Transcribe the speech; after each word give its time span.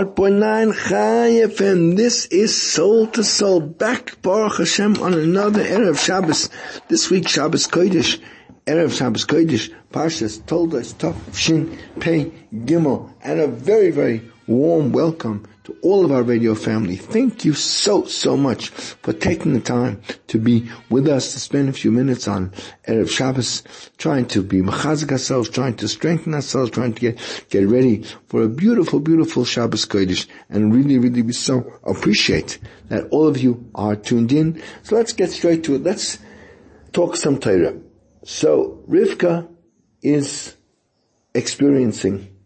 101.9 0.00 0.88
Chai 0.88 1.46
FM. 1.46 1.94
This 1.94 2.24
is 2.26 2.56
Soul 2.58 3.06
to 3.08 3.22
Soul. 3.22 3.60
Back, 3.60 4.22
Baruch 4.22 4.56
Hashem, 4.56 4.96
on 4.96 5.12
another 5.12 5.62
Erev 5.62 6.02
Shabbos. 6.02 6.48
This 6.88 7.10
week, 7.10 7.28
Shabbos 7.28 7.66
Kodesh. 7.66 8.18
Erev 8.64 8.96
Shabbos 8.96 9.26
Kodesh. 9.26 9.70
Parshas 9.92 10.40
Toldos, 10.46 10.94
Tov 10.94 11.14
Shin 11.34 11.78
Pei 12.00 12.32
Gimel. 12.50 13.12
And 13.22 13.40
a 13.40 13.46
very, 13.46 13.90
very 13.90 14.22
warm 14.46 14.92
welcome 14.92 15.46
to 15.64 15.76
all 15.82 16.04
of 16.04 16.12
our 16.12 16.22
radio 16.22 16.54
family. 16.54 16.96
Thank 16.96 17.44
you 17.44 17.54
so, 17.54 18.04
so 18.04 18.36
much 18.36 18.70
for 18.70 19.12
taking 19.12 19.52
the 19.52 19.60
time 19.60 20.00
to 20.28 20.38
be 20.38 20.70
with 20.88 21.06
us, 21.06 21.32
to 21.32 21.40
spend 21.40 21.68
a 21.68 21.72
few 21.72 21.90
minutes 21.90 22.26
on 22.26 22.52
Erev 22.88 23.10
Shabbos, 23.10 23.62
trying 23.98 24.26
to 24.28 24.42
be 24.42 24.62
machazik 24.62 25.12
ourselves, 25.12 25.50
trying 25.50 25.76
to 25.76 25.88
strengthen 25.88 26.34
ourselves, 26.34 26.70
trying 26.70 26.94
to 26.94 27.00
get, 27.00 27.46
get 27.50 27.68
ready 27.68 28.04
for 28.28 28.42
a 28.42 28.48
beautiful, 28.48 29.00
beautiful 29.00 29.44
Shabbos 29.44 29.86
Kodesh, 29.86 30.26
and 30.48 30.74
really, 30.74 30.98
really 30.98 31.22
we 31.22 31.32
so 31.32 31.78
appreciate 31.84 32.58
that 32.88 33.08
all 33.10 33.26
of 33.26 33.38
you 33.38 33.70
are 33.74 33.96
tuned 33.96 34.32
in. 34.32 34.62
So 34.82 34.96
let's 34.96 35.12
get 35.12 35.30
straight 35.30 35.64
to 35.64 35.74
it. 35.74 35.82
Let's 35.82 36.18
talk 36.92 37.16
some 37.16 37.38
Torah. 37.38 37.76
So 38.24 38.82
Rivka 38.88 39.48
is 40.02 40.56
experiencing 41.34 42.36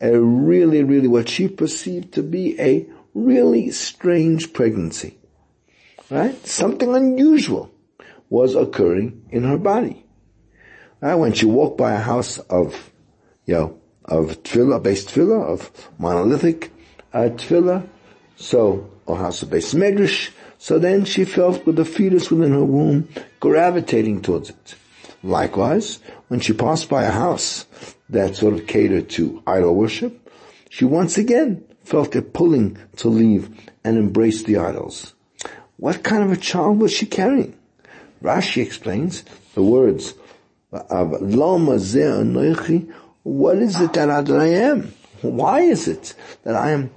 a 0.00 0.18
really, 0.18 0.82
really 0.82 1.08
what 1.08 1.28
she 1.28 1.48
perceived 1.48 2.12
to 2.14 2.22
be 2.22 2.60
a 2.60 2.86
really 3.14 3.70
strange 3.70 4.52
pregnancy. 4.52 5.18
Right? 6.10 6.46
Something 6.46 6.94
unusual 6.94 7.70
was 8.28 8.54
occurring 8.54 9.26
in 9.30 9.44
her 9.44 9.58
body. 9.58 10.04
Right? 11.00 11.14
When 11.14 11.32
she 11.32 11.46
walked 11.46 11.78
by 11.78 11.92
a 11.92 12.00
house 12.00 12.38
of, 12.38 12.90
you 13.44 13.54
know, 13.54 13.80
of 14.04 14.42
tefillah, 14.42 14.82
based 14.82 15.08
tefillah, 15.08 15.44
of 15.44 15.90
monolithic 15.98 16.70
uh, 17.12 17.30
tefillah, 17.30 17.88
so, 18.36 18.90
or 19.06 19.16
house 19.16 19.42
of 19.42 19.48
Beis 19.48 19.74
medrash, 19.74 20.30
so 20.58 20.78
then 20.78 21.04
she 21.04 21.24
felt 21.24 21.66
with 21.66 21.76
the 21.76 21.84
fetus 21.84 22.30
within 22.30 22.52
her 22.52 22.64
womb 22.64 23.08
gravitating 23.40 24.22
towards 24.22 24.50
it. 24.50 24.74
Likewise, 25.22 26.00
when 26.28 26.40
she 26.40 26.52
passed 26.52 26.88
by 26.88 27.04
a 27.04 27.10
house 27.10 27.65
that 28.10 28.36
sort 28.36 28.54
of 28.54 28.66
catered 28.66 29.08
to 29.10 29.42
idol 29.46 29.74
worship, 29.74 30.30
she 30.70 30.84
once 30.84 31.18
again 31.18 31.64
felt 31.84 32.14
a 32.16 32.22
pulling 32.22 32.78
to 32.96 33.08
leave 33.08 33.48
and 33.84 33.96
embrace 33.96 34.42
the 34.42 34.56
idols. 34.56 35.14
What 35.76 36.02
kind 36.02 36.22
of 36.22 36.32
a 36.32 36.36
child 36.36 36.80
was 36.80 36.92
she 36.92 37.06
carrying? 37.06 37.56
Rashi 38.22 38.62
explains 38.62 39.24
the 39.54 39.62
words 39.62 40.14
of 40.72 41.20
Lama 41.22 41.78
what 43.22 43.56
is 43.58 43.80
it 43.80 43.92
that 43.94 44.08
I 44.08 44.46
am? 44.46 44.94
Why 45.20 45.60
is 45.60 45.88
it 45.88 46.14
that 46.44 46.54
I 46.54 46.70
am 46.70 46.90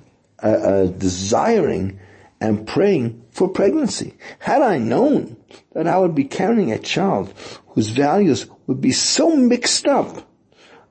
uh, 0.44 0.48
uh, 0.48 0.86
desiring 0.86 2.00
and 2.40 2.68
praying 2.68 3.26
for 3.32 3.48
pregnancy? 3.50 4.14
Had 4.38 4.62
I 4.62 4.78
known 4.78 5.38
that 5.74 5.88
I 5.88 5.98
would 5.98 6.14
be 6.14 6.26
carrying 6.26 6.72
a 6.72 6.78
child 6.78 7.34
whose 7.70 7.90
values 7.90 8.46
would 8.68 8.80
be 8.80 8.92
so 8.92 9.36
mixed 9.36 9.88
up 9.88 10.29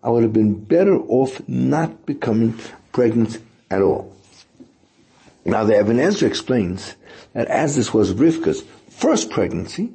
I 0.02 0.10
would 0.10 0.22
have 0.22 0.32
been 0.32 0.54
better 0.64 0.96
off 0.96 1.40
not 1.48 2.06
becoming 2.06 2.58
pregnant 2.92 3.39
at 3.70 3.83
all. 3.83 4.14
Now 5.45 5.64
the 5.64 5.78
Ibn 5.78 5.98
Ezra 5.98 6.28
explains 6.28 6.95
that 7.33 7.48
as 7.48 7.74
this 7.74 7.92
was 7.92 8.12
Rivka's 8.12 8.62
first 8.90 9.30
pregnancy, 9.30 9.92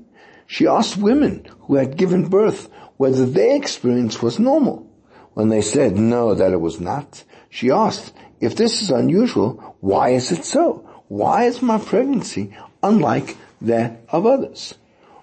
she 0.48 0.68
asked 0.68 0.98
women 0.98 1.48
who 1.62 1.76
had 1.76 1.98
given 1.98 2.28
birth 2.28 2.70
whether 2.98 3.26
their 3.26 3.56
experience 3.56 4.22
was 4.22 4.40
normal. 4.40 4.90
When 5.34 5.50
they 5.50 5.62
said 5.62 5.98
no, 5.98 6.36
that 6.36 6.52
it 6.52 6.62
was 6.62 6.80
not, 6.80 7.24
she 7.50 7.72
asked, 7.72 8.14
if 8.40 8.56
this 8.56 8.82
is 8.82 8.92
unusual, 8.92 9.78
why 9.80 10.10
is 10.10 10.32
it 10.32 10.46
so? 10.46 10.88
Why 11.08 11.46
is 11.46 11.62
my 11.62 11.78
pregnancy 11.78 12.56
unlike 12.82 13.38
that 13.62 14.02
of 14.10 14.26
others? 14.26 14.76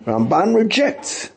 Ramban 0.05 0.55
rejects 0.55 1.31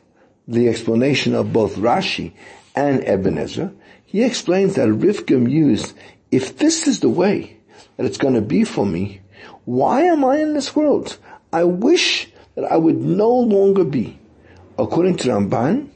the 0.48 0.70
explanation 0.70 1.36
of 1.36 1.54
both 1.54 1.76
Rashi 1.76 2.34
and 2.76 3.04
Ibn 3.04 3.38
Ezra, 3.38 3.74
he 4.06 4.24
explains 4.24 4.76
that 4.76 4.90
Rivka 4.90 5.42
mused, 5.42 5.94
if 6.32 6.58
this 6.58 6.88
is 6.88 7.00
the 7.00 7.10
way 7.10 7.58
that 7.98 8.06
it's 8.06 8.18
going 8.18 8.34
to 8.34 8.42
be 8.42 8.64
for 8.64 8.86
me, 8.86 9.22
why 9.66 10.02
am 10.02 10.26
I 10.26 10.38
in 10.38 10.54
this 10.54 10.76
world? 10.76 11.18
I 11.52 11.64
wish 11.64 12.30
that 12.56 12.66
I 12.66 12.78
would 12.78 13.02
no 13.02 13.30
longer 13.30 13.84
be. 13.84 14.20
According 14.78 15.18
to 15.18 15.30
Ramban, 15.30 15.90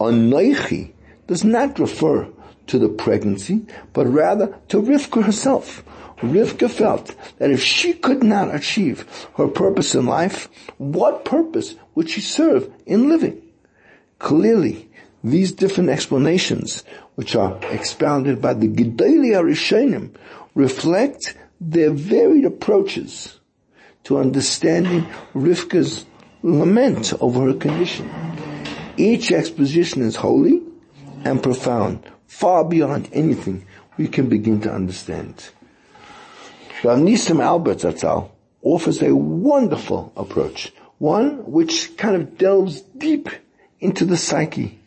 Anoichi 0.00 0.92
does 1.26 1.44
not 1.44 1.78
refer 1.78 2.28
to 2.66 2.78
the 2.78 2.88
pregnancy, 2.88 3.66
but 3.92 4.06
rather 4.06 4.58
to 4.68 4.80
Rivka 4.80 5.24
herself. 5.24 5.84
Rivka 6.18 6.70
felt 6.70 7.14
that 7.38 7.50
if 7.50 7.62
she 7.62 7.92
could 7.92 8.22
not 8.22 8.54
achieve 8.54 9.28
her 9.36 9.48
purpose 9.48 9.94
in 9.94 10.06
life, 10.06 10.48
what 10.78 11.24
purpose 11.24 11.74
would 11.94 12.08
she 12.08 12.20
serve 12.20 12.72
in 12.86 13.08
living? 13.08 13.42
Clearly, 14.18 14.88
these 15.24 15.52
different 15.52 15.88
explanations, 15.88 16.84
which 17.14 17.34
are 17.34 17.58
expounded 17.70 18.42
by 18.42 18.52
the 18.52 18.68
Gedolei 18.68 19.32
HaRishonim, 19.32 20.10
reflect 20.54 21.34
their 21.58 21.90
varied 21.90 22.44
approaches 22.44 23.40
to 24.04 24.18
understanding 24.18 25.06
Rivka's 25.34 26.04
lament 26.42 27.14
over 27.22 27.46
her 27.46 27.54
condition. 27.54 28.10
Each 28.98 29.32
exposition 29.32 30.02
is 30.02 30.14
holy 30.14 30.62
and 31.24 31.42
profound, 31.42 32.04
far 32.26 32.62
beyond 32.62 33.08
anything 33.14 33.66
we 33.96 34.08
can 34.08 34.28
begin 34.28 34.60
to 34.60 34.72
understand. 34.72 35.48
Rav 36.84 36.98
Nisim 36.98 37.40
Alpert 37.40 37.80
Zatzal 37.80 38.30
offers 38.60 39.00
a 39.02 39.16
wonderful 39.16 40.12
approach, 40.18 40.70
one 40.98 41.50
which 41.50 41.96
kind 41.96 42.14
of 42.14 42.36
delves 42.36 42.82
deep 42.82 43.30
into 43.80 44.04
the 44.04 44.18
psyche 44.18 44.80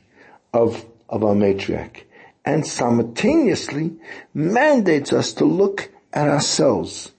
of, 0.57 0.85
of 1.09 1.23
our 1.23 1.35
matriarch 1.35 2.03
and 2.43 2.65
simultaneously 2.65 3.95
mandates 4.33 5.13
us 5.13 5.33
to 5.33 5.45
look 5.45 5.91
at 6.13 6.27
ourselves 6.27 7.11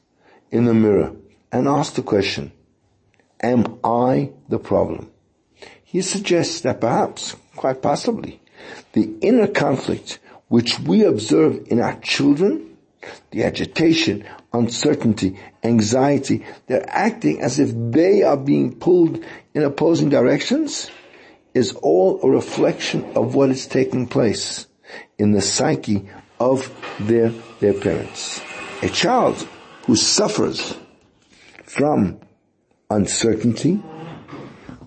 in 0.50 0.64
the 0.64 0.74
mirror 0.74 1.14
and 1.52 1.68
ask 1.68 1.94
the 1.94 2.02
question, 2.02 2.50
am 3.42 3.78
I 3.84 4.32
the 4.48 4.58
problem? 4.58 5.10
He 5.84 6.02
suggests 6.02 6.60
that 6.62 6.80
perhaps, 6.80 7.36
quite 7.56 7.80
possibly, 7.82 8.40
the 8.92 9.14
inner 9.20 9.46
conflict 9.46 10.18
which 10.48 10.80
we 10.80 11.04
observe 11.04 11.66
in 11.68 11.80
our 11.80 11.98
children, 12.00 12.76
the 13.30 13.44
agitation, 13.44 14.24
uncertainty, 14.52 15.38
anxiety, 15.62 16.44
they're 16.66 16.88
acting 16.88 17.40
as 17.42 17.58
if 17.58 17.70
they 17.74 18.22
are 18.22 18.36
being 18.36 18.74
pulled 18.74 19.22
in 19.54 19.62
opposing 19.62 20.08
directions, 20.08 20.90
is 21.58 21.72
all 21.72 22.20
a 22.22 22.30
reflection 22.30 23.04
of 23.16 23.34
what 23.34 23.50
is 23.50 23.66
taking 23.66 24.06
place 24.06 24.66
in 25.18 25.32
the 25.32 25.42
psyche 25.42 26.08
of 26.38 26.72
their, 27.00 27.30
their 27.58 27.74
parents. 27.74 28.40
A 28.82 28.88
child 28.88 29.36
who 29.86 29.96
suffers 29.96 30.76
from 31.64 32.20
uncertainty, 32.88 33.82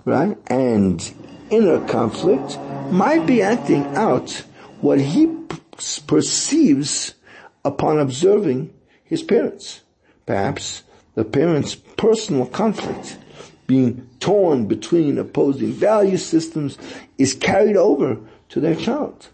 right, 0.06 0.38
and 0.48 1.14
inner 1.50 1.86
conflict 1.88 2.58
might 2.90 3.26
be 3.26 3.42
acting 3.42 3.86
out 3.98 4.32
what 4.80 5.00
he 5.00 5.30
perceives 6.08 7.14
upon 7.66 8.00
observing 8.00 8.74
his 9.04 9.22
parents. 9.22 9.82
Perhaps 10.26 10.84
the 11.16 11.26
parents' 11.26 11.76
personal 11.76 12.46
conflict 12.46 13.18
being 13.72 14.06
torn 14.20 14.66
between 14.68 15.18
opposing 15.18 15.72
value 15.72 16.18
systems 16.18 16.78
is 17.18 17.34
carried 17.34 17.78
over 17.78 18.18
to 18.50 18.60
their 18.60 18.76
child. 18.76 19.30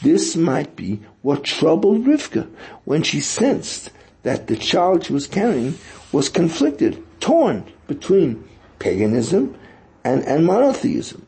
This 0.00 0.36
might 0.36 0.74
be 0.74 1.00
what 1.20 1.44
troubled 1.44 2.06
Rivka 2.06 2.48
when 2.84 3.02
she 3.02 3.20
sensed 3.20 3.90
that 4.22 4.46
the 4.46 4.56
child 4.56 5.04
she 5.04 5.12
was 5.12 5.26
carrying 5.26 5.74
was 6.12 6.30
conflicted, 6.30 7.04
torn 7.20 7.62
between 7.86 8.48
paganism 8.78 9.54
and, 10.02 10.24
and 10.24 10.46
monotheism. 10.46 11.26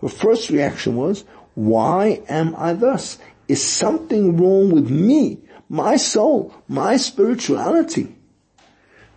Her 0.00 0.08
first 0.08 0.48
reaction 0.48 0.96
was, 0.96 1.24
why 1.54 2.22
am 2.30 2.54
I 2.56 2.72
thus? 2.72 3.18
Is 3.46 3.62
something 3.62 4.38
wrong 4.38 4.70
with 4.70 4.88
me, 4.88 5.36
my 5.68 5.96
soul, 5.96 6.54
my 6.66 6.96
spirituality? 6.96 8.16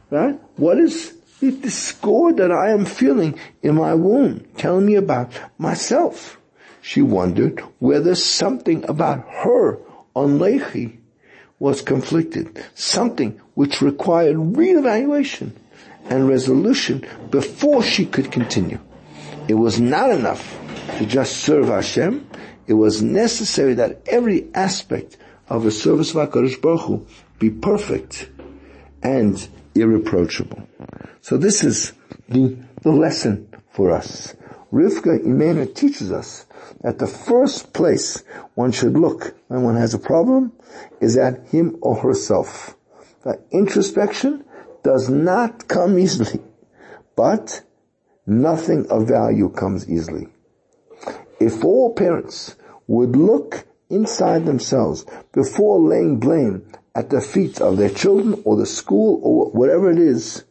Right? 0.10 0.38
What 0.58 0.80
is 0.80 1.14
the 1.44 1.52
discord 1.52 2.38
that 2.38 2.52
I 2.52 2.70
am 2.72 2.86
feeling 2.86 3.38
in 3.62 3.76
my 3.76 3.94
womb, 3.94 4.46
telling 4.58 4.86
me 4.86 4.96
about 4.96 5.34
myself. 5.58 6.40
She 6.82 7.02
wondered 7.02 7.60
whether 7.80 8.16
something 8.16 8.84
about 8.90 9.28
her 9.30 9.80
on 10.16 10.40
Lehi 10.40 10.98
was 11.60 11.82
conflicted, 11.82 12.64
something 12.76 13.40
which 13.56 13.82
required 13.82 14.38
reevaluation 14.38 15.52
and 16.10 16.28
resolution 16.28 17.06
before 17.30 17.84
she 17.84 18.06
could 18.06 18.32
continue. 18.32 18.80
It 19.48 19.56
was 19.56 19.80
not 19.80 20.12
enough 20.12 20.60
to 20.98 21.06
just 21.06 21.38
serve 21.38 21.68
Hashem. 21.68 22.28
It 22.68 22.74
was 22.74 23.02
necessary 23.02 23.74
that 23.76 24.02
every 24.08 24.48
aspect 24.54 25.18
of 25.50 25.64
the 25.64 25.72
service 25.72 26.16
of 26.16 26.30
HaKadosh 26.30 26.62
Baruch 26.62 26.82
Hu 26.82 27.08
be 27.40 27.50
perfect 27.50 28.30
and 29.02 29.46
irreproachable. 29.76 30.68
So 31.22 31.38
this 31.38 31.64
is 31.64 31.94
the, 32.30 32.58
the 32.82 32.92
lesson 32.92 33.48
for 33.72 33.92
us. 33.92 34.36
Rivka 34.72 35.24
Imena 35.24 35.74
teaches 35.74 36.12
us 36.12 36.46
that 36.82 36.98
the 36.98 37.08
first 37.08 37.74
place 37.74 38.24
one 38.56 38.72
should 38.72 38.94
look 38.98 39.36
when 39.48 39.64
one 39.64 39.76
has 39.76 39.94
a 39.94 40.00
problem 40.00 40.52
is 41.00 41.16
at 41.18 41.48
him 41.50 41.78
or 41.82 41.96
herself. 41.96 42.76
That 43.24 43.46
introspection 43.52 44.44
does 44.84 45.10
not 45.10 45.68
come 45.68 45.98
easily, 45.98 46.42
but 47.16 47.62
nothing 48.26 48.88
of 48.90 49.08
value 49.08 49.50
comes 49.50 49.90
easily. 49.90 50.28
If 51.40 51.64
all 51.64 51.94
parents 51.94 52.56
would 52.88 53.16
look 53.16 53.66
inside 53.90 54.46
themselves 54.46 55.06
before 55.32 55.80
laying 55.80 56.20
blame 56.20 56.66
at 56.96 57.10
the 57.10 57.22
feet 57.22 57.60
of 57.60 57.78
their 57.78 57.90
children 57.90 58.40
or 58.46 58.56
the 58.56 58.66
school 58.68 59.20
or 59.24 59.50
whatever 59.52 59.90
it 59.90 59.98
is, 59.98 60.44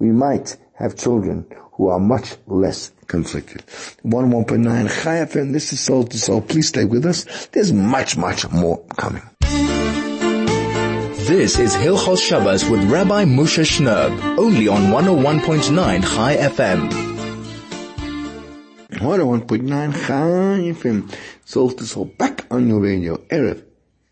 we 0.00 0.08
might 0.08 0.56
have 0.74 0.96
children 0.96 1.46
who 1.74 1.88
are 1.88 2.00
much 2.00 2.34
less 2.46 2.90
conflicted. 3.06 3.64
101.9 4.04 5.02
Chai 5.02 5.16
FM, 5.24 5.52
this 5.52 5.72
is 5.72 5.78
Soul 5.80 6.04
to 6.04 6.18
Soul. 6.18 6.40
Please 6.40 6.68
stay 6.68 6.84
with 6.84 7.06
us. 7.06 7.46
There's 7.52 7.72
much, 7.72 8.16
much 8.16 8.50
more 8.50 8.84
coming. 8.96 9.22
This 11.26 11.58
is 11.58 11.74
Hilchos 11.74 12.20
Shabbos 12.20 12.68
with 12.68 12.84
Rabbi 12.90 13.24
Moshe 13.24 13.64
Shnerb, 13.64 14.36
only 14.36 14.66
on 14.66 14.90
101.9 14.90 16.02
Chai 16.02 16.36
FM. 16.36 16.90
101.9 18.90 20.06
Chai 20.06 20.72
FM. 20.72 21.14
Soul 21.44 21.70
to 21.70 21.84
Soul 21.86 22.06
back 22.06 22.46
on 22.50 22.66
your 22.68 22.80
radio. 22.80 23.16
Erev, 23.16 23.62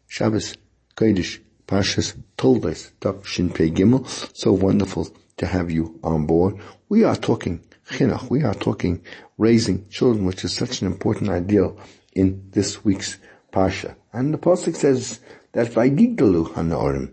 Shabbos, 0.06 0.56
Kodesh, 0.96 1.40
Pashas, 1.66 2.16
Toldes, 2.36 2.92
Daf 3.00 3.24
Shin 3.24 3.50
Pei 3.50 3.70
Gimel. 3.70 4.06
So 4.36 4.52
wonderful 4.52 5.08
to 5.36 5.46
have 5.46 5.70
you 5.70 5.98
on 6.02 6.26
board. 6.26 6.56
We 6.88 7.04
are 7.04 7.16
talking 7.16 7.60
chinuch. 7.90 8.30
We 8.30 8.42
are 8.42 8.54
talking 8.54 9.02
raising 9.38 9.88
children, 9.88 10.24
which 10.24 10.44
is 10.44 10.54
such 10.54 10.80
an 10.80 10.86
important 10.86 11.30
ideal 11.30 11.78
in 12.14 12.50
this 12.50 12.84
week's 12.84 13.18
parsha. 13.52 13.94
And 14.12 14.32
the 14.32 14.38
pasuk 14.38 14.76
says 14.76 15.20
that 15.52 15.72
Vayigdalu 15.72 16.52
Hanorim, 16.54 17.12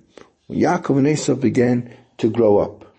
Yaakov 0.50 0.98
and 0.98 1.08
Esav 1.08 1.40
began 1.40 1.94
to 2.18 2.30
grow 2.30 2.58
up. 2.58 2.94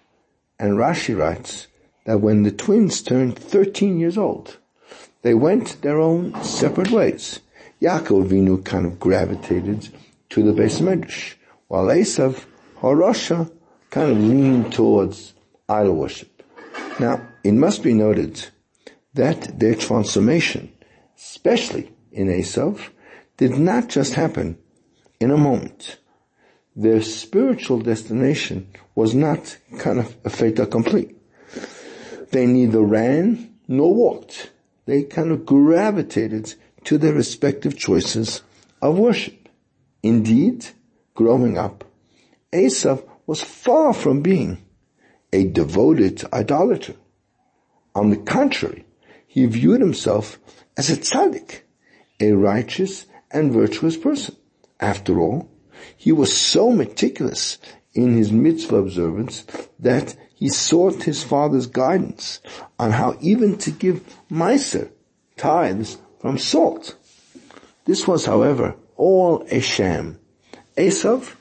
And 0.58 0.74
Rashi 0.74 1.16
writes 1.16 1.68
that 2.04 2.20
when 2.20 2.42
the 2.42 2.52
twins 2.52 3.02
turned 3.02 3.38
13 3.38 3.98
years 3.98 4.18
old, 4.18 4.58
they 5.22 5.34
went 5.34 5.80
their 5.82 6.00
own 6.00 6.42
separate 6.42 6.90
ways. 6.90 7.40
Yaakov 7.80 8.28
Avinu 8.28 8.64
kind 8.64 8.86
of 8.86 8.98
gravitated 8.98 9.88
to 10.30 10.42
the 10.42 10.52
Beis 10.52 10.80
Medrash, 10.80 11.34
while 11.70 11.86
Esav, 11.86 12.46
Harasha, 12.80 13.48
kind 13.90 14.10
of 14.10 14.18
leaned 14.18 14.72
towards 14.72 15.34
idol 15.68 15.94
worship. 15.94 16.42
Now, 16.98 17.24
it 17.44 17.52
must 17.52 17.84
be 17.84 17.94
noted 17.94 18.44
that 19.14 19.56
their 19.60 19.76
transformation, 19.76 20.72
especially 21.16 21.92
in 22.10 22.26
Esav, 22.26 22.90
did 23.36 23.56
not 23.56 23.88
just 23.88 24.14
happen 24.14 24.58
in 25.20 25.30
a 25.30 25.36
moment. 25.36 25.98
Their 26.74 27.02
spiritual 27.02 27.78
destination 27.78 28.66
was 28.96 29.14
not 29.14 29.56
kind 29.78 30.00
of 30.00 30.16
a 30.24 30.30
fait 30.30 30.58
accompli. 30.58 31.14
They 32.32 32.46
neither 32.46 32.82
ran 32.82 33.54
nor 33.68 33.94
walked. 33.94 34.50
They 34.86 35.04
kind 35.04 35.30
of 35.30 35.46
gravitated 35.46 36.52
to 36.86 36.98
their 36.98 37.14
respective 37.14 37.78
choices 37.78 38.42
of 38.82 38.98
worship. 38.98 39.48
Indeed, 40.02 40.66
growing 41.20 41.58
up, 41.58 41.84
Esav 42.50 43.06
was 43.26 43.42
far 43.42 43.92
from 43.92 44.22
being 44.22 44.56
a 45.34 45.44
devoted 45.44 46.24
idolater. 46.32 46.94
On 47.94 48.08
the 48.08 48.16
contrary, 48.16 48.86
he 49.26 49.44
viewed 49.44 49.82
himself 49.82 50.38
as 50.78 50.88
a 50.88 50.96
tzaddik, 50.96 51.60
a 52.20 52.32
righteous 52.32 53.04
and 53.30 53.52
virtuous 53.52 53.98
person. 53.98 54.34
After 54.80 55.20
all, 55.20 55.50
he 55.94 56.10
was 56.10 56.34
so 56.34 56.72
meticulous 56.72 57.58
in 57.92 58.16
his 58.16 58.32
mitzvah 58.32 58.76
observance 58.76 59.44
that 59.78 60.16
he 60.34 60.48
sought 60.48 61.02
his 61.02 61.22
father's 61.22 61.66
guidance 61.66 62.40
on 62.78 62.92
how 62.92 63.14
even 63.20 63.58
to 63.58 63.70
give 63.70 64.08
maaser, 64.30 64.90
tithes, 65.36 65.98
from 66.18 66.38
salt. 66.38 66.96
This 67.84 68.08
was, 68.08 68.24
however, 68.24 68.76
all 68.96 69.44
a 69.50 69.60
sham. 69.60 70.19
Esav 70.80 71.34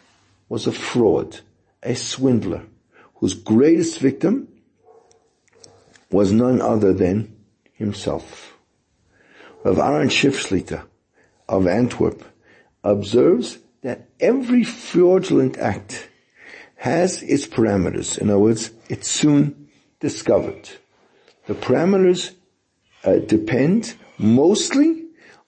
was 0.50 0.68
a 0.68 0.72
fraud, 0.72 1.40
a 1.82 1.96
swindler, 1.96 2.64
whose 3.16 3.34
greatest 3.34 4.00
victim 4.00 4.50
was 6.12 6.32
none 6.34 6.60
other 6.62 6.92
than 6.92 7.34
himself. 7.74 8.58
Rav 9.64 9.80
Aaron 9.80 10.10
Schiffschliter 10.10 10.84
of 11.48 11.68
Antwerp 11.68 12.22
observes 12.84 13.60
that 13.82 14.10
every 14.20 14.66
fraudulent 14.66 15.58
act 15.58 16.10
has 16.76 17.24
its 17.24 17.46
parameters. 17.46 18.18
In 18.18 18.30
other 18.30 18.40
words, 18.40 18.72
it's 18.90 19.10
soon 19.10 19.70
discovered. 20.02 20.70
The 21.48 21.54
parameters 21.54 22.34
uh, 23.06 23.18
depend 23.20 23.96
mostly 24.18 25.06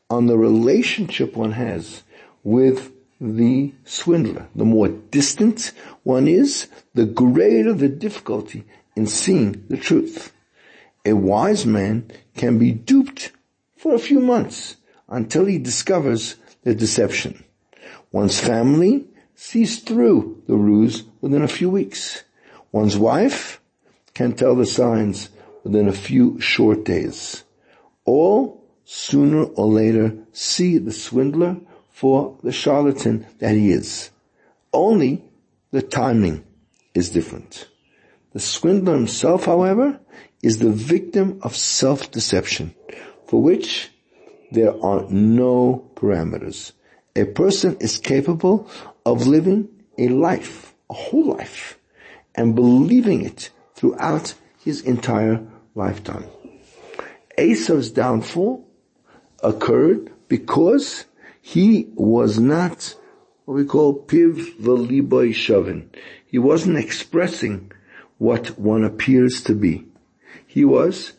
on 0.10 0.28
the 0.28 0.38
relationship 0.38 1.36
one 1.36 1.52
has 1.52 2.04
with 2.44 2.92
the 3.22 3.72
swindler. 3.86 4.48
The 4.56 4.66
more 4.66 4.88
distant 4.88 5.72
one 6.04 6.28
is, 6.28 6.68
the 6.96 7.06
greater 7.06 7.72
the 7.72 7.88
difficulty 7.88 8.66
in 8.96 9.06
seeing 9.06 9.64
the 9.70 9.78
truth. 9.78 10.34
A 11.06 11.14
wise 11.14 11.66
man 11.66 12.12
can 12.36 12.58
be 12.58 12.72
duped 12.72 13.32
for 13.78 13.94
a 13.94 14.00
few 14.00 14.20
months 14.20 14.78
until 15.08 15.46
he 15.46 15.60
discovers 15.60 16.36
the 16.64 16.74
deception. 16.74 17.44
One's 18.12 18.40
family 18.40 19.08
sees 19.36 19.80
through 19.80 20.44
the 20.48 20.56
ruse 20.56 21.04
within 21.22 21.44
a 21.44 21.48
few 21.48 21.70
weeks. 21.70 22.24
One's 22.72 22.98
wife 22.98 23.62
can 24.14 24.34
tell 24.34 24.56
the 24.56 24.66
signs 24.66 25.30
within 25.64 25.88
a 25.88 25.94
few 25.94 26.40
short 26.40 26.84
days. 26.86 27.44
All 28.04 28.64
sooner 28.84 29.44
or 29.44 29.68
later 29.68 30.16
see 30.32 30.78
the 30.78 30.92
swindler 30.92 31.58
for 32.02 32.36
the 32.42 32.52
charlatan 32.52 33.28
that 33.38 33.54
he 33.54 33.72
is. 33.72 34.10
Only 34.74 35.24
the 35.70 35.84
timing 35.84 36.44
is 36.96 37.12
different. 37.12 37.68
The 38.34 38.40
swindler 38.40 38.96
himself, 38.96 39.46
however, 39.46 40.00
is 40.42 40.58
the 40.58 40.72
victim 40.72 41.40
of 41.44 41.56
self-deception, 41.56 42.74
for 43.28 43.40
which 43.40 43.92
there 44.52 44.74
are 44.84 45.06
no 45.12 45.92
parameters. 45.94 46.72
A 47.16 47.26
person 47.26 47.78
is 47.80 48.00
capable 48.00 48.68
of 49.06 49.28
living 49.28 49.70
a 50.00 50.08
life, 50.08 50.74
a 50.90 50.96
whole 50.96 51.28
life, 51.38 51.78
and 52.34 52.56
believing 52.56 53.24
it 53.24 53.52
throughout 53.76 54.34
his 54.58 54.82
entire 54.82 55.46
lifetime. 55.76 56.26
Esau's 57.38 57.92
downfall 57.92 58.68
occurred 59.44 60.12
because 60.28 61.06
he 61.42 61.90
was 61.96 62.40
not 62.40 62.96
what 63.46 63.56
we 63.56 63.66
call 63.66 64.06
piv 64.06 64.58
v'liboy 64.60 65.32
shavin. 65.32 65.88
He 66.26 66.38
wasn't 66.38 66.78
expressing 66.78 67.72
what 68.18 68.60
one 68.60 68.84
appears 68.84 69.42
to 69.44 69.56
be. 69.56 69.86
He 70.46 70.64
was 70.64 71.14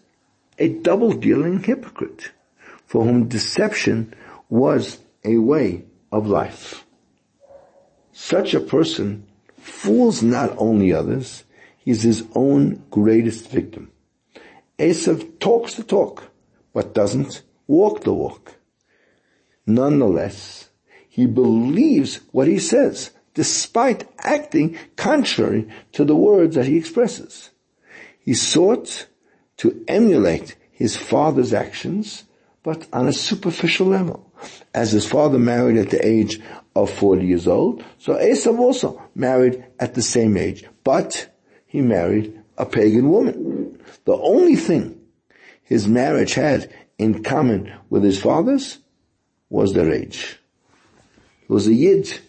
a 0.58 0.68
double-dealing 0.68 1.64
hypocrite 1.64 2.30
for 2.86 3.04
whom 3.04 3.28
deception 3.28 4.14
was 4.48 4.98
a 5.24 5.38
way 5.38 5.84
of 6.12 6.26
life. 6.26 6.84
Such 8.12 8.54
a 8.54 8.60
person 8.60 9.26
fools 9.58 10.22
not 10.22 10.54
only 10.58 10.92
others, 10.92 11.44
he's 11.78 12.02
his 12.02 12.24
own 12.34 12.84
greatest 12.90 13.50
victim. 13.50 13.90
Esav 14.78 15.38
talks 15.38 15.74
the 15.74 15.82
talk, 15.82 16.30
but 16.72 16.94
doesn't 16.94 17.42
walk 17.66 18.04
the 18.04 18.12
walk. 18.12 18.56
Nonetheless, 19.66 20.69
he 21.09 21.26
believes 21.26 22.21
what 22.33 22.49
he 22.49 22.59
says, 22.59 23.11
despite 23.35 24.09
acting 24.21 24.76
contrary 24.97 25.69
to 25.92 26.04
the 26.04 26.16
words 26.16 26.57
that 26.57 26.66
he 26.66 26.76
expresses. 26.76 27.50
He 28.19 28.35
sought 28.35 29.07
to 29.59 29.85
emulate 29.88 30.57
his 30.71 30.97
father's 30.97 31.52
actions, 31.52 32.25
but 32.62 32.87
on 32.92 33.09
a 33.09 33.12
superficial 33.12 33.87
level. 33.87 34.33
As 34.75 34.92
his 34.92 35.07
father 35.07 35.38
married 35.38 35.76
at 35.76 35.90
the 35.90 36.04
age 36.04 36.40
of 36.75 36.90
40 36.90 37.26
years 37.26 37.47
old, 37.47 37.85
so 37.99 38.14
Esav 38.14 38.59
also 38.59 39.02
married 39.14 39.64
at 39.78 39.95
the 39.95 40.02
same 40.02 40.37
age, 40.37 40.64
but 40.83 41.28
he 41.66 41.81
married 41.81 42.40
a 42.59 42.66
pagan 42.66 43.11
woman. 43.11 43.78
The 44.04 44.16
only 44.16 44.57
thing 44.57 45.00
his 45.62 45.87
marriage 45.87 46.35
had 46.35 46.73
in 46.99 47.23
common 47.23 47.73
with 47.88 48.02
his 48.02 48.21
father's 48.21 48.78
was 49.52 49.75
their 49.75 49.92
age. 49.92 50.38
He 51.47 51.52
was 51.52 51.68
a 51.68 51.75
Yid 51.75 52.21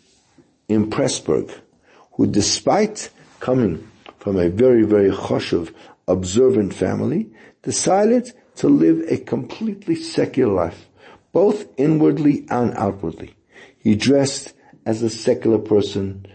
in 0.68 0.89
Pressburg 0.89 1.51
who 2.12 2.27
despite 2.27 3.10
coming 3.39 3.89
from 4.20 4.38
a 4.38 4.50
very, 4.50 4.84
very 4.84 5.10
choshev, 5.10 5.74
observant 6.08 6.74
family, 6.74 7.30
decided 7.62 8.32
to 8.56 8.68
live 8.68 9.03
a 9.10 9.18
completely 9.18 9.96
secular 9.96 10.53
life, 10.53 10.86
both 11.32 11.65
inwardly 11.77 12.46
and 12.50 12.74
outwardly. 12.75 13.36
He 13.80 13.96
dressed 13.96 14.53
as 14.86 15.01
a 15.01 15.10
secular 15.10 15.60
person, 15.60 16.25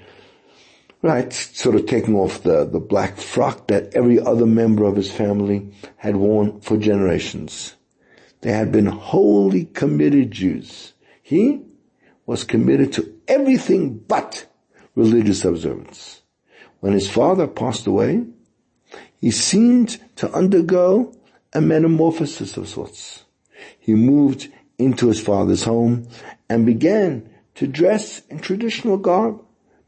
right, 1.02 1.32
sort 1.32 1.76
of 1.76 1.86
taking 1.86 2.16
off 2.16 2.42
the, 2.42 2.64
the 2.64 2.80
black 2.80 3.18
frock 3.18 3.68
that 3.68 3.94
every 3.94 4.18
other 4.18 4.46
member 4.46 4.84
of 4.84 4.96
his 4.96 5.12
family 5.12 5.70
had 5.96 6.16
worn 6.16 6.60
for 6.60 6.78
generations. 6.78 7.74
They 8.40 8.52
had 8.52 8.70
been 8.70 8.86
wholly 8.86 9.64
committed 9.64 10.30
Jews. 10.30 10.92
He 11.22 11.62
was 12.26 12.44
committed 12.44 12.92
to 12.94 13.12
everything 13.26 13.98
but 13.98 14.46
religious 14.94 15.44
observance. 15.44 16.22
When 16.80 16.92
his 16.92 17.10
father 17.10 17.46
passed 17.46 17.86
away, 17.86 18.24
he 19.20 19.30
seemed 19.30 19.98
to 20.16 20.32
undergo 20.32 21.12
a 21.52 21.60
metamorphosis 21.60 22.56
of 22.56 22.68
sorts. 22.68 23.24
He 23.78 23.94
moved 23.94 24.48
into 24.78 25.08
his 25.08 25.20
father's 25.20 25.64
home 25.64 26.08
and 26.48 26.64
began 26.64 27.28
to 27.56 27.66
dress 27.66 28.22
in 28.30 28.38
traditional 28.38 28.96
garb. 28.96 29.42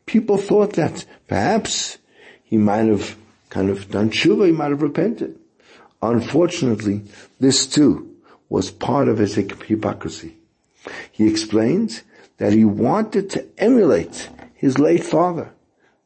People 0.07 0.37
thought 0.37 0.73
that 0.73 1.04
perhaps 1.28 1.99
he 2.42 2.59
might 2.59 2.87
have 2.87 3.16
kind 3.49 3.71
of 3.71 3.90
done 3.90 4.11
tshuva, 4.11 4.47
he 4.47 4.52
might 4.52 4.71
have 4.71 4.83
repented. 4.83 5.38
Unfortunately, 6.02 7.02
this 7.38 7.66
too 7.66 8.10
was 8.50 8.71
part 8.71 9.09
of 9.09 9.16
his 9.16 9.37
hypocrisy. 9.37 10.37
He 11.11 11.26
explained 11.26 12.02
that 12.37 12.52
he 12.52 12.64
wanted 12.64 13.30
to 13.30 13.47
emulate 13.57 14.28
his 14.54 14.78
late 14.78 15.04
father. 15.04 15.54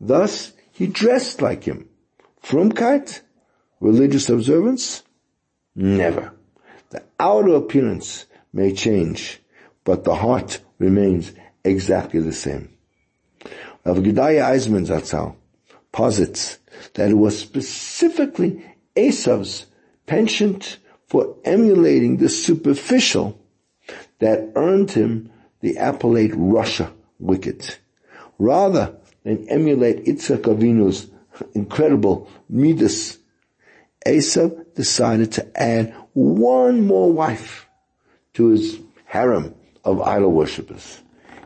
Thus, 0.01 0.53
he 0.71 0.87
dressed 0.87 1.41
like 1.41 1.65
him. 1.65 1.89
Frumkeit, 2.43 3.23
religious 3.81 4.29
observance, 4.29 5.03
never. 5.75 6.33
The 6.91 7.03
outer 7.19 7.55
appearance 7.55 8.27
may 8.53 8.75
change, 8.75 9.41
but 9.83 10.05
the 10.05 10.15
heart 10.15 10.61
remains 10.79 11.33
exactly 11.65 12.21
the 12.21 12.33
same. 12.33 12.77
Rav 13.85 13.99
Gedalya 13.99 14.51
Eisemann 14.51 14.87
Zatzal 14.87 15.37
posits 15.93 16.59
that 16.95 17.11
it 17.11 17.15
was 17.15 17.39
specifically 17.39 18.65
Esav's 18.97 19.67
penchant 20.07 20.79
for 21.14 21.37
emulating 21.44 22.16
the 22.16 22.28
superficial 22.28 23.40
that 24.18 24.50
earned 24.56 24.90
him 24.90 25.30
the 25.61 25.76
appellate 25.76 26.33
Rasha 26.33 26.90
wicked, 27.21 27.76
rather 28.37 28.97
than 29.23 29.49
emulate 29.49 30.06
Yitzhak 30.06 30.40
Avinu's 30.40 31.09
incredible 31.54 32.28
midas. 32.49 33.18
Esav 34.04 34.75
decided 34.75 35.30
to 35.30 35.47
add 35.56 35.94
one 36.14 36.85
more 36.85 37.12
wife 37.12 37.68
to 38.33 38.49
his 38.49 38.80
harem 39.04 39.54
of 39.85 40.00
idol 40.00 40.33
worshippers. 40.33 41.00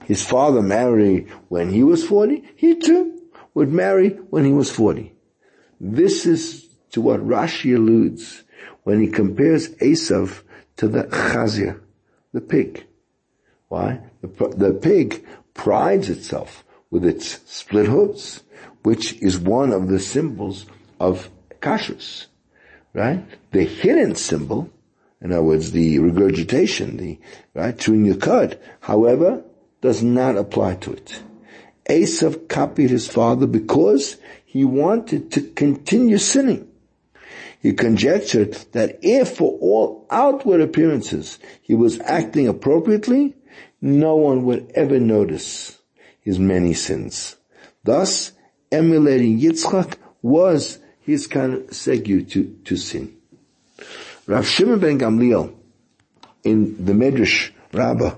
His 0.07 0.25
father 0.25 0.63
married 0.63 1.29
when 1.49 1.69
he 1.69 1.83
was 1.83 2.03
40. 2.07 2.43
He 2.57 2.77
too 2.77 3.21
would 3.53 3.71
marry 3.71 4.09
when 4.31 4.47
he 4.47 4.53
was 4.53 4.71
40. 4.71 5.13
This 5.79 6.25
is 6.25 6.67
to 6.93 7.03
what 7.03 7.21
Rashi 7.21 7.77
alludes 7.77 8.45
when 8.89 9.03
he 9.03 9.07
compares 9.07 9.69
Esav 9.81 10.43
to 10.75 10.89
the 10.89 11.05
chazir, 11.05 11.79
the 12.33 12.41
pig. 12.41 12.87
Why? 13.69 14.01
The, 14.23 14.29
the 14.57 14.73
pig 14.73 15.27
prides 15.53 16.09
itself 16.09 16.65
with 16.91 17.05
its 17.05 17.39
split 17.45 17.85
hooves, 17.85 18.45
which 18.85 19.13
is 19.21 19.39
one 19.39 19.75
of 19.75 19.89
the 19.89 19.99
symbols 19.99 20.65
of 20.99 21.29
kashrus, 21.61 22.29
right? 22.95 23.23
The 23.51 23.65
hidden 23.65 24.15
symbol, 24.15 24.71
in 25.21 25.33
other 25.33 25.43
words, 25.43 25.73
the 25.73 25.99
regurgitation, 25.99 26.97
the, 26.97 27.19
right, 27.53 27.79
chewing 27.79 28.07
your 28.07 28.17
cud, 28.17 28.59
however, 28.81 29.45
does 29.83 30.03
not 30.03 30.39
apply 30.39 30.77
to 30.77 30.95
it. 30.95 31.23
Esav 31.91 32.49
copied 32.49 32.89
his 32.89 33.07
father 33.07 33.47
because 33.47 34.17
he 34.47 34.65
wanted 34.65 35.31
to 35.33 35.43
continue 35.43 36.17
sinning. 36.17 36.68
He 37.61 37.73
conjectured 37.73 38.55
that 38.73 38.99
if 39.03 39.37
for 39.37 39.59
all 39.61 40.07
outward 40.11 40.61
appearances 40.61 41.39
he 41.61 41.75
was 41.75 42.01
acting 42.01 42.47
appropriately, 42.47 43.35
no 43.81 44.17
one 44.17 44.45
would 44.45 44.71
ever 44.75 45.01
notice 45.01 45.79
his 46.21 46.39
many 46.39 46.75
sins. 46.75 47.37
Thus, 47.85 48.33
emulating 48.71 49.41
Yitzchak 49.41 49.97
was 50.23 50.79
his 51.01 51.27
kind 51.27 51.55
of 51.55 51.61
segue 51.71 52.31
to, 52.31 52.57
to 52.65 52.77
sin. 52.77 53.17
Rav 54.27 54.47
Shimon 54.47 54.79
ben 54.79 54.99
Gamliel 54.99 55.55
in 56.45 56.85
the 56.85 56.93
Medrash 56.93 57.51
Rabbah 57.73 58.17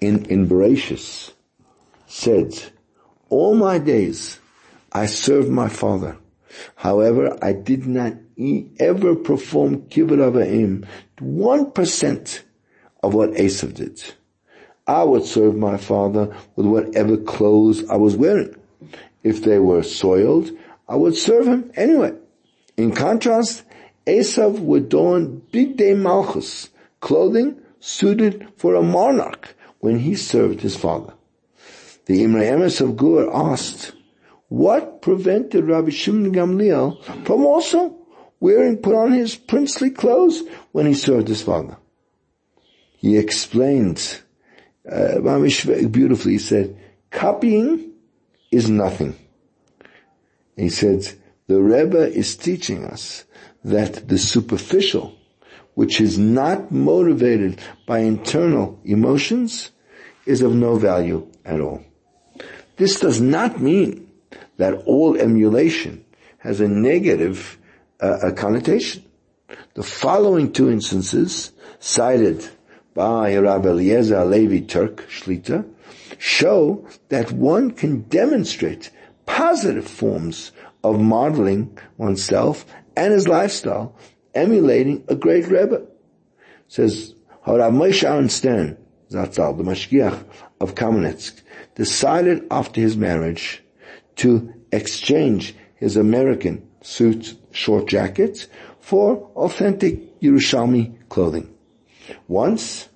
in, 0.00 0.24
in 0.26 0.48
Bereshis 0.48 1.32
said, 2.06 2.54
all 3.28 3.54
my 3.54 3.78
days 3.78 4.40
I 4.92 5.06
served 5.06 5.48
my 5.48 5.68
father. 5.68 6.16
However, 6.76 7.36
I 7.42 7.52
did 7.52 7.86
not 7.86 8.14
ever 8.78 9.14
perform 9.14 9.82
kibbud 9.82 10.86
one 11.20 11.70
percent 11.72 12.44
of 13.02 13.14
what 13.14 13.30
Esav 13.32 13.74
did. 13.74 14.02
I 14.86 15.02
would 15.02 15.24
serve 15.24 15.56
my 15.56 15.76
father 15.76 16.34
with 16.56 16.66
whatever 16.66 17.16
clothes 17.16 17.88
I 17.90 17.96
was 17.96 18.16
wearing. 18.16 18.54
If 19.22 19.42
they 19.42 19.58
were 19.58 19.82
soiled, 19.82 20.50
I 20.88 20.96
would 20.96 21.14
serve 21.14 21.46
him 21.46 21.70
anyway. 21.76 22.14
In 22.76 22.94
contrast, 22.94 23.64
Esav 24.06 24.60
would 24.60 24.88
don 24.88 25.42
bigdei 25.52 25.96
malchus, 25.96 26.70
clothing 27.00 27.60
suited 27.80 28.48
for 28.56 28.74
a 28.74 28.82
monarch 28.82 29.54
when 29.80 29.98
he 29.98 30.14
served 30.14 30.60
his 30.62 30.76
father. 30.76 31.12
The 32.06 32.24
Imre 32.24 32.40
Emes 32.40 32.80
of 32.80 32.96
Gur 32.96 33.30
asked, 33.30 33.92
what 34.48 35.02
prevented 35.02 35.64
Rabbi 35.64 35.90
Shimon 35.90 36.32
Gamliel 36.32 37.02
from 37.26 37.44
also 37.44 37.96
wearing, 38.40 38.78
put 38.78 38.94
on 38.94 39.12
his 39.12 39.36
princely 39.36 39.90
clothes 39.90 40.42
when 40.72 40.86
he 40.86 40.94
served 40.94 41.28
his 41.28 41.42
father? 41.42 41.76
He 42.96 43.16
explained, 43.16 44.20
uh, 44.90 45.20
beautifully, 45.20 46.32
he 46.32 46.38
said, 46.38 46.76
copying 47.10 47.92
is 48.50 48.68
nothing. 48.68 49.14
He 50.56 50.68
said, 50.70 51.06
the 51.46 51.60
Rebbe 51.62 52.12
is 52.12 52.36
teaching 52.36 52.84
us 52.84 53.24
that 53.64 54.08
the 54.08 54.18
superficial, 54.18 55.14
which 55.74 56.00
is 56.00 56.18
not 56.18 56.72
motivated 56.72 57.60
by 57.86 58.00
internal 58.00 58.80
emotions, 58.84 59.70
is 60.26 60.42
of 60.42 60.54
no 60.54 60.76
value 60.76 61.26
at 61.44 61.60
all. 61.60 61.84
This 62.76 63.00
does 63.00 63.20
not 63.20 63.60
mean 63.60 64.07
that 64.58 64.74
all 64.84 65.16
emulation 65.16 66.04
has 66.38 66.60
a 66.60 66.68
negative 66.68 67.58
uh, 68.00 68.30
connotation. 68.36 69.04
The 69.74 69.82
following 69.82 70.52
two 70.52 70.70
instances 70.70 71.52
cited 71.78 72.46
by 72.94 73.36
Rabbi 73.36 73.68
Eliezer 73.68 74.24
Levi 74.24 74.66
Turk 74.66 75.08
Shlita 75.08 75.64
show 76.18 76.86
that 77.08 77.32
one 77.32 77.70
can 77.70 78.02
demonstrate 78.02 78.90
positive 79.24 79.86
forms 79.86 80.52
of 80.82 81.00
modeling 81.00 81.78
oneself 81.96 82.66
and 82.96 83.12
his 83.12 83.28
lifestyle, 83.28 83.96
emulating 84.34 85.04
a 85.08 85.14
great 85.14 85.46
Rebbe. 85.46 85.86
Says, 86.66 87.14
Harav 87.46 87.72
Moshe 87.72 88.02
Aaron 88.02 88.28
Stern, 88.28 88.76
Zatzal, 89.10 89.56
the 89.56 89.62
Mashgiach 89.62 90.24
of 90.60 90.74
Kamenetsk, 90.74 91.40
decided 91.74 92.46
after 92.50 92.80
his 92.80 92.96
marriage 92.96 93.62
to 94.18 94.52
exchange 94.70 95.54
his 95.76 95.96
American 95.96 96.68
suit 96.82 97.34
short 97.50 97.88
jackets 97.88 98.46
for 98.80 99.30
authentic 99.36 100.20
Yerushalmi 100.20 101.08
clothing. 101.08 101.52
Once, 102.26 102.88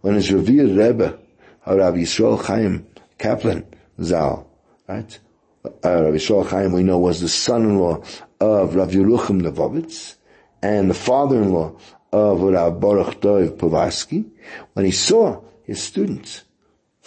when 0.00 0.14
his 0.14 0.32
revered 0.32 0.70
Rebbe, 0.70 1.18
Harav 1.66 1.98
Yisrael 1.98 2.42
Chaim 2.44 2.86
Kaplan 3.18 3.64
Zal, 4.02 4.50
right, 4.88 5.18
uh, 5.64 6.04
Rabbi 6.04 6.16
Shaul 6.16 6.46
Chaim, 6.46 6.72
we 6.72 6.82
know, 6.82 6.98
was 6.98 7.20
the 7.20 7.28
son-in-law 7.28 8.02
of 8.40 8.76
Rav 8.76 8.90
Yeruchim 8.90 9.42
Levovitz 9.42 10.16
and 10.62 10.88
the 10.88 10.94
father-in-law 10.94 11.76
of 12.12 12.40
Rav 12.40 12.80
Baruch 12.80 13.20
Dov 13.20 13.58
Povarsky. 13.58 14.30
When 14.72 14.84
he 14.84 14.92
saw 14.92 15.42
his 15.64 15.82
students 15.82 16.44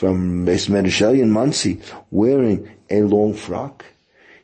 from 0.01 0.47
Beis 0.47 0.67
Medrash 0.67 1.21
in 1.21 1.29
Monsey 1.29 1.79
wearing 2.09 2.67
a 2.89 3.03
long 3.03 3.35
frock, 3.35 3.85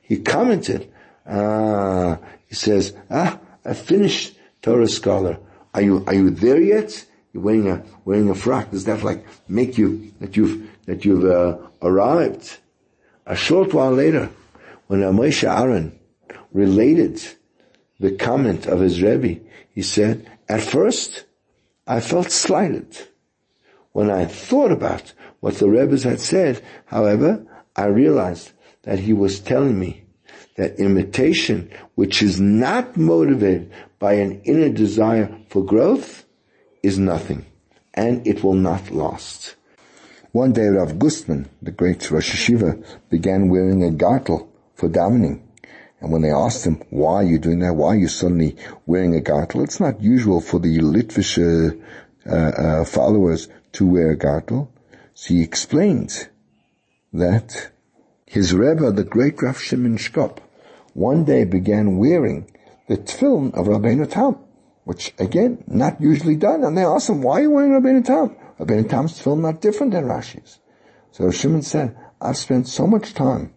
he 0.04 0.18
commented, 0.20 0.88
uh, 1.26 2.18
he 2.46 2.54
says, 2.54 2.94
ah, 3.10 3.40
I 3.66 3.74
finished 3.74 4.36
Torah 4.62 4.88
scholar. 4.88 5.40
Are 5.74 5.82
you, 5.82 6.04
are 6.06 6.14
you 6.14 6.30
there 6.30 6.62
yet? 6.62 7.04
You're 7.34 7.42
wearing 7.42 7.72
a, 7.72 7.84
wearing 8.06 8.30
a 8.30 8.36
frock. 8.36 8.70
Does 8.70 8.86
that 8.86 9.02
like 9.02 9.26
make 9.50 9.80
you, 9.80 10.14
that 10.20 10.38
you've, 10.38 10.70
that 10.86 11.04
you've, 11.06 11.26
uh, 11.26 11.58
arrived? 11.82 12.60
A 13.26 13.36
short 13.36 13.74
while 13.74 13.94
later, 13.94 14.30
when 14.86 15.00
Moshe 15.00 15.44
Aaron 15.44 15.98
related 16.54 17.20
the 18.00 18.12
comment 18.12 18.68
of 18.68 18.80
his 18.80 19.02
Rebbe, 19.02 19.40
he 19.74 19.82
said, 19.82 20.30
at 20.48 20.62
first, 20.62 21.26
I 21.88 22.00
felt 22.00 22.30
slighted. 22.30 22.96
When 23.98 24.12
I 24.12 24.26
thought 24.26 24.72
about 24.72 25.12
what 25.40 25.56
the 25.56 25.68
Rebbe's 25.68 26.04
had 26.04 26.20
said, 26.20 26.62
however, 26.86 27.44
I 27.76 27.86
realized 27.88 28.52
that 28.84 29.00
he 29.00 29.12
was 29.12 29.40
telling 29.40 29.80
me 29.80 30.04
that 30.56 30.78
imitation, 30.78 31.72
which 31.96 32.22
is 32.22 32.40
not 32.40 32.96
motivated 32.96 33.72
by 33.98 34.14
an 34.14 34.42
inner 34.44 34.70
desire 34.70 35.36
for 35.50 35.66
growth, 35.66 36.26
is 36.84 37.00
nothing, 37.00 37.48
and 37.96 38.28
it 38.28 38.44
will 38.44 38.54
not 38.54 38.92
last. 38.92 39.56
One 40.32 40.54
day 40.54 40.68
Rav 40.68 41.00
Gustman, 41.00 41.50
the 41.64 41.72
great 41.72 42.12
Rosh 42.12 42.36
Yeshiva, 42.36 42.86
began 43.10 43.50
wearing 43.50 43.84
a 43.84 43.90
gartel 43.90 44.48
for 44.76 44.90
davening. 44.90 45.42
And 46.02 46.12
when 46.12 46.22
they 46.22 46.30
asked 46.30 46.68
him, 46.68 46.84
why 46.92 47.14
are 47.16 47.24
you 47.24 47.40
doing 47.40 47.62
that? 47.62 47.74
Why 47.74 47.96
are 47.96 48.04
you 48.06 48.10
suddenly 48.10 48.58
wearing 48.86 49.16
a 49.16 49.22
gartel? 49.22 49.64
It's 49.64 49.80
not 49.80 50.00
usual 50.04 50.40
for 50.40 50.60
the 50.60 50.78
Litvish 50.78 51.40
uh, 51.40 52.30
uh, 52.30 52.86
followers 52.86 53.48
to 53.78 53.86
wear 53.86 54.10
a 54.10 54.18
gartel. 54.18 54.70
So 55.14 55.36
he 55.36 55.44
explained 55.44 56.30
that 57.14 57.70
his 58.26 58.54
Rebbe, 58.54 58.92
the 58.92 59.04
great 59.04 59.40
Rav 59.40 59.62
Shimon 59.62 59.98
Shkop, 59.98 60.40
one 60.94 61.26
day 61.26 61.46
began 61.46 61.98
wearing 61.98 62.52
the 62.88 62.98
tefillin 62.98 63.54
of 63.54 63.68
Rabbeinu 63.68 64.10
Tam, 64.10 64.38
which 64.84 65.14
again, 65.20 65.64
not 65.68 66.02
usually 66.02 66.36
done. 66.36 66.64
And 66.64 66.76
they 66.76 66.84
asked 66.84 67.10
him, 67.10 67.22
why 67.22 67.40
are 67.40 67.42
you 67.44 67.52
wearing 67.52 67.72
Rabbeinu 67.72 68.04
Tam? 68.04 68.36
Rabbeinu 68.60 68.90
Tam's 68.90 69.20
tefillin 69.20 69.42
not 69.42 69.62
different 69.62 69.94
than 69.94 70.06
Rashi's. 70.06 70.60
So 71.12 71.30
Shimon 71.30 71.62
said, 71.62 71.96
I've 72.20 72.38
spent 72.38 72.68
so 72.68 72.88
much 72.88 73.14
time, 73.14 73.54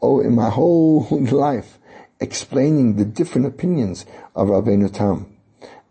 oh, 0.00 0.20
in 0.20 0.34
my 0.34 0.48
whole 0.48 1.06
life, 1.30 1.78
explaining 2.18 2.96
the 2.96 3.04
different 3.04 3.46
opinions 3.46 4.06
of 4.34 4.48
Rabbeinu 4.48 4.90
Tam. 4.90 5.36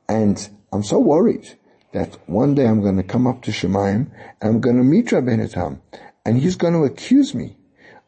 And 0.08 0.50
I'm 0.74 0.84
so 0.84 0.98
worried 0.98 1.59
that 1.92 2.18
one 2.28 2.56
day 2.56 2.68
I'm 2.68 2.82
going 2.82 2.98
to 2.98 3.04
come 3.04 3.28
up 3.28 3.42
to 3.44 3.52
Shemaim 3.52 4.12
and 4.42 4.50
I'm 4.50 4.62
going 4.62 4.78
to 4.78 4.84
meet 4.84 5.08
Rabbeinu 5.08 5.52
Tam 5.52 5.82
and 6.26 6.38
he's 6.38 6.56
going 6.56 6.74
to 6.74 6.84
accuse 6.84 7.34
me 7.34 7.58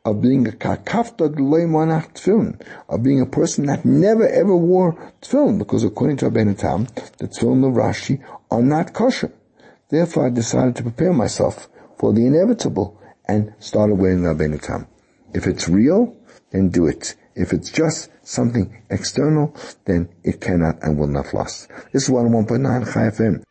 of 0.03 0.21
being 0.21 0.47
a 0.47 0.51
kakafta 0.51 1.29
manach 1.29 2.13
tefillin, 2.13 2.59
of 2.89 3.03
being 3.03 3.21
a 3.21 3.25
person 3.25 3.67
that 3.67 3.85
never 3.85 4.27
ever 4.27 4.55
wore 4.55 4.93
tefillin, 5.21 5.57
because 5.59 5.83
according 5.83 6.17
to 6.17 6.29
Rabbeinu 6.29 6.57
Tam, 6.57 6.85
the 7.17 7.27
tefillin 7.27 7.67
of 7.67 7.75
Rashi 7.75 8.23
are 8.49 8.63
not 8.63 8.93
kosher. 8.93 9.31
Therefore 9.89 10.27
I 10.27 10.29
decided 10.29 10.75
to 10.77 10.83
prepare 10.83 11.13
myself 11.13 11.69
for 11.97 12.13
the 12.13 12.25
inevitable 12.25 12.99
and 13.25 13.53
started 13.59 13.95
wearing 13.95 14.21
Rabbeinu 14.21 14.61
Tam. 14.61 14.87
If 15.33 15.45
it's 15.47 15.69
real, 15.69 16.15
then 16.51 16.69
do 16.69 16.87
it. 16.87 17.15
If 17.41 17.53
it's 17.53 17.71
just 17.71 18.11
something 18.21 18.83
external, 18.91 19.55
then 19.85 20.09
it 20.23 20.39
cannot 20.39 20.77
and 20.83 20.95
will 20.95 21.07
not 21.07 21.33
last. 21.33 21.69
This 21.91 22.03
is 22.03 22.09
101.9 22.09 22.93
Chai 22.93 23.09
FM. 23.09 23.43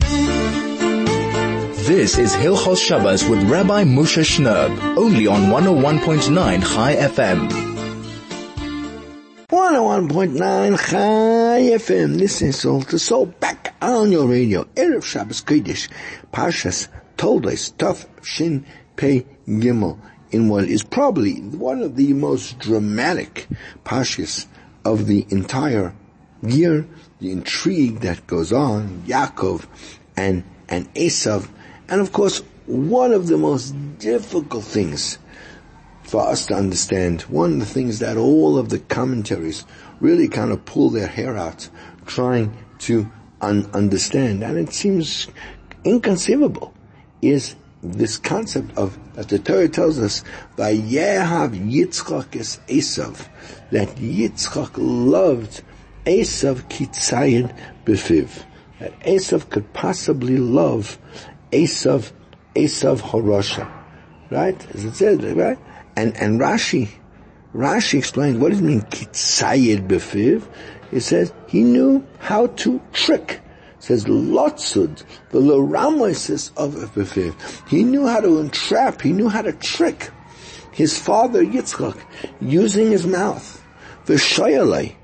This 1.88 2.16
is 2.16 2.32
Hilchos 2.32 2.78
Shabbos 2.78 3.24
with 3.28 3.42
Rabbi 3.50 3.82
Moshe 3.82 4.22
Shnerb, 4.22 4.78
only 4.96 5.26
on 5.26 5.50
101.9 5.50 6.62
Chai 6.62 6.94
FM. 6.94 7.50
101.9 9.48 10.78
Chai 10.78 11.60
FM. 11.74 12.16
This 12.16 12.42
is 12.42 12.64
all 12.64 12.82
to 12.82 12.96
soul 12.96 13.26
back 13.26 13.74
on 13.82 14.12
your 14.12 14.28
radio. 14.28 14.62
Erev 14.76 15.02
Shabbos 15.02 15.42
Kodesh. 15.42 15.88
Parshas 16.32 16.86
Toldos 17.16 17.72
Tov 17.76 18.06
Shin 18.22 18.64
Pei 18.94 19.26
Gimel 19.48 19.98
in 20.30 20.48
what 20.48 20.64
is 20.64 20.82
probably 20.82 21.40
one 21.40 21.82
of 21.82 21.96
the 21.96 22.12
most 22.12 22.58
dramatic 22.58 23.48
Parshas 23.84 24.46
of 24.84 25.06
the 25.06 25.26
entire 25.30 25.94
year. 26.42 26.86
The 27.20 27.32
intrigue 27.32 28.00
that 28.00 28.26
goes 28.26 28.52
on, 28.52 29.02
Yaakov 29.06 29.66
and, 30.16 30.44
and 30.68 30.92
Esav 30.94 31.48
and 31.90 32.00
of 32.00 32.12
course, 32.12 32.38
one 32.66 33.12
of 33.12 33.26
the 33.26 33.36
most 33.36 33.74
difficult 33.98 34.62
things 34.62 35.18
for 36.04 36.22
us 36.22 36.46
to 36.46 36.54
understand, 36.54 37.22
one 37.22 37.54
of 37.54 37.58
the 37.58 37.66
things 37.66 37.98
that 37.98 38.16
all 38.16 38.56
of 38.56 38.68
the 38.68 38.78
commentaries 38.78 39.66
really 39.98 40.28
kind 40.28 40.52
of 40.52 40.64
pull 40.64 40.90
their 40.90 41.08
hair 41.08 41.36
out 41.36 41.68
trying 42.06 42.56
to 42.78 43.10
un- 43.40 43.68
understand, 43.74 44.44
and 44.44 44.56
it 44.56 44.72
seems 44.72 45.26
inconceivable, 45.82 46.72
is 47.20 47.56
this 47.82 48.18
concept 48.18 48.76
of 48.76 48.98
that 49.14 49.28
the 49.28 49.38
Torah 49.38 49.68
tells 49.68 49.98
us 49.98 50.22
by 50.56 50.76
Yehav 50.76 51.58
Yitzchak 51.58 52.36
is 52.36 52.60
Esav 52.68 53.26
that 53.70 53.88
Yitzchak 53.96 54.72
loved 54.76 55.62
Esav 56.04 56.62
kitzayin 56.68 57.56
befiv 57.84 58.44
that 58.80 58.98
Esav 59.00 59.48
could 59.48 59.72
possibly 59.72 60.38
love 60.38 60.98
Esav, 61.52 62.12
Esav 62.54 63.00
Horosha. 63.00 63.70
Right? 64.30 64.66
As 64.74 64.84
it 64.84 64.94
says, 64.94 65.18
right? 65.34 65.58
And, 65.96 66.16
and 66.16 66.40
Rashi, 66.40 66.88
Rashi 67.54 67.98
explains, 67.98 68.38
what 68.38 68.50
does 68.50 68.60
it 68.60 68.64
mean, 68.64 68.82
kitzayed 68.82 69.86
befiv? 69.86 70.46
It 70.92 71.00
says, 71.00 71.32
he 71.46 71.62
knew 71.62 72.06
how 72.18 72.48
to 72.48 72.80
trick. 72.92 73.40
Says, 73.80 74.04
lotzud, 74.04 75.02
the 75.30 75.40
laramoisis 75.40 76.52
of 76.56 76.74
befiv. 76.94 77.34
He 77.68 77.82
knew 77.82 78.06
how 78.06 78.20
to 78.20 78.38
entrap, 78.38 79.00
he 79.00 79.12
knew 79.12 79.28
how 79.28 79.42
to 79.42 79.52
trick 79.52 80.10
his 80.70 80.98
father 80.98 81.44
Yitzchak 81.44 81.98
using 82.40 82.90
his 82.90 83.06
mouth. 83.06 83.64
The 84.04 84.14
shoyalei, 84.14 84.94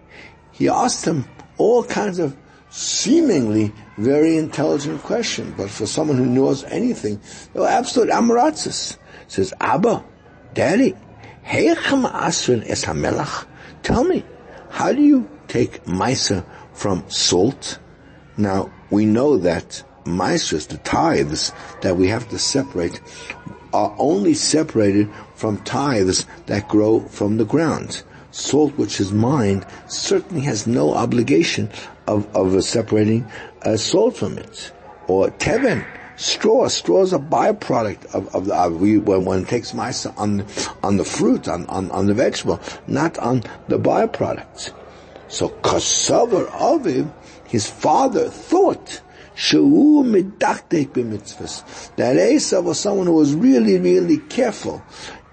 he 0.52 0.68
asked 0.68 1.06
him 1.06 1.24
all 1.58 1.84
kinds 1.84 2.18
of 2.18 2.36
seemingly 2.70 3.72
very 3.96 4.36
intelligent 4.36 5.02
question, 5.02 5.54
but 5.56 5.70
for 5.70 5.86
someone 5.86 6.18
who 6.18 6.26
knows 6.26 6.64
anything, 6.64 7.20
they 7.52 7.60
were 7.60 7.68
absolute 7.68 8.10
amaratzis. 8.10 8.98
Says, 9.28 9.54
Abba, 9.60 10.04
Daddy, 10.54 10.94
Heichem 11.44 12.10
Asrin 12.12 12.62
es. 12.64 12.84
Tell 13.82 14.04
me, 14.04 14.24
how 14.70 14.92
do 14.92 15.02
you 15.02 15.28
take 15.48 15.84
Misa 15.84 16.44
from 16.72 17.08
salt? 17.08 17.78
Now, 18.36 18.70
we 18.90 19.06
know 19.06 19.38
that 19.38 19.82
Misas, 20.04 20.68
the 20.68 20.78
tithes 20.78 21.52
that 21.82 21.96
we 21.96 22.08
have 22.08 22.28
to 22.28 22.38
separate, 22.38 23.00
are 23.72 23.94
only 23.98 24.34
separated 24.34 25.10
from 25.34 25.58
tithes 25.58 26.26
that 26.46 26.68
grow 26.68 27.00
from 27.00 27.36
the 27.36 27.44
ground. 27.44 28.02
Salt 28.30 28.76
which 28.76 29.00
is 29.00 29.12
mined 29.12 29.66
certainly 29.88 30.42
has 30.42 30.66
no 30.66 30.94
obligation 30.94 31.70
of, 32.06 32.34
of 32.36 32.62
separating 32.62 33.26
uh, 33.62 33.76
salt 33.76 34.16
from 34.16 34.38
it. 34.38 34.72
Or 35.08 35.30
teven, 35.30 35.84
straw. 36.16 36.68
Straw 36.68 37.02
is 37.02 37.12
a 37.12 37.18
byproduct 37.18 38.14
of, 38.14 38.34
of 38.34 38.46
the, 38.46 38.54
uh, 38.58 38.68
we, 38.68 38.98
when 38.98 39.24
one 39.24 39.44
takes 39.44 39.72
ma'isa 39.72 40.16
on, 40.18 40.44
on 40.82 40.96
the 40.96 41.04
fruit, 41.04 41.48
on, 41.48 41.66
on, 41.66 41.90
on 41.90 42.06
the 42.06 42.14
vegetable, 42.14 42.60
not 42.86 43.18
on 43.18 43.42
the 43.68 43.78
byproducts. 43.78 44.72
So 45.28 45.48
kasavar 45.48 46.46
aviv, 46.50 47.10
his 47.48 47.68
father 47.68 48.28
thought. 48.28 49.02
That 49.36 49.66
Esav 51.96 52.64
was 52.64 52.80
someone 52.80 53.06
who 53.06 53.12
was 53.12 53.34
really, 53.34 53.78
really 53.78 54.18
careful 54.18 54.82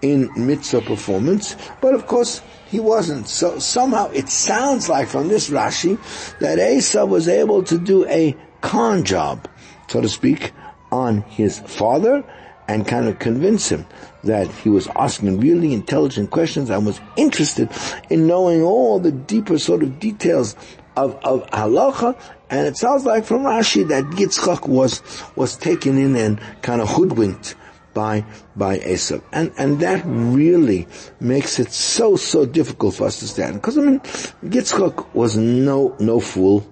in 0.01 0.29
mitzvah 0.35 0.81
performance, 0.81 1.55
but 1.79 1.93
of 1.93 2.05
course 2.05 2.41
he 2.67 2.81
wasn't. 2.81 3.29
So 3.29 3.59
somehow 3.59 4.09
it 4.11 4.27
sounds 4.27 4.89
like 4.89 5.07
from 5.07 5.29
this 5.29 5.49
Rashi 5.49 5.97
that 6.39 6.59
Asa 6.59 7.05
was 7.05 7.29
able 7.29 7.63
to 7.63 7.77
do 7.77 8.05
a 8.07 8.35
con 8.59 9.05
job, 9.05 9.47
so 9.87 10.01
to 10.01 10.09
speak, 10.09 10.51
on 10.91 11.21
his 11.21 11.59
father 11.59 12.25
and 12.67 12.87
kind 12.87 13.07
of 13.07 13.19
convince 13.19 13.69
him 13.69 13.85
that 14.23 14.47
he 14.47 14.69
was 14.69 14.87
asking 14.95 15.39
really 15.39 15.73
intelligent 15.73 16.29
questions 16.31 16.69
and 16.69 16.85
was 16.85 16.99
interested 17.15 17.69
in 18.09 18.27
knowing 18.27 18.61
all 18.61 18.99
the 18.99 19.11
deeper 19.11 19.57
sort 19.57 19.83
of 19.83 19.99
details 19.99 20.55
of, 20.95 21.15
of 21.23 21.49
halacha. 21.51 22.19
And 22.49 22.67
it 22.67 22.77
sounds 22.77 23.05
like 23.05 23.25
from 23.25 23.43
Rashi 23.43 23.87
that 23.87 24.03
Yitzchak 24.03 24.67
was, 24.67 25.01
was 25.35 25.57
taken 25.57 25.97
in 25.97 26.15
and 26.15 26.39
kind 26.61 26.81
of 26.81 26.89
hoodwinked 26.89 27.55
by 27.93 28.25
by 28.55 28.79
Esav, 28.79 29.21
and 29.31 29.51
and 29.57 29.79
that 29.79 30.01
really 30.05 30.87
makes 31.19 31.59
it 31.59 31.71
so 31.71 32.15
so 32.15 32.45
difficult 32.45 32.95
for 32.95 33.05
us 33.05 33.19
to 33.19 33.27
stand. 33.27 33.55
Because 33.55 33.77
I 33.77 33.81
mean, 33.81 33.99
Yitzchak 33.99 35.13
was 35.13 35.37
no 35.37 35.95
no 35.99 36.19
fool. 36.19 36.67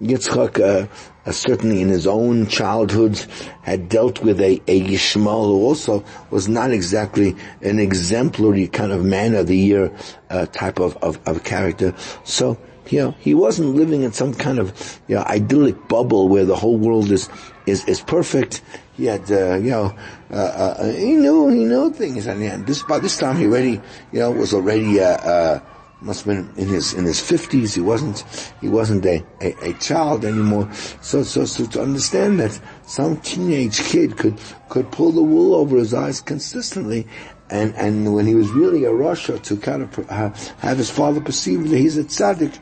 Yitzchak, 0.00 0.60
uh, 0.60 0.86
uh, 1.24 1.32
certainly 1.32 1.80
in 1.80 1.88
his 1.88 2.06
own 2.06 2.46
childhood, 2.48 3.18
had 3.62 3.88
dealt 3.88 4.22
with 4.22 4.40
a, 4.40 4.60
a 4.66 4.80
Yishmael 4.82 5.46
who 5.46 5.64
also 5.64 6.04
was 6.30 6.48
not 6.48 6.70
exactly 6.70 7.34
an 7.62 7.78
exemplary 7.78 8.68
kind 8.68 8.92
of 8.92 9.02
man 9.02 9.34
of 9.34 9.46
the 9.46 9.56
year 9.56 9.90
uh, 10.28 10.44
type 10.46 10.80
of, 10.80 10.98
of, 10.98 11.18
of 11.26 11.44
character. 11.44 11.94
So 12.24 12.58
you 12.92 13.00
know, 13.00 13.10
he 13.18 13.34
wasn't 13.34 13.74
living 13.74 14.02
in 14.02 14.12
some 14.12 14.34
kind 14.34 14.58
of, 14.58 15.00
you 15.08 15.16
know, 15.16 15.22
idyllic 15.22 15.88
bubble 15.88 16.28
where 16.28 16.44
the 16.44 16.56
whole 16.56 16.76
world 16.76 17.10
is, 17.10 17.28
is, 17.66 17.84
is 17.86 18.00
perfect. 18.00 18.62
He 18.96 19.06
had, 19.06 19.30
uh, 19.30 19.56
you 19.56 19.70
know, 19.70 19.96
uh, 20.30 20.34
uh, 20.34 20.92
he 20.92 21.12
knew, 21.12 21.48
he 21.48 21.64
knew 21.64 21.92
things. 21.92 22.26
And 22.26 22.42
yeah, 22.42 22.56
this, 22.58 22.82
by 22.82 22.98
this 22.98 23.16
time 23.18 23.36
he 23.36 23.46
already, 23.46 23.80
you 24.12 24.20
know, 24.20 24.30
was 24.30 24.54
already, 24.54 25.00
uh, 25.00 25.16
uh, 25.16 25.60
must 26.00 26.24
have 26.24 26.36
been 26.36 26.62
in 26.62 26.68
his, 26.68 26.94
in 26.94 27.04
his 27.04 27.20
fifties. 27.20 27.74
He 27.74 27.80
wasn't, 27.80 28.24
he 28.60 28.68
wasn't 28.68 29.04
a, 29.06 29.24
a, 29.40 29.70
a, 29.70 29.72
child 29.74 30.24
anymore. 30.24 30.70
So, 31.00 31.22
so, 31.22 31.46
so 31.46 31.66
to 31.66 31.82
understand 31.82 32.38
that 32.40 32.60
some 32.86 33.16
teenage 33.18 33.80
kid 33.80 34.16
could, 34.16 34.38
could 34.68 34.90
pull 34.92 35.12
the 35.12 35.22
wool 35.22 35.54
over 35.54 35.76
his 35.76 35.94
eyes 35.94 36.20
consistently 36.20 37.06
and 37.50 37.74
and 37.76 38.14
when 38.14 38.26
he 38.26 38.34
was 38.34 38.50
really 38.50 38.84
a 38.84 38.90
rasha 38.90 39.40
to 39.42 39.56
kind 39.56 39.82
of 39.82 40.10
uh, 40.10 40.30
have 40.58 40.78
his 40.78 40.90
father 40.90 41.20
perceive 41.20 41.68
that 41.68 41.76
he's 41.76 41.96
a 41.96 42.04
tzaddik, 42.04 42.58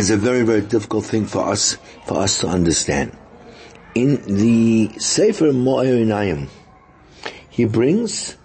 is 0.00 0.08
a 0.08 0.16
very, 0.16 0.42
very 0.42 0.62
difficult 0.62 1.04
thing 1.04 1.26
for 1.26 1.44
us, 1.46 1.76
for 2.06 2.18
us 2.18 2.40
to 2.40 2.48
understand. 2.48 3.14
In 3.94 4.22
the 4.24 4.98
Sefer 4.98 5.52
Me'or 5.52 5.84
Einayim, 5.84 6.48
he 7.50 7.66
brings, 7.66 8.36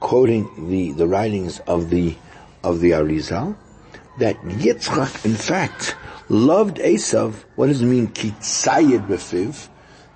quoting 0.00 0.68
the, 0.68 0.92
the 0.92 1.08
writings 1.08 1.60
of 1.60 1.88
the, 1.88 2.14
of 2.62 2.80
the 2.80 2.90
Arizal, 2.90 3.56
that 4.18 4.36
Yitzchak, 4.42 5.24
in 5.24 5.34
fact, 5.34 5.96
loved 6.28 6.76
Esav. 6.76 7.32
What 7.56 7.68
does 7.68 7.80
it 7.80 7.86
mean? 7.86 8.08
Kitzayed 8.08 9.06
befiv, 9.06 9.68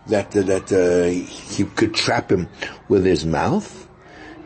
that 0.08 0.36
uh, 0.36 0.42
that 0.42 0.72
uh, 0.72 1.08
he 1.08 1.64
could 1.64 1.94
trap 1.94 2.30
him 2.30 2.48
with 2.88 3.06
his 3.06 3.24
mouth. 3.24 3.88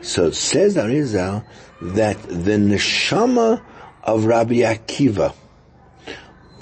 So 0.00 0.26
it 0.26 0.36
says 0.36 0.76
Arizal 0.76 1.44
that 1.80 2.22
the 2.22 2.52
neshama 2.52 3.62
of 4.04 4.26
Rabbi 4.26 4.56
Akiva, 4.56 5.34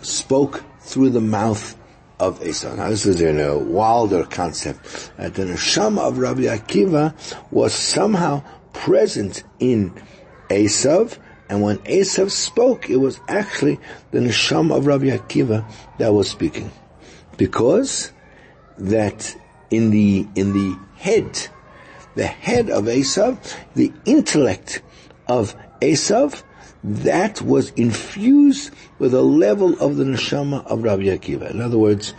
spoke 0.04 0.62
through 0.80 1.10
the 1.10 1.20
mouth 1.20 1.76
of 2.20 2.44
Esau. 2.46 2.74
Now 2.76 2.90
this 2.90 3.06
is 3.06 3.20
in 3.20 3.40
a 3.40 3.58
wilder 3.58 4.24
concept. 4.24 5.10
Uh, 5.18 5.24
that 5.24 5.34
the 5.34 5.44
neshama 5.44 6.00
of 6.08 6.18
Rabbi 6.18 6.42
Akiva 6.42 7.14
was 7.50 7.74
somehow 7.74 8.42
present 8.72 9.42
in 9.58 9.92
Esav, 10.48 11.18
and 11.48 11.62
when 11.62 11.78
Esav 11.78 12.30
spoke, 12.30 12.88
it 12.88 12.96
was 12.96 13.20
actually 13.28 13.78
the 14.10 14.20
neshama 14.20 14.76
of 14.76 14.86
Rabbi 14.86 15.06
Akiva 15.06 15.64
that 15.98 16.12
was 16.12 16.28
speaking. 16.28 16.70
Because 17.36 18.12
that 18.78 19.36
in 19.70 19.90
the, 19.90 20.26
in 20.34 20.52
the 20.52 20.78
head, 20.96 21.48
the 22.14 22.26
head 22.26 22.70
of 22.70 22.84
Esav, 22.84 23.38
the 23.74 23.92
intellect 24.04 24.82
of 25.26 25.56
Esav, 25.80 26.42
that 26.84 27.40
was 27.40 27.70
infused 27.70 28.70
with 28.98 29.14
a 29.14 29.22
level 29.22 29.78
of 29.80 29.96
the 29.96 30.04
neshama 30.04 30.64
of 30.66 30.82
Rabbi 30.82 31.04
Akiva. 31.04 31.50
In 31.50 31.62
other 31.62 31.78
words, 31.78 32.12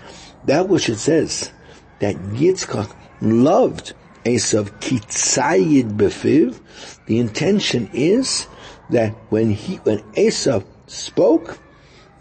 that 0.45 0.67
which 0.67 0.89
it 0.89 0.97
says 0.97 1.51
that 1.99 2.15
Yitzchak 2.15 2.93
loved 3.21 3.93
Esav 4.25 4.71
kitzayid 4.81 5.95
befiv. 5.95 6.59
The 7.05 7.19
intention 7.19 7.91
is 7.93 8.47
that 8.89 9.11
when 9.29 9.51
he, 9.51 9.75
when 9.77 9.99
Esav 10.13 10.65
spoke, 10.87 11.59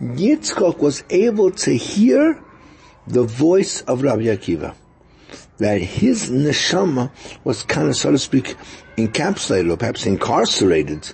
Yitzchak 0.03 0.79
was 0.79 1.03
able 1.09 1.51
to 1.51 1.75
hear 1.75 2.39
the 3.07 3.23
voice 3.23 3.81
of 3.83 4.03
Rabbi 4.03 4.25
Akiva. 4.25 4.75
That 5.59 5.81
his 5.81 6.31
neshama 6.31 7.11
was 7.45 7.63
kind 7.63 7.89
of, 7.89 7.97
so 7.97 8.11
to 8.11 8.19
speak, 8.19 8.55
encapsulated 8.99 9.73
or 9.73 9.77
perhaps 9.79 10.05
incarcerated 10.05 11.11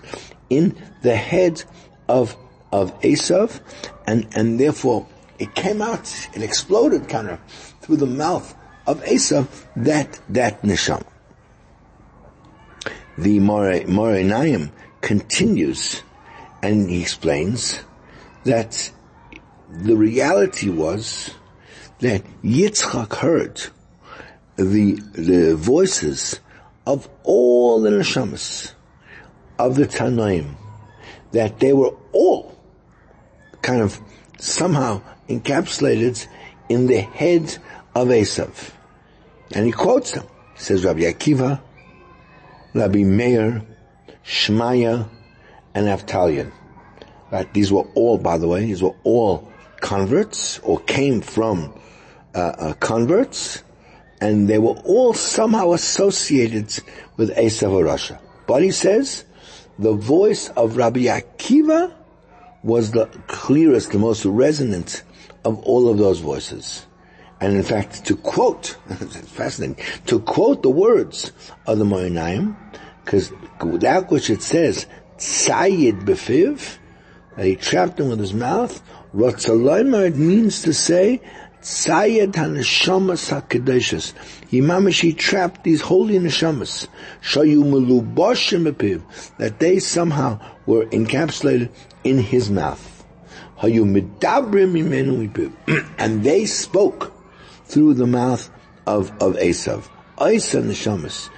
in 0.48 0.76
the 1.02 1.16
head 1.16 1.62
of 2.08 2.36
of 2.72 2.98
Esav, 3.00 3.60
and 4.06 4.26
and 4.34 4.60
therefore 4.60 5.06
it 5.38 5.54
came 5.54 5.82
out, 5.82 6.28
it 6.34 6.42
exploded 6.42 7.08
kind 7.08 7.28
of 7.30 7.40
through 7.80 7.96
the 7.96 8.06
mouth 8.06 8.54
of 8.86 9.02
Esav 9.04 9.48
that 9.76 10.20
that 10.28 10.62
nisham. 10.62 11.02
The 13.18 13.40
Me'or 13.40 13.84
Einayim 13.84 14.70
continues, 15.00 16.02
and 16.62 16.88
he 16.88 17.02
explains 17.02 17.80
that 18.44 18.90
the 19.68 19.96
reality 19.96 20.70
was 20.70 21.34
that 22.00 22.22
Yitzchak 22.42 23.14
heard 23.14 23.62
the 24.56 24.94
the 25.12 25.54
voices 25.56 26.40
of 26.86 27.08
all 27.22 27.80
the 27.80 27.90
neshamas 27.90 28.72
of 29.58 29.76
the 29.76 29.86
Tanoim, 29.86 30.56
that 31.32 31.60
they 31.60 31.72
were 31.72 31.94
all 32.12 32.56
kind 33.62 33.82
of 33.82 34.00
somehow 34.38 35.02
encapsulated 35.28 36.26
in 36.68 36.86
the 36.86 37.00
head 37.00 37.56
of 37.94 38.08
Esav. 38.08 38.72
And 39.52 39.66
he 39.66 39.72
quotes 39.72 40.12
them. 40.12 40.26
He 40.54 40.60
says 40.60 40.84
Rabbi 40.84 41.00
Akiva, 41.00 41.60
Rabbi 42.74 43.04
Meir, 43.04 43.62
Shmaya, 44.24 45.08
and 45.74 45.86
Avtalion. 45.86 46.52
Right? 47.30 47.52
These 47.52 47.72
were 47.72 47.86
all, 47.94 48.18
by 48.18 48.38
the 48.38 48.48
way, 48.48 48.64
these 48.64 48.82
were 48.82 48.94
all 49.04 49.52
converts 49.80 50.58
or 50.60 50.78
came 50.80 51.20
from 51.20 51.72
uh, 52.34 52.38
uh, 52.38 52.72
converts, 52.74 53.62
and 54.20 54.48
they 54.48 54.58
were 54.58 54.74
all 54.84 55.14
somehow 55.14 55.72
associated 55.72 56.78
with 57.16 57.34
Esav 57.36 57.72
or 57.72 57.84
Rasha. 57.84 58.20
But 58.46 58.62
he 58.62 58.70
says 58.70 59.24
the 59.80 59.94
voice 59.94 60.50
of 60.50 60.76
Rabbi 60.76 61.04
Akiva 61.04 61.92
was 62.62 62.90
the 62.90 63.06
clearest, 63.26 63.92
the 63.92 63.98
most 63.98 64.26
resonant 64.26 65.02
of 65.42 65.58
all 65.60 65.88
of 65.88 65.96
those 65.96 66.20
voices. 66.20 66.86
And 67.40 67.56
in 67.56 67.62
fact, 67.62 68.04
to 68.04 68.16
quote, 68.16 68.66
fascinating, 69.28 69.82
to 70.06 70.20
quote 70.20 70.62
the 70.62 70.70
words 70.70 71.32
of 71.66 71.78
the 71.78 71.86
Me'or 71.86 72.10
Einayim, 72.10 72.54
because 73.02 73.32
that 73.80 74.10
which 74.10 74.28
it 74.28 74.42
says, 74.42 74.86
Tzayid 75.16 76.04
befiv, 76.04 76.76
that 77.36 77.46
he 77.46 77.56
trapped 77.56 77.98
him 77.98 78.10
with 78.10 78.20
his 78.20 78.34
mouth, 78.34 78.82
Ratzalaimar, 79.14 80.08
it 80.08 80.16
means 80.16 80.60
to 80.62 80.74
say 80.74 81.22
Tzayed 81.62 82.33
HaNeshamas 82.33 83.31
HaKadoshas. 83.31 84.14
He 84.49 85.12
trapped 85.12 85.62
these 85.62 85.83
holy 85.83 86.18
neshamas. 86.18 86.88
Shayu 87.23 87.62
Melubashim 87.62 88.73
Epiv. 88.73 89.03
That 89.37 89.59
they 89.59 89.79
somehow 89.79 90.40
were 90.64 90.87
encapsulated 90.87 91.68
in 92.03 92.18
his 92.18 92.51
mouth. 92.51 93.05
Hayu 93.59 93.85
Medabrim. 93.85 95.53
And 95.99 96.25
they 96.25 96.46
spoke 96.46 97.12
through 97.66 97.94
the 97.94 98.07
mouth 98.07 98.49
of, 98.87 99.11
of 99.23 99.35
Esav. 99.35 99.85
Isa 100.18 100.62
Neshamas. 100.62 101.29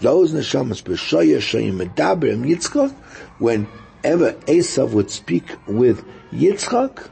Those 0.00 0.32
neshamas, 0.34 0.84
B'shoya 0.84 1.38
Shayim 1.38 1.84
Medabrim 1.84 2.46
Yitzchak, 2.46 2.92
whenever 3.40 4.34
Esav 4.46 4.90
would 4.90 5.10
speak 5.10 5.44
with 5.66 6.04
Yitzchak, 6.32 7.10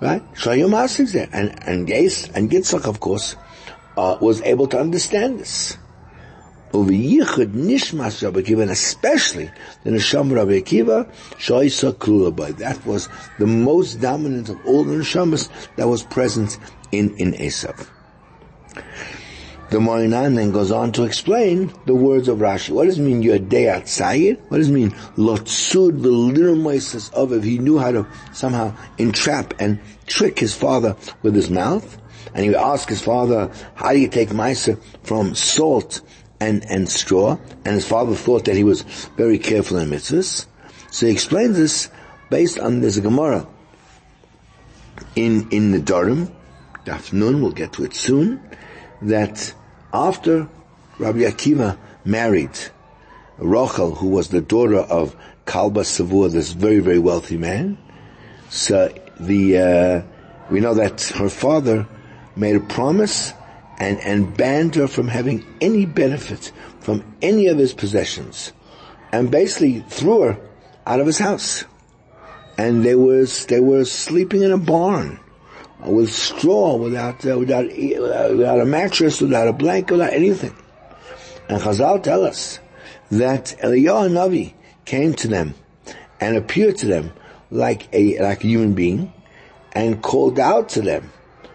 Right? 0.00 0.22
Shlomo 0.34 0.70
Masik 0.70 1.12
there. 1.12 1.28
And, 1.32 1.56
and 1.66 1.86
Ges, 1.86 2.30
and 2.34 2.50
Yitzchak, 2.50 2.86
of 2.86 3.00
course, 3.00 3.36
uh, 3.96 4.18
was 4.20 4.42
able 4.42 4.66
to 4.68 4.78
understand 4.78 5.40
this. 5.40 5.78
Over 6.72 6.90
Yichud 6.90 7.52
nishmas 7.52 8.20
Rabbi 8.22 8.40
Akiva, 8.40 8.62
and 8.62 8.70
especially 8.72 9.50
the 9.84 9.90
neshama 9.90 10.34
Rabbi 10.34 10.60
Akiva, 10.60 11.08
shoisa 11.38 11.92
klula 11.92 12.34
by. 12.34 12.50
That 12.52 12.84
was 12.84 13.08
the 13.38 13.46
most 13.46 14.00
dominant 14.00 14.48
of 14.48 14.58
all 14.66 14.82
the 14.82 14.94
neshamas 14.94 15.48
that 15.76 15.86
was 15.86 16.02
present 16.02 16.58
in, 16.90 17.16
in 17.16 17.32
Esav. 17.34 17.88
The 19.74 19.80
Moinan 19.80 20.36
then 20.36 20.52
goes 20.52 20.70
on 20.70 20.92
to 20.92 21.02
explain 21.02 21.74
the 21.84 21.96
words 21.96 22.28
of 22.28 22.38
Rashi. 22.38 22.70
What 22.70 22.84
does 22.84 23.00
it 23.00 23.02
mean 23.02 23.24
Yodei 23.24 23.66
Atzayir? 23.74 24.38
What 24.48 24.58
does 24.58 24.68
it 24.68 24.72
mean 24.72 24.92
Lotsud 25.16 26.00
v'lirmoises 26.00 27.12
of 27.12 27.32
if 27.32 27.42
he 27.42 27.58
knew 27.58 27.78
how 27.78 27.90
to 27.90 28.06
somehow 28.32 28.72
entrap 28.98 29.52
and 29.58 29.80
trick 30.06 30.38
his 30.38 30.54
father 30.54 30.94
with 31.22 31.34
his 31.34 31.50
mouth? 31.50 31.98
And 32.32 32.44
he 32.44 32.50
would 32.50 32.58
ask 32.58 32.88
his 32.88 33.02
father, 33.02 33.50
how 33.74 33.92
do 33.92 33.98
you 33.98 34.06
take 34.06 34.28
Maisa 34.28 34.80
from 35.02 35.34
salt 35.34 36.02
and, 36.38 36.64
and 36.70 36.88
straw? 36.88 37.36
And 37.64 37.74
his 37.74 37.88
father 37.88 38.14
thought 38.14 38.44
that 38.44 38.54
he 38.54 38.62
was 38.62 38.82
very 39.16 39.40
careful 39.40 39.78
in 39.78 39.90
mitzvahs. 39.90 40.46
So 40.92 41.06
he 41.06 41.12
explains 41.12 41.56
this 41.56 41.90
based 42.30 42.60
on 42.60 42.80
this 42.80 43.00
Gemara 43.00 43.44
in, 45.16 45.50
in 45.50 45.72
the 45.72 45.80
Nedarim, 45.80 46.30
Daf 46.86 47.12
Nun, 47.12 47.42
we'll 47.42 47.50
get 47.50 47.72
to 47.72 47.82
it 47.82 47.92
soon, 47.92 48.40
that 49.02 49.52
after 49.94 50.48
Rabbi 50.98 51.20
Akiva 51.20 51.78
married 52.04 52.58
Rachel, 53.38 53.94
who 53.94 54.08
was 54.08 54.28
the 54.28 54.40
daughter 54.40 54.78
of 54.78 55.16
Kalba 55.46 55.82
Savua, 55.82 56.30
this 56.30 56.52
very, 56.52 56.80
very 56.80 56.98
wealthy 56.98 57.36
man, 57.36 57.78
so 58.50 58.92
the, 59.20 59.58
uh, 59.58 60.02
we 60.50 60.60
know 60.60 60.74
that 60.74 61.02
her 61.16 61.28
father 61.28 61.86
made 62.36 62.56
a 62.56 62.60
promise 62.60 63.32
and, 63.78 63.98
and 64.00 64.36
banned 64.36 64.74
her 64.74 64.88
from 64.88 65.08
having 65.08 65.44
any 65.60 65.86
benefit 65.86 66.52
from 66.80 67.04
any 67.22 67.46
of 67.46 67.58
his 67.58 67.72
possessions 67.72 68.52
and 69.12 69.30
basically 69.30 69.80
threw 69.88 70.22
her 70.22 70.38
out 70.86 71.00
of 71.00 71.06
his 71.06 71.18
house. 71.18 71.64
And 72.58 72.84
they 72.84 72.94
was, 72.94 73.46
they 73.46 73.60
were 73.60 73.84
sleeping 73.84 74.42
in 74.42 74.52
a 74.52 74.58
barn 74.58 75.18
with 75.84 76.12
straw, 76.12 76.76
without, 76.76 77.26
uh, 77.26 77.38
without, 77.38 77.66
without 77.66 78.60
a 78.60 78.64
mattress, 78.64 79.20
without 79.20 79.48
a 79.48 79.52
blanket, 79.52 79.92
without 79.92 80.12
anything. 80.12 80.54
And 81.48 81.60
Chazal 81.60 82.02
tell 82.02 82.24
us 82.24 82.58
that 83.10 83.56
Eliyahu 83.62 84.10
Navi 84.10 84.54
came 84.84 85.14
to 85.14 85.28
them 85.28 85.54
and 86.20 86.36
appeared 86.36 86.78
to 86.78 86.86
them 86.86 87.12
like 87.50 87.88
a, 87.92 88.18
like 88.20 88.42
a 88.44 88.46
human 88.46 88.74
being 88.74 89.12
and 89.72 90.02
called 90.02 90.38
out 90.38 90.70
to 90.70 90.82
them 90.82 91.10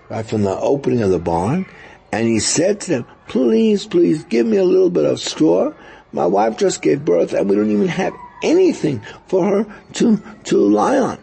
right 0.09 0.25
from 0.25 0.43
the 0.43 0.57
opening 0.59 1.01
of 1.01 1.09
the 1.09 1.19
barn 1.19 1.65
and 2.11 2.27
he 2.27 2.39
said 2.39 2.81
to 2.81 2.91
them, 2.91 3.05
please, 3.27 3.85
please 3.85 4.23
give 4.23 4.45
me 4.45 4.57
a 4.57 4.63
little 4.63 4.89
bit 4.89 5.05
of 5.05 5.19
straw. 5.19 5.73
My 6.11 6.25
wife 6.25 6.57
just 6.57 6.81
gave 6.81 7.05
birth 7.05 7.33
and 7.33 7.49
we 7.49 7.55
don't 7.55 7.69
even 7.69 7.87
have 7.87 8.13
anything 8.43 9.01
for 9.27 9.45
her 9.45 9.75
to, 9.93 10.21
to 10.45 10.57
lie 10.57 10.97
on. 10.97 11.19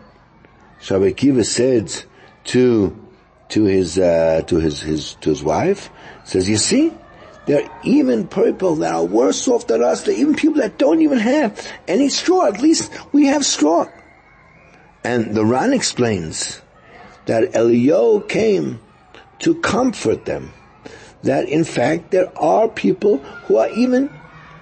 Shabbat 0.80 1.16
Kiva 1.16 1.42
said 1.42 2.04
to, 2.46 2.96
to 3.50 3.64
his, 3.64 3.98
uh, 3.98 4.42
to 4.46 4.56
his, 4.56 4.80
his, 4.80 5.14
to 5.20 5.30
his 5.30 5.42
wife, 5.42 5.90
says, 6.24 6.48
you 6.48 6.56
see, 6.56 6.92
there 7.46 7.64
are 7.64 7.80
even 7.84 8.26
people 8.26 8.76
that 8.76 8.94
are 8.94 9.04
worse 9.04 9.46
off 9.46 9.66
than 9.68 9.82
us. 9.82 10.02
There 10.02 10.14
are 10.14 10.18
even 10.18 10.34
people 10.34 10.60
that 10.60 10.78
don't 10.78 11.00
even 11.00 11.18
have 11.18 11.66
any 11.86 12.08
straw. 12.08 12.46
At 12.46 12.60
least 12.60 12.92
we 13.12 13.26
have 13.26 13.44
straw. 13.44 13.86
And 15.04 15.34
the 15.34 15.44
Ran 15.44 15.72
explains 15.72 16.60
that 17.26 17.54
Elio 17.54 18.20
came 18.20 18.80
to 19.40 19.54
comfort 19.60 20.24
them 20.24 20.52
that 21.22 21.48
in 21.48 21.64
fact 21.64 22.10
there 22.10 22.36
are 22.38 22.68
people 22.68 23.18
who 23.46 23.56
are 23.56 23.68
even 23.70 24.10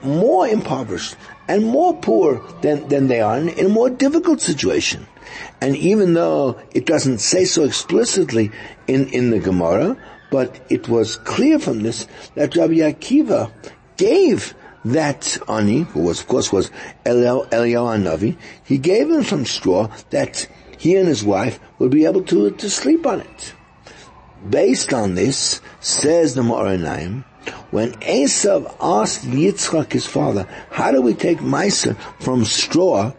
more 0.03 0.47
impoverished 0.47 1.16
and 1.49 1.64
more 1.64 1.94
poor 1.97 2.42
than, 2.62 2.88
than 2.88 3.07
they 3.07 3.20
are 3.20 3.38
in, 3.38 3.49
in 3.51 3.66
a 3.66 3.68
more 3.68 3.90
difficult 3.90 4.40
situation. 4.40 5.07
And 5.60 5.76
even 5.76 6.14
though 6.14 6.60
it 6.72 6.87
doesn't 6.87 7.18
say 7.18 7.44
so 7.44 7.64
explicitly 7.64 8.50
in, 8.87 9.08
in 9.08 9.30
the 9.30 9.38
Gemara, 9.38 9.96
but 10.30 10.60
it 10.68 10.88
was 10.88 11.16
clear 11.16 11.58
from 11.58 11.82
this 11.82 12.06
that 12.34 12.56
Rabbi 12.56 12.74
Akiva 12.74 13.52
gave 13.96 14.54
that 14.84 15.38
ani, 15.48 15.82
who 15.82 16.00
was, 16.00 16.20
of 16.20 16.28
course 16.28 16.52
was 16.52 16.70
Eliyahu 17.04 18.02
Navi, 18.02 18.37
he 18.64 18.78
gave 18.78 19.10
him 19.10 19.22
some 19.22 19.46
straw 19.46 19.88
that 20.10 20.46
he 20.78 20.96
and 20.96 21.08
his 21.08 21.24
wife 21.24 21.58
would 21.78 21.90
be 21.90 22.04
able 22.04 22.22
to, 22.24 22.50
to 22.50 22.68
sleep 22.68 23.06
on 23.06 23.20
it. 23.20 23.54
Based 24.48 24.92
on 24.92 25.14
this, 25.14 25.62
says 25.80 26.34
the 26.34 26.42
Me'or 26.42 26.66
Einayim, 26.66 27.24
when 27.70 27.92
Esav 28.00 28.74
asked 28.80 29.24
Yitzchak 29.24 29.92
his 29.92 30.06
father, 30.06 30.46
how 30.70 30.90
do 30.90 31.00
we 31.00 31.14
take 31.14 31.38
Maisa 31.38 31.96
from 32.20 32.44
straw, 32.44 33.12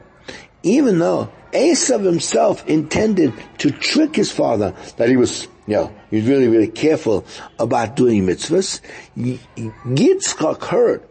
even 0.64 1.00
though 1.00 1.32
Esav 1.56 2.04
himself 2.04 2.68
intended 2.68 3.34
to 3.60 3.72
trick 3.72 4.16
his 4.16 4.32
father, 4.32 4.74
that 4.98 5.10
he 5.10 5.18
was, 5.18 5.48
you 5.68 5.76
know, 5.76 5.96
he 6.10 6.18
was 6.18 6.26
really, 6.28 6.48
really 6.48 6.68
careful 6.68 7.26
about 7.58 7.96
doing 7.96 8.26
mitzvahs, 8.26 8.82
Yitzchak 9.18 10.64
heard 10.66 11.04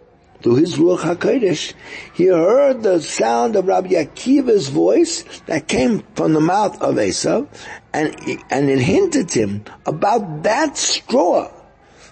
through 0.43 0.57
his 0.57 0.77
Ruach 0.77 0.99
HaKodesh, 0.99 1.73
he 2.13 2.27
heard 2.27 2.83
the 2.83 3.01
sound 3.01 3.57
of 3.57 3.67
Rabbi 3.67 3.95
Akiva's 3.95 4.69
voice 4.69 5.25
that 5.47 5.69
came 5.69 6.05
from 6.15 6.35
the 6.35 6.41
mouth 6.41 6.81
of 6.83 6.97
Esav, 6.97 7.49
and, 7.95 8.15
and 8.51 8.69
it 8.69 8.81
hinted 8.81 9.33
him 9.33 9.65
about 9.87 10.43
that 10.43 10.77
straw 10.77 11.51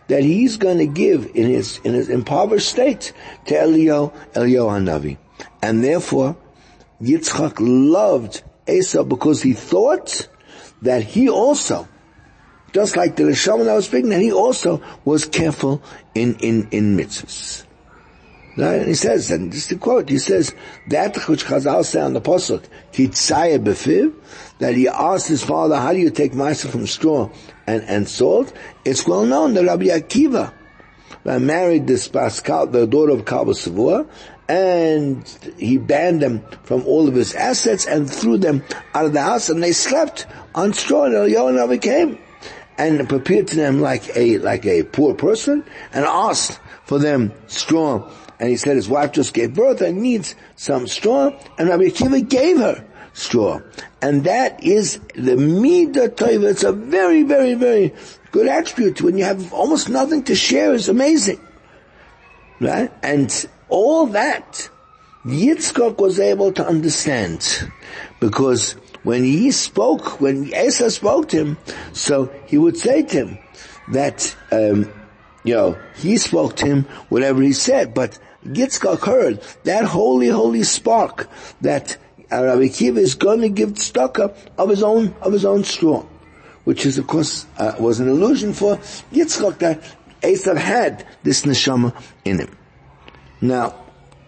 that 0.09 0.23
he's 0.23 0.57
going 0.57 0.79
to 0.79 0.87
give 0.87 1.31
in 1.35 1.51
his, 1.51 1.79
in 1.85 1.93
his 1.93 2.09
impoverished 2.09 2.71
state 2.71 3.13
to 3.47 3.59
Elio, 3.59 4.15
Elio 4.35 4.69
Hanavi. 4.69 5.19
And 5.61 5.85
therefore, 5.85 6.37
Yitzchak 7.03 7.57
loved 7.59 8.43
Esau 8.69 9.05
because 9.05 9.43
he 9.43 9.53
thought 9.53 10.29
that 10.83 11.03
he 11.03 11.29
also, 11.29 11.89
just 12.73 12.97
like 12.97 13.17
the 13.17 13.25
Neshama 13.25 13.69
I 13.69 13.75
was 13.75 13.87
speaking, 13.87 14.11
that 14.11 14.21
he 14.21 14.33
also 14.33 14.83
was 15.05 15.27
careful 15.27 15.83
in, 16.15 16.37
in, 16.37 16.69
in 16.71 16.97
mitzvahs. 16.97 17.65
And 18.57 18.87
he 18.87 18.95
says, 18.95 19.31
and 19.31 19.51
just 19.51 19.71
to 19.71 19.77
quote, 19.77 20.11
he 20.11 20.19
says, 20.19 20.55
that 20.89 21.17
which 21.27 21.47
Chazal 21.47 21.85
say 21.85 22.01
on 22.01 22.13
the 22.13 22.21
Pasuk, 22.21 22.65
Titzaya 22.93 23.59
befiv, 23.59 24.15
that 24.59 24.75
he 24.75 24.89
asked 24.89 25.29
his 25.29 25.43
father, 25.43 25.77
how 25.77 25.93
do 25.93 25.99
you 25.99 26.11
take 26.11 26.33
ma'aser 26.33 26.69
from 26.69 26.87
straw 26.87 27.31
and, 27.67 27.83
and 27.85 28.07
salt? 28.07 28.53
It's 28.85 29.07
well 29.07 29.25
known 29.25 29.55
that 29.55 29.65
Rabbi 29.65 29.87
Akiva 29.87 30.53
married 31.25 31.87
this 31.87 32.09
Pascal, 32.09 32.67
the 32.67 32.87
daughter 32.87 33.13
of 33.13 33.25
Kalba 33.25 33.53
Savua, 33.53 34.07
and 34.49 35.27
he 35.59 35.79
banned 35.79 36.21
them 36.21 36.45
from 36.65 36.85
all 36.87 37.09
of 37.09 37.15
his 37.15 37.35
assets 37.35 37.87
and 37.87 38.11
threw 38.11 38.39
them 38.39 38.63
out 38.95 39.07
of 39.07 39.13
the 39.13 39.23
house, 39.23 39.49
and 39.49 39.63
they 39.63 39.73
slept 39.73 40.27
on 40.55 40.73
straw, 40.73 41.05
and 41.05 41.15
Eliyahu 41.15 41.81
came 41.81 42.19
and 42.79 43.01
appeared 43.13 43.49
to 43.49 43.57
them 43.57 43.81
like 43.81 44.17
a, 44.17 44.39
like 44.39 44.67
a 44.67 44.83
poor 44.83 45.15
person, 45.15 45.65
and 45.93 46.05
asked 46.05 46.59
for 46.85 46.99
them 46.99 47.33
straw 47.47 48.11
and 48.43 48.51
he 48.51 48.57
said 48.57 48.75
his 48.75 48.89
wife 48.89 49.13
just 49.13 49.35
gave 49.35 49.55
birth 49.55 49.81
and 49.83 50.03
needs 50.03 50.35
some 50.57 50.89
straw, 50.89 51.31
and 51.59 51.69
Rabbi 51.69 51.85
Akiva 51.85 52.29
gave 52.29 52.59
her 52.59 52.85
straw. 53.13 53.61
And 54.03 54.25
that 54.25 54.65
is 54.65 54.99
the 55.15 55.37
Midah 55.37 56.09
Tova. 56.09 56.51
It's 56.51 56.65
a 56.65 56.73
very, 56.73 57.23
very, 57.23 57.55
very 57.55 57.95
good 58.33 58.49
attribute. 58.49 59.01
When 59.01 59.17
you 59.17 59.23
have 59.23 59.53
almost 59.53 59.89
nothing 59.89 60.25
to 60.25 60.35
share 60.35 60.75
is 60.75 60.89
amazing. 60.89 61.41
Right? 62.59 62.93
And 63.05 63.31
all 63.73 64.07
that, 64.09 64.69
Yitzchak 65.25 65.99
was 65.99 66.21
able 66.21 66.53
to 66.53 66.67
understand. 66.67 67.73
Because 68.21 68.73
when 69.03 69.25
he 69.25 69.51
spoke, 69.51 70.21
when 70.21 70.53
Asa 70.55 70.91
spoke 70.91 71.31
to 71.31 71.39
him, 71.39 71.59
so 71.93 72.31
he 72.47 72.59
would 72.59 72.77
say 72.77 73.03
to 73.03 73.17
him 73.17 73.39
that, 73.89 74.37
um, 74.53 74.93
you 75.43 75.55
know, 75.55 75.79
he 75.97 76.19
spoke 76.19 76.57
to 76.57 76.67
him 76.67 76.83
whatever 77.09 77.41
he 77.41 77.55
said, 77.55 77.95
but 77.95 78.19
Yitzchak 78.45 79.07
heard 79.07 79.41
that 79.65 79.85
holy, 79.85 80.29
holy 80.29 80.65
spark 80.65 81.29
that 81.63 81.97
Rabbi 82.31 82.69
Kiva 82.69 83.01
is 83.01 83.15
going 83.15 83.41
to 83.41 83.49
give 83.49 83.71
tzedakah 83.71 84.37
of 84.59 84.69
his 84.69 84.83
own, 84.83 85.15
of 85.23 85.33
his 85.33 85.47
own 85.47 85.65
straw. 85.65 86.05
Which 86.65 86.85
is, 86.87 86.99
of 86.99 87.07
course, 87.07 87.47
uh, 87.59 87.75
was 87.81 88.01
an 88.01 88.09
illusion 88.09 88.53
for 88.53 88.77
Yitzchak 89.13 89.59
that 89.59 89.83
Esav 90.21 90.59
had 90.59 91.07
this 91.23 91.43
neshama 91.43 91.95
in 92.25 92.39
him. 92.39 92.57
Now, 93.43 93.75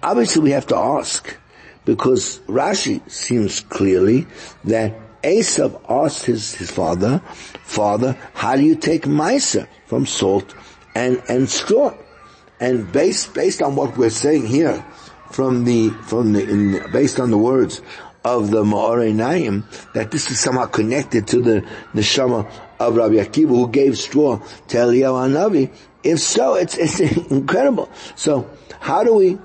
obviously 0.02 0.42
we 0.42 0.50
have 0.50 0.66
to 0.66 0.76
ask, 0.76 1.36
because 1.84 2.40
Rashi 2.40 3.08
seems 3.08 3.60
clearly 3.60 4.26
that 4.64 5.22
Esav 5.22 5.80
asked 5.88 6.26
his, 6.26 6.54
his 6.54 6.70
father, 6.70 7.20
Father, 7.62 8.18
how 8.34 8.56
do 8.56 8.62
you 8.62 8.74
take 8.74 9.04
Meiser 9.04 9.68
from 9.86 10.04
salt 10.04 10.54
and, 10.94 11.22
and 11.28 11.48
straw? 11.48 11.94
And 12.60 12.92
based, 12.92 13.32
based 13.34 13.62
on 13.62 13.76
what 13.76 13.96
we're 13.96 14.10
saying 14.10 14.46
here, 14.46 14.84
from 15.30 15.64
the, 15.64 15.90
from 15.90 16.32
the, 16.32 16.48
in, 16.48 16.92
based 16.92 17.18
on 17.18 17.30
the 17.30 17.38
words 17.38 17.82
of 18.24 18.50
the 18.50 18.64
Me'or 18.64 18.98
Einayim, 18.98 19.64
that 19.92 20.10
this 20.10 20.30
is 20.30 20.40
somehow 20.40 20.66
connected 20.66 21.26
to 21.28 21.40
the 21.40 21.66
neshama 21.92 22.50
of 22.78 22.96
Rabbi 22.96 23.14
Akiva 23.14 23.48
who 23.48 23.68
gave 23.68 23.98
straw 23.98 24.38
to 24.38 24.76
Eliyahu 24.76 25.28
Hanavi. 25.28 25.70
If 26.02 26.20
so, 26.20 26.54
it's, 26.54 26.76
it's 26.76 27.00
incredible. 27.30 27.90
So, 28.14 28.48
how 28.84 29.02
do 29.02 29.14
we 29.14 29.38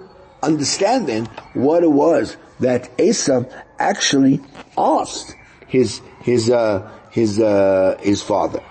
understand 0.43 1.07
then 1.07 1.25
what 1.53 1.81
it 1.81 1.89
was 1.89 2.35
that 2.59 2.91
Asa 2.99 3.47
actually 3.79 4.41
asked 4.77 5.33
his, 5.65 6.01
his, 6.19 6.49
uh, 6.49 6.91
his, 7.09 7.39
uh, 7.39 7.97
his 8.01 8.21
father? 8.21 8.61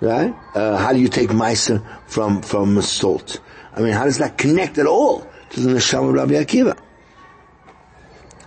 Right? 0.00 0.32
Uh, 0.54 0.76
how 0.76 0.92
do 0.92 1.00
you 1.00 1.08
take 1.08 1.30
Maisa 1.30 1.84
from, 2.06 2.42
from 2.42 2.80
salt? 2.80 3.40
I 3.74 3.80
mean, 3.80 3.92
how 3.92 4.04
does 4.04 4.18
that 4.18 4.38
connect 4.38 4.78
at 4.78 4.86
all 4.86 5.26
to 5.50 5.60
the 5.60 5.70
Neshama 5.70 6.10
of 6.10 6.14
Rabbi 6.14 6.34
Akiva? 6.34 6.78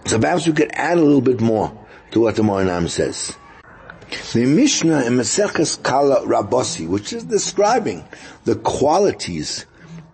So 0.06 0.20
perhaps 0.20 0.48
we 0.48 0.54
could 0.54 0.72
add 0.72 0.98
a 0.98 1.02
little 1.02 1.20
bit 1.20 1.42
more 1.42 1.78
to 2.12 2.22
what 2.22 2.38
the 2.38 2.44
Moranam 2.44 2.88
says. 2.88 3.36
The 4.32 4.46
Mishnah 4.46 5.04
in 5.04 5.18
Maseches 5.18 5.84
Kala 5.84 6.26
Rabosi, 6.26 6.88
which 6.88 7.12
is 7.12 7.26
describing 7.26 8.06
the 8.46 8.56
qualities 8.56 9.66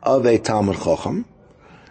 of 0.06 0.26
a 0.26 0.38
Talmud 0.38 0.78
Chacham. 0.78 1.26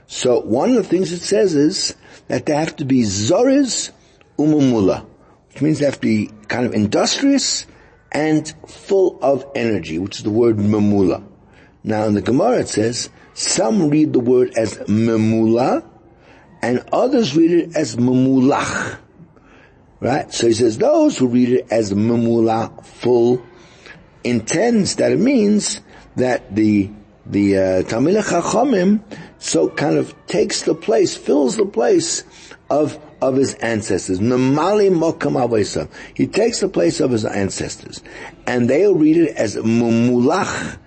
So 0.06 0.40
one 0.40 0.70
of 0.70 0.76
the 0.76 0.84
things 0.84 1.12
it 1.12 1.20
says 1.20 1.54
is 1.54 1.94
that 2.28 2.46
they 2.46 2.54
have 2.54 2.76
to 2.76 2.84
be 2.84 3.02
Zoriz 3.02 3.90
Umumula, 4.38 5.06
which 5.52 5.62
means 5.62 5.78
they 5.78 5.86
have 5.86 5.96
to 5.96 6.00
be 6.00 6.30
kind 6.48 6.66
of 6.66 6.74
industrious 6.74 7.66
and 8.12 8.52
full 8.68 9.18
of 9.22 9.44
energy, 9.54 9.98
which 9.98 10.18
is 10.18 10.22
the 10.22 10.30
word 10.30 10.56
mamula. 10.56 11.24
Now 11.82 12.04
in 12.04 12.14
the 12.14 12.22
Gemara 12.22 12.60
it 12.60 12.68
says, 12.68 13.10
some 13.34 13.90
read 13.90 14.12
the 14.12 14.20
word 14.20 14.56
as 14.56 14.78
memula, 14.86 15.84
and 16.62 16.84
others 16.92 17.36
read 17.36 17.50
it 17.50 17.76
as 17.76 17.96
memulach. 17.96 18.98
Right? 20.00 20.32
So 20.32 20.46
he 20.46 20.52
says 20.52 20.78
those 20.78 21.18
who 21.18 21.26
read 21.26 21.48
it 21.48 21.66
as 21.70 21.92
memula 21.92 22.84
full 22.84 23.42
intends 24.22 24.96
that 24.96 25.12
it 25.12 25.18
means 25.18 25.80
that 26.16 26.54
the 26.54 26.90
the 27.26 27.58
uh, 27.58 27.82
Tamil 27.84 28.22
Chachamim 28.22 29.00
so 29.38 29.68
kind 29.68 29.96
of 29.96 30.14
takes 30.26 30.62
the 30.62 30.74
place, 30.74 31.16
fills 31.16 31.56
the 31.56 31.66
place 31.66 32.24
of 32.70 32.98
of 33.20 33.36
his 33.36 33.54
ancestors. 33.54 34.20
Namali 34.20 34.90
Mokam 34.92 35.88
He 36.14 36.26
takes 36.26 36.60
the 36.60 36.68
place 36.68 37.00
of 37.00 37.10
his 37.10 37.24
ancestors. 37.24 38.02
And 38.46 38.68
they'll 38.68 38.94
read 38.94 39.16
it 39.16 39.36
as 39.36 39.56
Mumulach. 39.56 40.78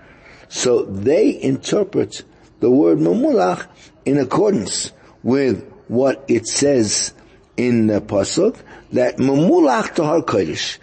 So 0.48 0.84
they 0.84 1.42
interpret 1.42 2.24
the 2.60 2.70
word 2.70 3.00
Mumulach 3.00 3.68
in 4.06 4.18
accordance 4.18 4.92
with 5.24 5.68
what 5.88 6.26
it 6.28 6.48
says 6.48 7.14
in 7.56 7.88
the 7.88 8.02
Pasuk, 8.02 8.58
that 8.92 9.18
Mumulach 9.18 9.96
Tahar 9.96 10.22
Kodesh. 10.22 10.78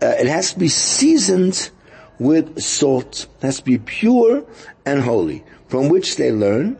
Uh, 0.00 0.14
it 0.18 0.26
has 0.26 0.52
to 0.52 0.58
be 0.58 0.68
seasoned 0.68 1.70
with 2.18 2.60
salt. 2.60 3.26
It 3.38 3.46
has 3.46 3.58
to 3.58 3.64
be 3.64 3.78
pure 3.78 4.46
and 4.90 5.02
holy. 5.02 5.44
From 5.68 5.88
which 5.88 6.16
they 6.16 6.32
learn 6.32 6.78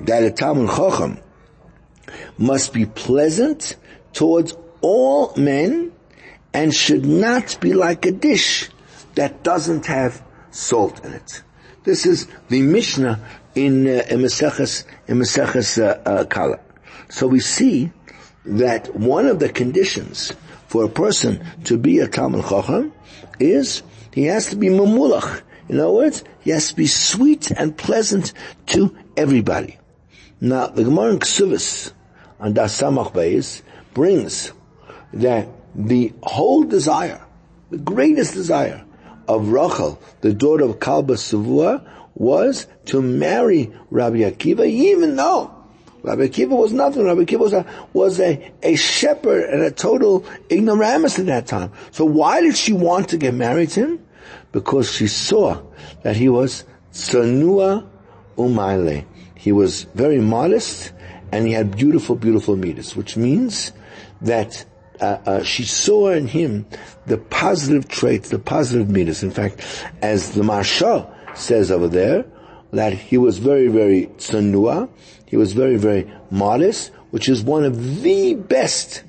that 0.00 0.24
a 0.24 0.30
Talmud 0.30 0.70
Chacham 0.70 1.18
must 2.36 2.72
be 2.72 2.86
pleasant 2.86 3.76
towards 4.12 4.56
all 4.80 5.32
men 5.36 5.92
and 6.52 6.74
should 6.74 7.04
not 7.04 7.58
be 7.60 7.72
like 7.72 8.04
a 8.04 8.12
dish 8.12 8.68
that 9.14 9.42
doesn't 9.42 9.86
have 9.86 10.22
salt 10.50 11.04
in 11.04 11.12
it. 11.12 11.42
This 11.84 12.06
is 12.06 12.26
the 12.48 12.62
Mishnah 12.62 13.20
in 13.54 13.86
uh, 13.86 14.02
in 14.10 14.24
in 15.08 15.22
uh, 15.22 15.84
uh, 16.06 16.24
Kala. 16.24 16.60
So 17.08 17.26
we 17.26 17.40
see 17.40 17.92
that 18.44 18.94
one 18.96 19.26
of 19.26 19.38
the 19.38 19.48
conditions 19.48 20.32
for 20.66 20.84
a 20.84 20.88
person 20.88 21.44
to 21.64 21.78
be 21.78 22.00
a 22.00 22.08
Talmud 22.08 22.44
Chacham 22.48 22.92
is 23.38 23.82
he 24.12 24.24
has 24.24 24.46
to 24.48 24.56
be 24.56 24.68
mamulach. 24.68 25.42
In 25.68 25.80
other 25.80 25.92
words, 25.92 26.24
he 26.40 26.50
has 26.50 26.68
to 26.68 26.76
be 26.76 26.86
sweet 26.86 27.50
and 27.50 27.76
pleasant 27.76 28.32
to 28.66 28.96
everybody. 29.16 29.78
Now, 30.40 30.66
the 30.66 30.84
Gemara 30.84 31.12
in 31.12 31.18
Ksuvas 31.20 31.92
and 32.38 32.54
Dasamach 32.54 33.12
Beis 33.12 33.62
brings 33.94 34.52
that 35.14 35.48
the 35.74 36.12
whole 36.22 36.64
desire, 36.64 37.24
the 37.70 37.78
greatest 37.78 38.34
desire 38.34 38.84
of 39.26 39.48
Rachel, 39.48 40.00
the 40.20 40.34
daughter 40.34 40.64
of 40.64 40.80
Kalba 40.80 41.14
Savua, 41.14 41.88
was 42.14 42.66
to 42.86 43.00
marry 43.00 43.72
Rabbi 43.90 44.18
Akiva, 44.18 44.66
even 44.66 45.16
though 45.16 45.54
Rabbi 46.02 46.26
Akiva 46.26 46.50
was 46.50 46.72
nothing. 46.72 47.04
Rabbi 47.04 47.22
Akiva 47.22 47.38
was 47.38 47.52
a, 47.54 47.66
was 47.92 48.20
a, 48.20 48.52
a 48.62 48.76
shepherd 48.76 49.48
and 49.48 49.62
a 49.62 49.70
total 49.70 50.24
ignoramus 50.50 51.18
at 51.18 51.26
that 51.26 51.46
time. 51.46 51.72
So 51.90 52.04
why 52.04 52.42
did 52.42 52.56
she 52.56 52.72
want 52.72 53.08
to 53.08 53.16
get 53.16 53.32
married 53.34 53.70
to 53.70 53.80
him? 53.80 54.03
Because 54.54 54.90
she 54.90 55.08
saw 55.08 55.60
that 56.04 56.14
he 56.14 56.28
was 56.28 56.62
tsanua 56.92 57.84
umaile. 58.38 59.04
He 59.34 59.50
was 59.50 59.82
very 59.94 60.20
modest 60.20 60.92
and 61.32 61.44
he 61.44 61.52
had 61.52 61.76
beautiful, 61.76 62.14
beautiful 62.14 62.56
midas, 62.56 62.94
which 62.94 63.16
means 63.16 63.72
that 64.22 64.64
uh, 65.00 65.18
uh, 65.26 65.42
she 65.42 65.64
saw 65.64 66.10
in 66.10 66.28
him 66.28 66.66
the 67.06 67.18
positive 67.18 67.88
traits, 67.88 68.30
the 68.30 68.38
positive 68.38 68.88
midas. 68.88 69.24
In 69.24 69.32
fact, 69.32 69.60
as 70.00 70.30
the 70.36 70.42
Maharsha 70.42 71.12
says 71.36 71.72
over 71.72 71.88
there, 71.88 72.24
that 72.70 72.92
he 72.92 73.18
was 73.18 73.38
very, 73.38 73.66
very 73.66 74.06
tsanua, 74.18 74.88
he 75.26 75.36
was 75.36 75.52
very, 75.52 75.76
very 75.76 76.08
modest, 76.30 76.92
which 77.10 77.28
is 77.28 77.42
one 77.42 77.64
of 77.64 78.02
the 78.02 78.34
best 78.34 79.02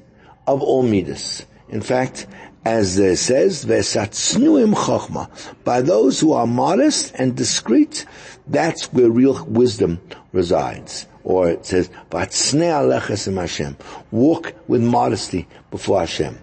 of 0.47 0.63
all 0.63 0.81
midas. 0.81 1.45
In 1.69 1.81
fact, 1.81 2.25
as 2.65 2.97
it 2.97 3.17
says, 3.17 3.63
"Vesatznuim 3.63 4.73
chachma." 4.73 5.29
By 5.63 5.81
those 5.81 6.19
who 6.19 6.33
are 6.33 6.47
modest 6.47 7.13
and 7.15 7.35
discreet, 7.35 8.05
that's 8.47 8.91
where 8.91 9.09
real 9.09 9.45
wisdom 9.45 9.99
resides. 10.33 11.07
Or 11.23 11.49
it 11.49 11.65
says, 11.65 11.89
Hashem. 12.11 13.77
Walk 14.11 14.53
with 14.67 14.81
modesty 14.83 15.47
before 15.71 15.99
Hashem. 16.01 16.37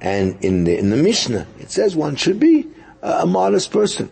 And 0.00 0.36
in 0.44 0.64
the, 0.64 0.78
in 0.78 0.90
the 0.90 0.96
Mishnah, 0.96 1.46
it 1.58 1.70
says 1.70 1.96
one 1.96 2.16
should 2.16 2.38
be 2.38 2.66
a, 3.02 3.20
a 3.22 3.26
modest 3.26 3.70
person. 3.70 4.10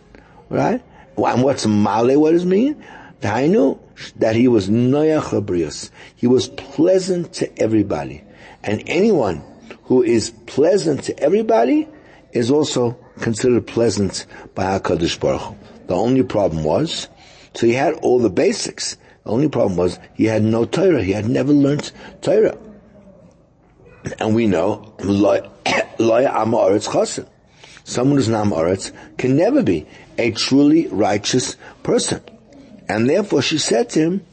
Right? 0.49 0.81
And 1.17 1.43
what's 1.43 1.65
male, 1.65 2.19
what 2.19 2.31
does 2.31 2.43
it 2.43 2.47
mean? 2.47 2.83
Tainu, 3.21 3.79
that 4.17 4.35
he 4.35 4.47
was 4.47 4.69
noyach 4.69 5.91
He 6.15 6.27
was 6.27 6.47
pleasant 6.49 7.33
to 7.33 7.59
everybody. 7.59 8.23
And 8.63 8.83
anyone 8.87 9.43
who 9.87 10.03
is 10.03 10.29
pleasant 10.45 11.03
to 11.05 11.19
everybody 11.19 11.87
is 12.33 12.51
also 12.51 12.97
considered 13.21 13.65
pleasant 13.65 14.25
by 14.53 14.79
HaKadosh 14.79 15.19
Baruch 15.19 15.41
Hu. 15.41 15.55
The 15.87 15.95
only 15.95 16.23
problem 16.23 16.63
was, 16.63 17.07
so 17.53 17.65
he 17.65 17.73
had 17.73 17.93
all 17.95 18.19
the 18.19 18.29
basics. 18.29 18.97
The 19.23 19.29
only 19.31 19.49
problem 19.49 19.77
was 19.77 19.97
he 20.13 20.25
had 20.25 20.43
no 20.43 20.65
Torah. 20.65 21.01
He 21.01 21.13
had 21.13 21.27
never 21.27 21.53
learned 21.53 21.91
Torah. 22.21 22.57
And 24.19 24.35
we 24.35 24.47
know, 24.47 24.93
Loya 24.99 25.49
Amaretz 25.97 26.87
Chosin. 26.87 27.27
Someone 27.85 28.17
who's 28.17 28.27
Nam 28.27 28.51
can 29.17 29.37
never 29.37 29.63
be 29.63 29.87
a 30.17 30.31
truly 30.31 30.87
righteous 30.87 31.55
person. 31.83 32.21
And 32.89 33.09
therefore 33.09 33.41
she 33.41 33.57
said 33.57 33.89
to 33.91 33.99
him 33.99 34.25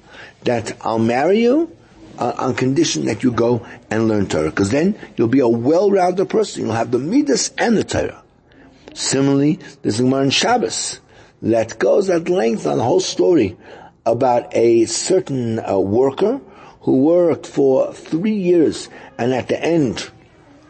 that 0.43 0.77
I'll 0.81 0.99
marry 0.99 1.41
you 1.43 1.77
uh, 2.19 2.35
on 2.39 2.55
condition 2.55 3.07
that 3.07 3.23
you 3.23 3.33
go 3.33 3.67
and 3.91 4.09
learn 4.09 4.27
Torah, 4.27 4.51
because 4.51 4.71
then 4.71 4.99
you'll 5.17 5.29
be 5.29 5.41
a 5.41 5.49
well-rounded 5.49 6.29
person. 6.29 6.65
You'll 6.65 6.75
have 6.75 6.91
the 6.91 6.99
Midas 6.99 7.51
and 7.59 7.77
the 7.77 7.85
Torah. 7.85 8.23
Similarly, 8.95 9.59
there's 9.83 10.01
a 10.01 10.05
Gemara 10.05 10.25
in 10.25 10.31
Shabbos 10.31 11.01
that 11.43 11.79
goes 11.79 12.09
at 12.11 12.29
length 12.29 12.67
on 12.67 12.79
the 12.79 12.85
whole 12.85 13.01
story 13.01 13.57
about 14.07 14.55
a 14.55 14.85
certain 14.85 15.59
uh, 15.59 15.79
worker 15.79 16.41
who 16.83 16.99
worked 16.99 17.47
for 17.47 17.93
three 17.93 18.35
years, 18.35 18.89
and 19.19 19.33
at 19.33 19.49
the 19.49 19.63
end, 19.63 20.11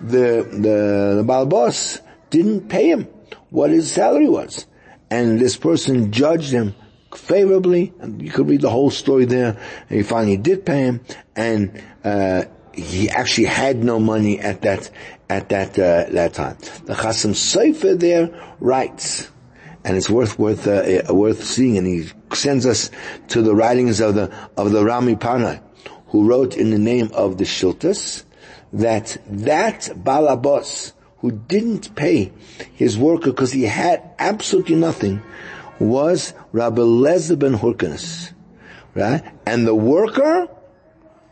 the 0.01 0.47
the, 0.51 1.15
the 1.17 1.25
Baal 1.25 1.47
boss 1.47 2.01
didn't 2.31 2.69
pay 2.69 2.91
him 2.91 3.09
what 3.51 3.71
his 3.71 3.91
salary 3.91 4.29
was, 4.29 4.67
and 5.11 5.39
this 5.41 5.57
person 5.57 6.13
judged 6.13 6.53
him 6.53 6.75
favorably, 7.17 7.93
and 8.01 8.21
you 8.21 8.31
could 8.31 8.49
read 8.49 8.61
the 8.61 8.71
whole 8.71 8.91
story 8.91 9.25
there, 9.25 9.59
and 9.89 9.97
he 9.97 10.03
finally 10.03 10.37
did 10.37 10.65
pay 10.65 10.83
him, 10.83 11.01
and 11.37 11.83
uh, 12.05 12.45
he 12.73 13.09
actually 13.09 13.47
had 13.47 13.83
no 13.83 13.99
money 13.99 14.41
at 14.41 14.63
that 14.63 14.91
at 15.29 15.49
that 15.51 15.79
uh, 15.79 16.11
that 16.11 16.35
time. 16.35 16.57
The 16.85 16.95
Chasam 16.95 17.33
Sofer 17.33 17.99
there 17.99 18.55
writes, 18.61 19.31
and 19.85 19.97
it's 19.97 20.11
worth 20.11 20.39
worth 20.39 20.67
uh, 20.67 21.03
uh, 21.09 21.15
worth 21.15 21.45
seeing, 21.45 21.79
and 21.79 21.87
he 21.87 22.09
sends 22.35 22.67
us 22.67 22.91
to 23.29 23.43
the 23.43 23.55
writings 23.55 24.01
of 24.01 24.15
the 24.15 24.35
of 24.57 24.73
the 24.73 24.85
Rami 24.85 25.17
Panai, 25.17 25.61
who 26.09 26.29
wrote 26.29 26.57
in 26.57 26.71
the 26.71 26.79
name 26.79 27.11
of 27.15 27.39
the 27.39 27.45
Shiltas 27.45 28.25
that 28.73 29.17
that 29.27 29.91
Balabos 29.95 30.93
who 31.19 31.31
didn't 31.31 31.95
pay 31.95 32.31
his 32.75 32.99
worker 32.99 33.31
because 33.31 33.51
he 33.51 33.63
had 33.63 34.03
absolutely 34.19 34.77
nothing 34.77 35.23
was 35.79 36.35
Rabbi 36.53 36.83
Lezer 36.83 37.39
ben 37.39 37.55
right? 38.95 39.23
And 39.47 39.67
the 39.67 39.75
worker 39.75 40.49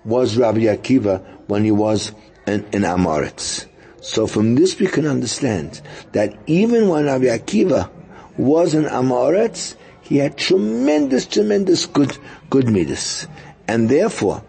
was 0.05 0.37
Rabbi 0.37 0.61
Akiva 0.61 1.24
when 1.46 1.64
he 1.64 1.70
was 1.70 2.12
in, 2.46 2.64
in 2.72 2.83
Amaretz. 2.83 3.66
So 4.00 4.26
from 4.26 4.57
this 4.57 4.78
we 4.78 4.87
can 4.88 5.07
understand 5.07 5.81
that 6.12 6.37
even 6.46 6.88
when 6.88 7.05
Rabbi 7.05 7.26
Akiva 7.26 7.90
was 8.37 8.74
in 8.74 8.85
Amaretz, 8.85 9.76
he 10.00 10.18
had 10.18 10.37
tremendous, 10.37 11.26
tremendous 11.26 11.87
good, 11.87 12.16
good 12.50 12.68
midas. 12.68 13.29
And 13.69 13.88
therefore, 13.88 14.42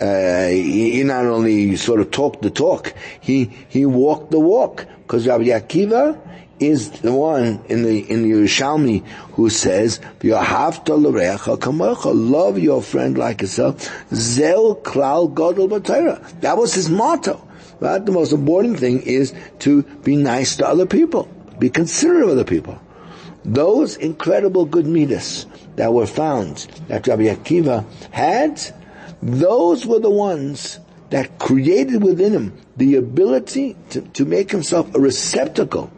uh, 0.00 0.46
he, 0.48 0.92
he, 0.92 1.02
not 1.02 1.26
only 1.26 1.74
sort 1.76 2.00
of 2.00 2.10
talked 2.10 2.42
the 2.42 2.50
talk, 2.50 2.94
he, 3.20 3.50
he 3.68 3.86
walked 3.86 4.30
the 4.30 4.38
walk. 4.38 4.86
Because 5.02 5.26
Rabbi 5.26 5.44
Akiva 5.44 6.20
is 6.58 6.90
the 6.90 7.12
one 7.12 7.60
in 7.68 7.82
the 7.82 8.10
in 8.10 8.22
the 8.22 8.30
Yerushalmi 8.30 9.04
who 9.32 9.50
says, 9.50 10.00
love 10.22 12.58
your 12.58 12.82
friend 12.82 13.18
like 13.18 13.42
yourself." 13.42 14.06
Zel 14.12 14.76
klal 14.76 15.34
gadol. 15.34 15.68
That 16.40 16.56
was 16.56 16.74
his 16.74 16.88
motto. 16.88 17.46
Right? 17.78 18.04
The 18.04 18.12
most 18.12 18.32
important 18.32 18.78
thing 18.78 19.02
is 19.02 19.34
to 19.60 19.82
be 19.82 20.16
nice 20.16 20.56
to 20.56 20.66
other 20.66 20.86
people, 20.86 21.28
be 21.58 21.68
considerate 21.68 22.24
of 22.24 22.30
other 22.30 22.44
people. 22.44 22.80
Those 23.44 23.96
incredible 23.96 24.64
good 24.64 24.86
midas 24.86 25.46
that 25.76 25.92
were 25.92 26.06
found 26.06 26.66
that 26.88 27.06
Rabbi 27.06 27.24
Akiva 27.24 27.84
had, 28.10 28.60
those 29.22 29.86
were 29.86 30.00
the 30.00 30.10
ones 30.10 30.80
that 31.10 31.38
created 31.38 32.02
within 32.02 32.32
him 32.32 32.58
the 32.76 32.96
ability 32.96 33.76
to, 33.90 34.00
to 34.00 34.24
make 34.24 34.50
himself 34.50 34.92
a 34.94 34.98
receptacle 34.98 35.90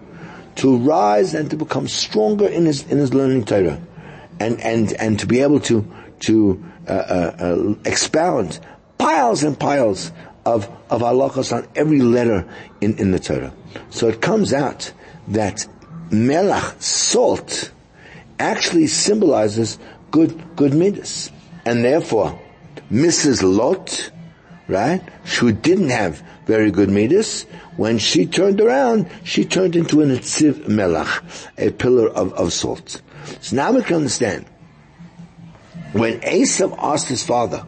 to 0.59 0.77
rise 0.77 1.35
and 1.35 1.51
to 1.51 1.57
become 1.57 1.89
stronger 1.89 2.47
in 2.47 2.67
his 2.67 2.83
in 2.91 2.99
his 2.99 3.13
learning 3.13 3.45
Torah. 3.45 3.81
and, 4.41 4.61
and, 4.61 4.93
and 4.95 5.19
to 5.21 5.27
be 5.27 5.41
able 5.41 5.61
to, 5.61 5.87
to, 6.21 6.65
uh, 6.87 6.93
uh, 6.93 7.37
uh, 7.39 7.75
expound 7.85 8.61
piles 8.97 9.43
and 9.43 9.59
piles 9.59 10.13
of, 10.45 10.69
of 10.91 11.03
halachos 11.03 11.55
on 11.55 11.67
every 11.75 12.01
letter 12.01 12.49
in, 12.81 12.99
in 12.99 13.11
the 13.11 13.19
Torah. 13.19 13.53
So 13.91 14.09
it 14.09 14.21
comes 14.21 14.53
out 14.53 14.93
that 15.29 15.67
melach, 16.11 16.81
salt, 16.81 17.71
actually 18.39 18.87
symbolizes 18.87 19.79
good, 20.11 20.57
good 20.57 20.75
midas. 20.75 21.31
And 21.65 21.85
therefore, 21.85 22.41
Mrs. 22.91 23.43
Lot, 23.43 24.11
right, 24.69 25.03
who 25.39 25.53
didn't 25.53 25.91
have 25.91 26.23
very 26.49 26.71
good 26.71 26.89
midas, 26.89 27.43
when 27.77 27.99
she 27.99 28.25
turned 28.25 28.59
around, 28.59 29.07
she 29.23 29.45
turned 29.45 29.77
into 29.77 30.01
an 30.01 30.09
etziv 30.09 30.55
melach, 30.65 31.23
a 31.59 31.71
pillar 31.71 32.09
of, 32.09 32.33
of 32.33 32.53
salt. 32.55 33.03
So 33.43 33.55
now 33.55 33.71
we 33.73 33.83
can 33.83 33.97
understand. 33.97 34.47
When 35.93 36.21
Esav 36.21 36.75
asked 36.79 37.09
his 37.09 37.23
father, 37.23 37.67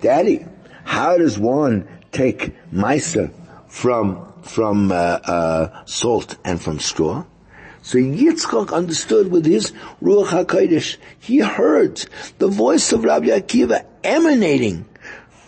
Daddy, 0.00 0.44
how 0.84 1.16
does 1.16 1.38
one 1.38 1.88
take 2.10 2.54
miser 2.72 3.30
from 3.68 4.26
from 4.42 4.90
uh, 4.90 4.94
uh, 4.94 5.84
salt 5.84 6.36
and 6.44 6.60
from 6.60 6.80
straw? 6.80 7.24
So 7.82 7.98
Yitzchak 7.98 8.72
understood 8.72 9.30
with 9.30 9.46
his 9.46 9.72
Ruach 10.02 10.44
HaKodesh. 10.44 10.96
He 11.20 11.38
heard 11.38 12.04
the 12.38 12.48
voice 12.48 12.92
of 12.92 13.04
Rabbi 13.04 13.28
Akiva 13.28 13.84
emanating 14.02 14.86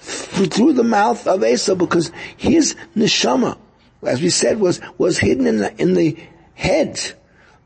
through 0.00 0.72
the 0.72 0.84
mouth 0.84 1.26
of 1.26 1.40
Esav 1.40 1.78
because 1.78 2.10
his 2.36 2.74
neshama, 2.96 3.58
as 4.02 4.20
we 4.20 4.30
said, 4.30 4.58
was, 4.58 4.80
was 4.98 5.18
hidden 5.18 5.46
in 5.46 5.58
the, 5.58 5.80
in 5.80 5.94
the 5.94 6.16
head 6.54 7.00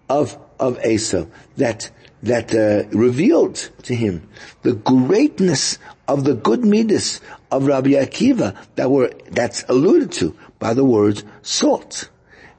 of, 0.09 0.37
of 0.59 0.78
Esav 0.78 1.28
that, 1.57 1.91
that 2.22 2.55
uh, 2.55 2.89
revealed 2.97 3.57
to 3.82 3.95
him 3.95 4.28
the 4.62 4.74
greatness 4.74 5.78
of 6.09 6.24
the 6.24 6.35
good 6.35 6.64
midas 6.64 7.20
of 7.51 7.66
Rabbi 7.66 7.91
Akiva 7.91 8.57
that 8.74 8.91
were, 8.91 9.12
that's 9.30 9.64
alluded 9.68 10.12
to 10.12 10.37
by 10.59 10.74
the 10.74 10.85
word 10.85 11.22
salt. 11.43 12.11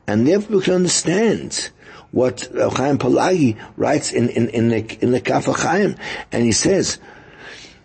And 0.08 0.28
therefore 0.28 0.58
we 0.58 0.64
can 0.64 0.74
understand 0.76 1.70
what 2.12 2.48
Chaim 2.54 2.98
Palagi 2.98 3.58
writes 3.76 4.14
in, 4.14 4.30
in, 4.30 4.50
in 4.50 4.70
the, 4.70 4.98
in 5.04 5.12
the 5.12 5.20
Kaf 5.20 5.46
Chaim, 5.46 5.96
and 6.32 6.44
he 6.44 6.52
says, 6.52 7.00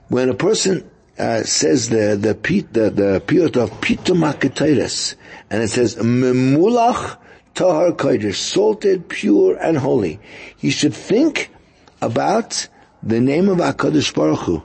when 0.08 0.28
a 0.28 0.34
person 0.34 0.89
uh, 1.20 1.42
says 1.44 1.88
the, 1.90 2.16
the, 2.16 2.34
the, 2.72 2.90
the 2.90 3.22
period 3.26 3.56
of 3.56 3.70
Pitum 3.80 4.24
and 5.50 5.62
it 5.62 5.68
says, 5.68 5.96
Memulach 5.96 7.18
Tahar 7.54 7.92
Kodesh, 7.92 8.36
salted, 8.36 9.08
pure, 9.08 9.56
and 9.56 9.76
holy. 9.76 10.18
He 10.56 10.70
should 10.70 10.94
think 10.94 11.50
about 12.00 12.68
the 13.02 13.20
name 13.20 13.48
of 13.48 13.58
HaKadosh 13.58 14.14
Baruch 14.14 14.40
Hu, 14.40 14.62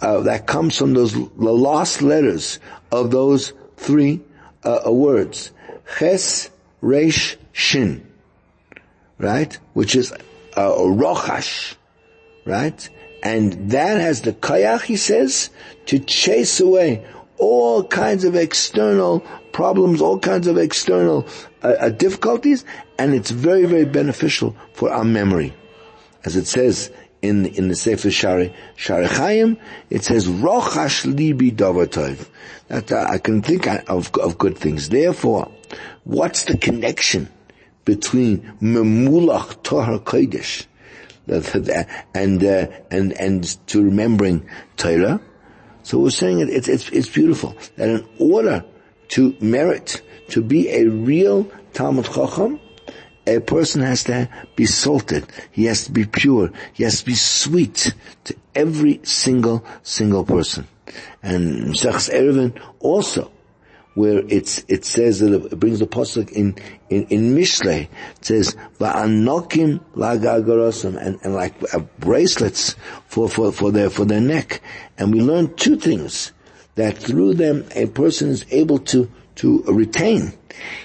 uh, 0.00 0.20
that 0.20 0.46
comes 0.46 0.78
from 0.78 0.94
those, 0.94 1.14
the 1.14 1.20
last 1.28 2.02
letters 2.02 2.60
of 2.92 3.10
those 3.10 3.52
three 3.76 4.20
uh, 4.62 4.90
words. 4.92 5.52
Ches, 5.98 6.50
Resh, 6.80 7.36
Shin 7.52 8.06
right? 9.18 9.58
Which 9.74 9.96
is 9.96 10.12
a 10.12 10.16
rochash, 10.56 11.74
right? 12.44 12.88
And 13.22 13.70
that 13.70 14.00
has 14.00 14.20
the 14.22 14.32
kayach, 14.32 14.82
he 14.82 14.96
says, 14.96 15.50
to 15.86 15.98
chase 15.98 16.60
away 16.60 17.04
all 17.38 17.84
kinds 17.84 18.24
of 18.24 18.34
external 18.34 19.20
problems, 19.52 20.00
all 20.00 20.18
kinds 20.18 20.46
of 20.46 20.56
external 20.56 21.26
uh, 21.62 21.68
uh, 21.80 21.88
difficulties, 21.90 22.64
and 22.98 23.14
it's 23.14 23.30
very, 23.30 23.66
very 23.66 23.84
beneficial 23.84 24.56
for 24.72 24.90
our 24.92 25.04
memory. 25.04 25.54
As 26.24 26.36
it 26.36 26.46
says 26.46 26.90
in, 27.22 27.46
in 27.46 27.68
the 27.68 27.74
Sefer 27.74 28.10
Shari, 28.10 28.54
Shari 28.76 29.06
Chaim, 29.06 29.58
it 29.90 30.04
says, 30.04 30.26
Rochash 30.26 31.04
libi 31.04 31.54
davatov. 31.54 32.28
That 32.68 32.90
uh, 32.90 33.06
I 33.08 33.18
can 33.18 33.42
think 33.42 33.66
of, 33.66 34.10
of 34.16 34.38
good 34.38 34.58
things. 34.58 34.88
Therefore, 34.88 35.50
what's 36.04 36.44
the 36.44 36.56
connection 36.56 37.30
between 37.84 38.56
memulach 38.60 39.62
Torah 39.62 40.00
Kodesh 40.00 40.66
and 41.28 42.44
uh, 42.44 42.66
and 42.90 43.12
and 43.12 43.66
to 43.68 43.82
remembering 43.82 44.48
Torah. 44.76 45.20
So 45.82 45.98
we're 45.98 46.10
saying 46.10 46.40
it, 46.40 46.48
it's 46.48 46.68
it's 46.68 46.88
it's 46.90 47.08
beautiful 47.08 47.56
that 47.76 47.88
in 47.88 48.08
order 48.18 48.64
to 49.08 49.36
merit 49.40 50.02
to 50.28 50.42
be 50.42 50.68
a 50.70 50.84
real 50.86 51.50
Talmud 51.72 52.06
Chacham, 52.06 52.60
a 53.26 53.40
person 53.40 53.82
has 53.82 54.04
to 54.04 54.28
be 54.54 54.66
salted. 54.66 55.26
He 55.50 55.64
has 55.66 55.84
to 55.84 55.92
be 55.92 56.04
pure. 56.04 56.50
He 56.72 56.84
has 56.84 57.00
to 57.00 57.06
be 57.06 57.14
sweet 57.14 57.92
to 58.24 58.36
every 58.54 59.00
single 59.04 59.64
single 59.82 60.24
person. 60.24 60.66
And 61.22 61.74
Mesachs 61.74 62.10
Eruvin 62.10 62.60
also 62.80 63.30
where 63.96 64.22
it's, 64.28 64.62
it 64.68 64.84
says 64.84 65.20
that 65.20 65.32
it 65.32 65.58
brings 65.58 65.78
the 65.78 65.86
pasuk 65.86 66.30
in, 66.30 66.54
in, 66.90 67.04
in 67.06 67.34
Mishle. 67.34 67.88
It 67.88 68.24
says, 68.24 68.54
va'anokim 68.78 69.80
lagagarasim, 69.94 71.02
and, 71.02 71.18
and 71.22 71.34
like 71.34 71.54
uh, 71.74 71.78
bracelets 71.98 72.76
for, 73.06 73.26
for, 73.26 73.50
for 73.52 73.72
their, 73.72 73.88
for 73.88 74.04
their 74.04 74.20
neck. 74.20 74.60
And 74.98 75.14
we 75.14 75.22
learn 75.22 75.54
two 75.54 75.76
things, 75.76 76.32
that 76.74 76.98
through 76.98 77.34
them 77.34 77.66
a 77.74 77.86
person 77.86 78.28
is 78.28 78.44
able 78.50 78.80
to, 78.80 79.10
to 79.36 79.62
retain 79.62 80.34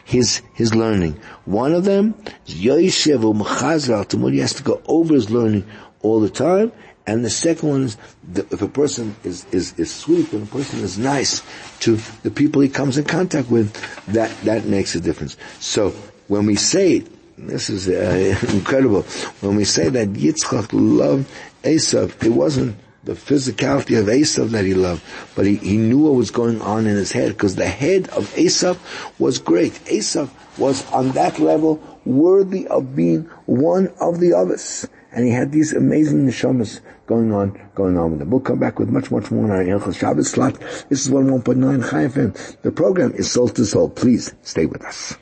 his, 0.06 0.42
his 0.54 0.74
learning. 0.74 1.20
One 1.44 1.74
of 1.74 1.84
them 1.84 2.16
is 2.48 2.56
Yoshev 2.56 3.22
Umchazal, 3.22 4.32
he 4.32 4.40
has 4.40 4.54
to 4.54 4.64
go 4.64 4.82
over 4.86 5.14
his 5.14 5.30
learning 5.30 5.66
all 6.02 6.22
the 6.22 6.30
time, 6.30 6.72
and 7.08 7.26
the 7.26 7.30
second 7.30 7.70
one 7.70 7.84
is 7.84 7.98
if 8.36 8.62
a 8.62 8.68
person 8.68 9.16
is, 9.24 9.46
is, 9.46 9.78
is 9.80 9.94
sweet 9.94 10.32
and 10.34 10.44
a 10.44 10.52
person 10.52 10.80
is 10.80 11.00
nice 11.00 11.42
to 11.80 11.96
the 12.24 12.30
people 12.30 12.62
he 12.62 12.70
comes 12.70 12.98
in 12.98 13.06
contact 13.06 13.50
with, 13.50 13.74
that, 14.08 14.30
that 14.42 14.66
makes 14.66 14.94
a 14.96 15.02
difference. 15.02 15.36
So 15.60 15.90
when 16.28 16.46
we 16.46 16.56
say, 16.56 17.04
this 17.38 17.70
is 17.70 17.90
uh, 17.90 18.38
incredible, 18.54 19.02
when 19.42 19.56
we 19.56 19.66
say 19.66 19.90
that 19.90 20.10
Yitzchak 20.10 20.70
loved 20.74 21.28
Esav, 21.64 22.24
it 22.24 22.30
wasn't 22.30 22.78
the 23.04 23.14
physicality 23.14 24.00
of 24.00 24.06
Esav 24.06 24.50
that 24.52 24.64
he 24.64 24.76
loved, 24.76 25.02
but 25.36 25.48
he, 25.48 25.56
he 25.56 25.78
knew 25.78 26.00
what 26.00 26.14
was 26.14 26.30
going 26.30 26.62
on 26.62 26.86
in 26.86 26.96
his 26.96 27.12
head 27.12 27.30
because 27.30 27.56
the 27.56 27.68
head 27.68 28.08
of 28.10 28.32
Esav 28.36 28.78
was 29.18 29.40
great. 29.40 29.74
Esav 29.86 30.30
was 30.60 30.90
on 30.92 31.10
that 31.12 31.40
level 31.40 31.82
worthy 32.06 32.68
of 32.68 32.96
being 32.96 33.24
one 33.48 33.88
of 34.00 34.20
the 34.20 34.34
others 34.34 34.88
and 35.12 35.26
he 35.26 35.32
had 35.32 35.52
these 35.52 35.74
amazing 35.74 36.26
neshamas 36.26 36.80
going 37.06 37.34
on, 37.34 37.60
going 37.76 37.98
on 37.98 38.12
with 38.12 38.22
him. 38.22 38.30
We'll 38.30 38.40
come 38.40 38.60
back 38.60 38.80
with 38.80 38.90
much, 38.90 39.12
much 39.12 39.30
more 39.32 39.46
in 39.46 39.52
our 39.52 39.64
Hilchos 39.64 40.00
Shabbos 40.00 40.30
slot. 40.30 40.60
This 40.90 41.06
is 41.06 41.12
101.9 41.12 41.90
Chai 41.90 42.08
FM. 42.08 42.62
The 42.62 42.72
program 42.72 43.14
is 43.14 43.32
Soul 43.32 43.50
to 43.50 43.66
Soul. 43.66 43.90
Please 43.90 44.34
stay 44.42 44.66
with 44.66 44.84
us. 44.86 45.18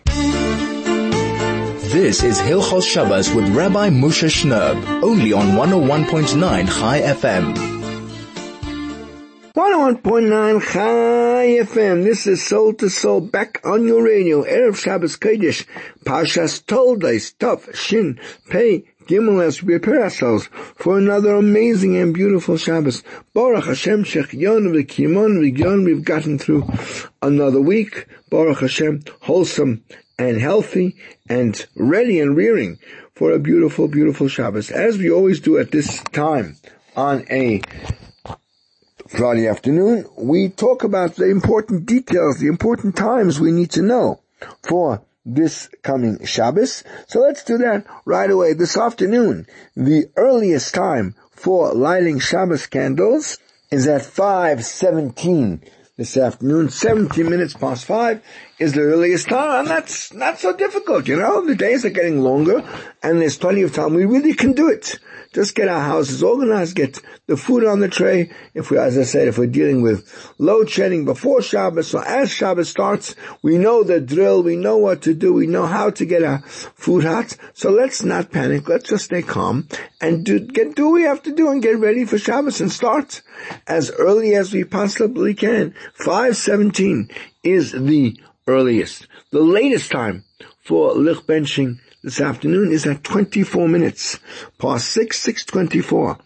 This 1.92 2.24
is 2.24 2.40
Hilchos 2.40 2.84
Shabbos 2.84 3.34
with 3.34 3.50
Rabbi 3.50 3.90
Moshe 3.90 4.30
Shnerb, 4.30 5.02
only 5.02 5.34
on 5.34 5.48
101.9 5.48 6.68
Chai 6.68 7.02
FM. 7.02 7.80
101.9 9.54 10.62
Chai 10.62 11.64
FM. 11.64 12.04
This 12.04 12.28
is 12.28 12.46
Soul 12.46 12.74
to 12.76 12.90
Soul 12.90 13.22
back 13.22 13.60
on 13.66 13.88
your 13.88 14.04
radio. 14.04 14.44
Erev 14.44 14.78
Shabbos 14.78 15.18
Kodesh. 15.18 15.66
Pashas 16.06 16.64
Toldos. 16.64 17.34
Tov. 17.34 17.74
Shin. 17.74 18.20
Pei. 18.50 18.86
Gimel 19.10 19.44
as 19.44 19.64
we 19.64 19.80
prepare 19.80 20.04
ourselves 20.04 20.52
for 20.76 21.00
another 21.00 21.34
amazing 21.34 21.98
and 21.98 22.14
beautiful 22.14 22.58
Shabbos. 22.58 23.02
Baruch 23.34 23.66
Hashem 23.66 24.04
Shechyon 24.04 24.70
v'kimon 24.70 25.40
v'gyon. 25.42 25.84
We've 25.84 26.06
gotten 26.06 26.38
through 26.38 26.70
another 27.20 27.60
week. 27.60 28.06
Baruch 28.30 28.60
Hashem, 28.60 29.06
wholesome 29.22 29.84
and 30.20 30.40
healthy 30.40 30.96
and 31.28 31.66
ready 31.76 32.20
and 32.20 32.38
rearing 32.38 32.78
for 33.16 33.32
a 33.32 33.40
beautiful, 33.40 33.88
beautiful 33.88 34.28
Shabbos. 34.28 34.70
As 34.70 35.00
we 35.00 35.10
always 35.10 35.40
do 35.40 35.58
at 35.58 35.72
this 35.72 36.04
time 36.12 36.58
on 36.96 37.26
a 37.32 37.62
Friday 39.08 39.48
afternoon, 39.48 40.06
we 40.20 40.50
talk 40.50 40.84
about 40.84 41.16
the 41.16 41.32
important 41.32 41.88
details, 41.88 42.38
the 42.38 42.48
important 42.48 42.96
times 42.96 43.40
we 43.40 43.52
need 43.52 43.72
to 43.72 43.82
know 43.82 44.22
for 44.68 45.02
this 45.36 45.70
coming 45.84 46.26
Shabbos. 46.26 46.84
So 47.08 47.22
let's 47.22 47.44
do 47.44 47.58
that 47.60 47.86
right 48.06 48.30
away 48.30 48.54
this 48.54 48.78
afternoon. 48.78 49.46
The 49.76 50.10
earliest 50.16 50.74
time 50.74 51.16
for 51.32 51.74
lighting 51.74 52.20
Shabbos 52.20 52.68
candles 52.68 53.38
is 53.72 53.88
at 53.88 54.02
5.17 54.02 55.62
this 55.98 56.16
afternoon, 56.18 56.70
17 56.70 57.30
minutes 57.30 57.54
past 57.54 57.86
5. 57.86 58.22
Is 58.60 58.74
the 58.74 58.82
earliest 58.82 59.30
time, 59.30 59.62
and 59.62 59.68
that's 59.68 60.14
not 60.14 60.38
so 60.38 60.56
difficult, 60.56 61.08
you 61.08 61.16
know? 61.16 61.46
The 61.46 61.56
days 61.56 61.86
are 61.86 61.90
getting 61.90 62.20
longer, 62.20 62.64
and 63.02 63.22
there's 63.22 63.38
plenty 63.38 63.62
of 63.62 63.74
time. 63.74 63.94
We 63.94 64.06
really 64.06 64.34
can 64.34 64.52
do 64.52 64.70
it. 64.70 65.00
Just 65.32 65.54
get 65.54 65.68
our 65.68 65.82
houses 65.82 66.24
organized, 66.24 66.76
get 66.76 67.00
the 67.28 67.38
food 67.38 67.64
on 67.64 67.82
the 67.82 67.88
tray. 67.88 68.32
If 68.56 68.72
we, 68.72 68.80
as 68.80 68.98
I 68.98 69.04
said, 69.04 69.28
if 69.28 69.38
we're 69.38 69.46
dealing 69.46 69.84
with 69.84 70.34
load 70.40 70.72
shedding 70.72 71.06
before 71.06 71.44
Shabbos 71.44 71.94
or 71.94 72.04
as 72.04 72.32
Shabbos 72.32 72.70
starts, 72.70 73.16
we 73.44 73.60
know 73.60 73.84
the 73.84 74.02
drill, 74.02 74.42
we 74.42 74.56
know 74.56 74.78
what 74.78 75.04
to 75.04 75.14
do, 75.14 75.32
we 75.34 75.46
know 75.46 75.68
how 75.68 75.92
to 75.92 76.06
get 76.06 76.24
our 76.24 76.42
food 76.42 77.06
hot. 77.06 77.38
So 77.54 77.70
let's 77.70 78.04
not 78.04 78.32
panic, 78.32 78.68
let's 78.68 78.90
just 78.90 79.06
stay 79.06 79.22
calm 79.22 79.68
and 80.02 80.26
do, 80.26 80.40
get, 80.40 80.76
do 80.76 80.86
what 80.86 80.94
we 80.94 81.04
have 81.04 81.22
to 81.24 81.32
do 81.32 81.52
and 81.52 81.62
get 81.62 81.78
ready 81.78 82.06
for 82.06 82.18
Shabbos 82.18 82.60
and 82.60 82.72
start 82.72 83.22
as 83.68 83.92
early 83.92 84.34
as 84.34 84.52
we 84.52 84.64
possibly 84.64 85.36
can. 85.36 85.76
517 85.94 87.08
is 87.44 87.72
the 87.72 88.20
earliest. 88.50 89.08
The 89.32 89.42
latest 89.42 89.92
time 89.92 90.24
for 90.64 90.94
licht 90.94 91.28
benching 91.28 91.80
this 92.04 92.22
afternoon 92.22 92.72
is 92.72 92.86
at 92.86 93.04
24 93.04 93.68
minutes. 93.68 94.20
Past 94.58 94.92
6, 94.92 95.20
624 95.20 96.18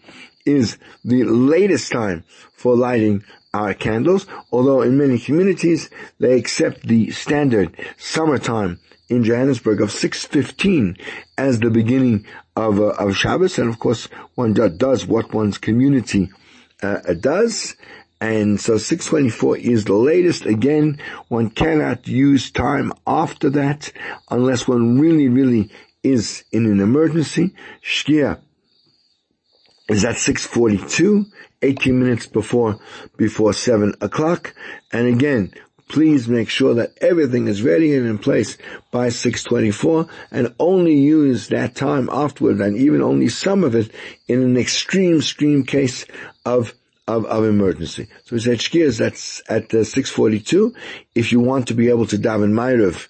is 0.46 0.78
the 1.04 1.24
latest 1.24 1.90
time 1.90 2.24
for 2.56 2.76
lighting 2.76 3.24
our 3.52 3.74
candles, 3.74 4.26
although 4.52 4.82
in 4.82 4.98
many 4.98 5.18
communities 5.18 5.90
they 6.18 6.36
accept 6.36 6.86
the 6.86 7.10
standard 7.10 7.76
summertime 7.96 8.80
in 9.08 9.22
Johannesburg 9.22 9.80
of 9.80 9.90
6.15 9.90 11.00
as 11.38 11.60
the 11.60 11.70
beginning 11.70 12.26
of, 12.56 12.80
uh, 12.80 12.88
of 12.98 13.16
Shabbos, 13.16 13.58
and 13.58 13.68
of 13.68 13.78
course 13.78 14.08
one 14.34 14.54
does 14.54 15.06
what 15.06 15.32
one's 15.32 15.58
community 15.58 16.30
uh, 16.82 16.98
does, 17.20 17.76
and 18.24 18.58
so 18.58 18.78
624 18.78 19.58
is 19.58 19.84
the 19.84 19.92
latest. 19.92 20.46
Again, 20.46 20.98
one 21.28 21.50
cannot 21.50 22.08
use 22.08 22.50
time 22.50 22.90
after 23.06 23.50
that 23.50 23.92
unless 24.30 24.66
one 24.66 24.98
really, 24.98 25.28
really 25.28 25.70
is 26.02 26.42
in 26.50 26.64
an 26.64 26.80
emergency. 26.80 27.54
Shkia 27.82 28.40
is 29.90 30.06
at 30.06 30.16
642, 30.16 31.26
18 31.60 32.00
minutes 32.00 32.26
before, 32.26 32.80
before 33.18 33.52
7 33.52 33.94
o'clock. 34.00 34.54
And 34.90 35.06
again, 35.06 35.52
please 35.88 36.26
make 36.26 36.48
sure 36.48 36.72
that 36.72 36.96
everything 37.02 37.46
is 37.46 37.62
ready 37.62 37.94
and 37.94 38.06
in 38.06 38.16
place 38.16 38.56
by 38.90 39.10
624 39.10 40.08
and 40.30 40.54
only 40.58 40.94
use 40.94 41.48
that 41.48 41.74
time 41.74 42.08
afterward 42.10 42.62
and 42.62 42.78
even 42.78 43.02
only 43.02 43.28
some 43.28 43.62
of 43.64 43.74
it 43.74 43.90
in 44.28 44.42
an 44.42 44.56
extreme, 44.56 45.18
extreme 45.18 45.62
case 45.62 46.06
of 46.46 46.72
of, 47.06 47.26
of 47.26 47.44
emergency. 47.44 48.08
So 48.24 48.36
we 48.36 48.40
said 48.40 48.58
shkias, 48.58 48.98
that's 48.98 49.42
at 49.48 49.74
uh, 49.74 49.84
642. 49.84 50.74
If 51.14 51.32
you 51.32 51.40
want 51.40 51.68
to 51.68 51.74
be 51.74 51.88
able 51.88 52.06
to 52.06 52.16
daven 52.16 52.52
Ma'ariv 52.52 53.08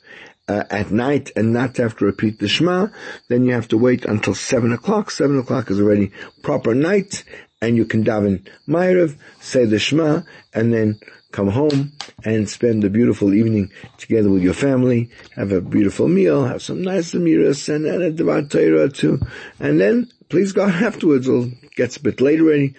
uh, 0.48 0.64
at 0.70 0.90
night 0.90 1.30
and 1.36 1.52
not 1.52 1.76
have 1.76 1.96
to 1.98 2.04
repeat 2.04 2.38
the 2.38 2.48
Shema, 2.48 2.88
then 3.28 3.44
you 3.44 3.52
have 3.52 3.68
to 3.68 3.78
wait 3.78 4.04
until 4.04 4.34
7 4.34 4.72
o'clock. 4.72 5.10
7 5.10 5.38
o'clock 5.38 5.70
is 5.70 5.80
already 5.80 6.10
proper 6.42 6.74
night, 6.74 7.24
and 7.62 7.76
you 7.76 7.84
can 7.84 8.04
daven 8.04 8.46
Ma'ariv, 8.68 9.16
say 9.40 9.64
the 9.64 9.78
Shema, 9.78 10.22
and 10.52 10.72
then 10.72 10.98
come 11.30 11.48
home 11.48 11.92
and 12.24 12.48
spend 12.48 12.84
a 12.84 12.90
beautiful 12.90 13.34
evening 13.34 13.70
together 13.98 14.30
with 14.30 14.42
your 14.42 14.54
family, 14.54 15.10
have 15.34 15.50
a 15.50 15.60
beautiful 15.60 16.06
meal, 16.06 16.44
have 16.44 16.62
some 16.62 16.80
nice 16.82 17.12
amiras 17.12 17.68
and, 17.74 17.86
and 17.86 18.02
a 18.02 18.12
Dvar 18.12 18.48
Torah 18.48 18.88
too. 18.88 19.20
And 19.58 19.80
then, 19.80 20.08
please 20.28 20.52
God, 20.52 20.70
afterwards, 20.82 21.28
it 21.28 21.74
gets 21.74 21.96
a 21.96 22.02
bit 22.02 22.20
late 22.20 22.40
already, 22.40 22.74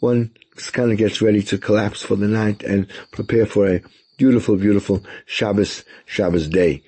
one 0.00 0.32
kind 0.68 0.92
of 0.92 0.98
gets 0.98 1.22
ready 1.22 1.42
to 1.44 1.56
collapse 1.56 2.02
for 2.02 2.16
the 2.16 2.28
night 2.28 2.62
and 2.62 2.86
prepare 3.12 3.46
for 3.46 3.66
a 3.66 3.80
beautiful, 4.18 4.56
beautiful 4.56 5.02
Shabbos, 5.24 5.84
Shabbos 6.04 6.48
day. 6.48 6.82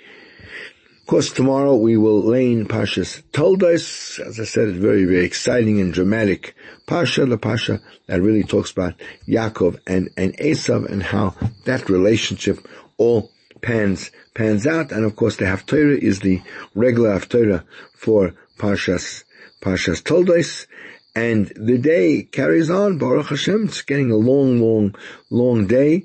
Of 1.00 1.06
course, 1.06 1.32
tomorrow 1.32 1.74
we 1.76 1.96
will 1.96 2.22
lay 2.22 2.52
in 2.52 2.66
Pashas 2.66 3.22
Toldos. 3.32 4.18
As 4.18 4.38
I 4.38 4.44
said, 4.44 4.68
it's 4.68 4.78
very, 4.78 5.04
very 5.04 5.24
exciting 5.24 5.80
and 5.80 5.92
dramatic 5.94 6.54
Pasha, 6.86 7.24
the 7.24 7.38
Pasha 7.38 7.80
that 8.06 8.20
really 8.20 8.44
talks 8.44 8.70
about 8.70 8.94
Yaakov 9.26 9.80
and, 9.86 10.10
and 10.16 10.36
Esav 10.36 10.86
and 10.90 11.02
how 11.02 11.34
that 11.64 11.88
relationship 11.88 12.68
all 12.98 13.30
pans, 13.62 14.10
pans 14.34 14.66
out. 14.66 14.92
And 14.92 15.04
of 15.04 15.16
course, 15.16 15.36
the 15.36 15.46
Haftarah 15.46 15.98
is 15.98 16.20
the 16.20 16.42
regular 16.74 17.18
Haftarah 17.18 17.64
for 17.94 18.34
Pashas, 18.58 19.24
Pashas 19.60 20.04
Toldos. 20.04 20.66
And 21.14 21.52
the 21.56 21.78
day 21.78 22.22
carries 22.22 22.70
on, 22.70 22.98
Baruch 22.98 23.26
Hashem. 23.26 23.64
It's 23.64 23.82
getting 23.82 24.10
a 24.10 24.16
long, 24.16 24.60
long, 24.60 24.94
long 25.30 25.66
day. 25.66 26.04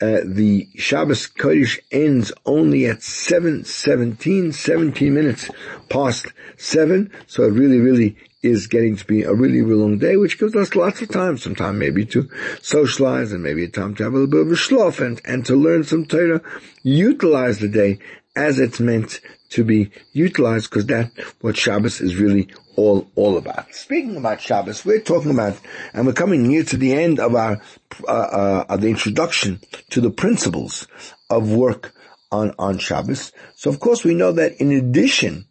Uh, 0.00 0.20
the 0.24 0.68
Shabbos 0.76 1.28
Kodesh 1.28 1.78
ends 1.90 2.32
only 2.46 2.86
at 2.86 3.02
7, 3.02 3.64
17, 3.64 4.52
17 4.52 5.14
minutes 5.14 5.50
past 5.88 6.26
7. 6.56 7.10
So 7.26 7.44
it 7.44 7.52
really, 7.52 7.78
really 7.78 8.16
is 8.42 8.66
getting 8.66 8.96
to 8.96 9.04
be 9.06 9.22
a 9.22 9.32
really, 9.32 9.62
really 9.62 9.80
long 9.80 9.98
day, 9.98 10.16
which 10.16 10.38
gives 10.38 10.54
us 10.54 10.76
lots 10.76 11.00
of 11.00 11.08
time, 11.08 11.38
some 11.38 11.54
time 11.54 11.78
maybe 11.78 12.04
to 12.04 12.28
socialize 12.60 13.32
and 13.32 13.42
maybe 13.42 13.64
a 13.64 13.68
time 13.68 13.94
to 13.94 14.04
have 14.04 14.12
a 14.12 14.18
little 14.18 14.30
bit 14.30 14.42
of 14.42 14.52
a 14.52 14.54
shlof 14.54 15.04
and, 15.04 15.20
and 15.24 15.46
to 15.46 15.56
learn 15.56 15.82
some 15.82 16.04
Torah. 16.04 16.42
Utilize 16.82 17.58
the 17.58 17.68
day 17.68 17.98
as 18.36 18.58
it's 18.58 18.80
meant 18.80 19.20
to 19.50 19.64
be 19.64 19.90
utilized 20.12 20.68
because 20.68 20.86
that's 20.86 21.18
what 21.40 21.56
Shabbos 21.56 22.00
is 22.00 22.16
really 22.16 22.48
all, 22.76 23.10
all 23.14 23.36
about. 23.36 23.74
Speaking 23.74 24.16
about 24.16 24.40
Shabbos, 24.40 24.84
we're 24.84 25.00
talking 25.00 25.30
about, 25.30 25.58
and 25.92 26.06
we're 26.06 26.12
coming 26.12 26.46
near 26.46 26.64
to 26.64 26.76
the 26.76 26.92
end 26.92 27.20
of 27.20 27.34
our, 27.34 27.60
uh, 28.06 28.10
uh, 28.10 28.64
of 28.68 28.80
the 28.80 28.88
introduction 28.88 29.60
to 29.90 30.00
the 30.00 30.10
principles 30.10 30.86
of 31.30 31.50
work 31.50 31.92
on, 32.30 32.54
on 32.58 32.78
Shabbos. 32.78 33.32
So 33.54 33.70
of 33.70 33.80
course 33.80 34.04
we 34.04 34.14
know 34.14 34.32
that 34.32 34.60
in 34.60 34.72
addition 34.72 35.46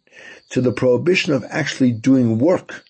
to 0.50 0.60
the 0.60 0.72
prohibition 0.72 1.32
of 1.32 1.44
actually 1.50 1.92
doing 1.92 2.38
work 2.38 2.84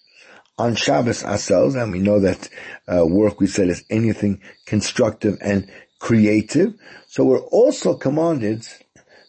on 0.58 0.74
Shabbos 0.74 1.24
ourselves, 1.24 1.74
and 1.74 1.90
we 1.90 1.98
know 1.98 2.20
that 2.20 2.48
uh, 2.86 3.04
work 3.06 3.40
we 3.40 3.46
said 3.46 3.68
is 3.68 3.84
anything 3.90 4.40
constructive 4.66 5.36
and 5.40 5.70
creative. 5.98 6.74
So 7.06 7.24
we're 7.24 7.40
also 7.40 7.94
commanded 7.94 8.66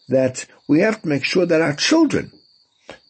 that 0.08 0.46
we 0.68 0.80
have 0.80 1.02
to 1.02 1.08
make 1.08 1.24
sure 1.24 1.46
that 1.46 1.62
our 1.62 1.74
children 1.74 2.32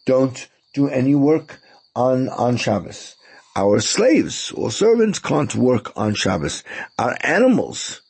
don't 0.05 0.47
do 0.73 0.87
any 0.87 1.13
work 1.13 1.59
on, 1.97 2.29
on 2.29 2.55
Shabbos. 2.57 3.15
Our 3.55 3.79
slaves 3.79 4.51
or 4.51 4.69
servants 4.69 5.17
can't 5.17 5.53
work 5.55 5.91
on 5.97 6.13
Shabbos. 6.13 6.63
Our 6.99 7.17
animals 7.21 8.01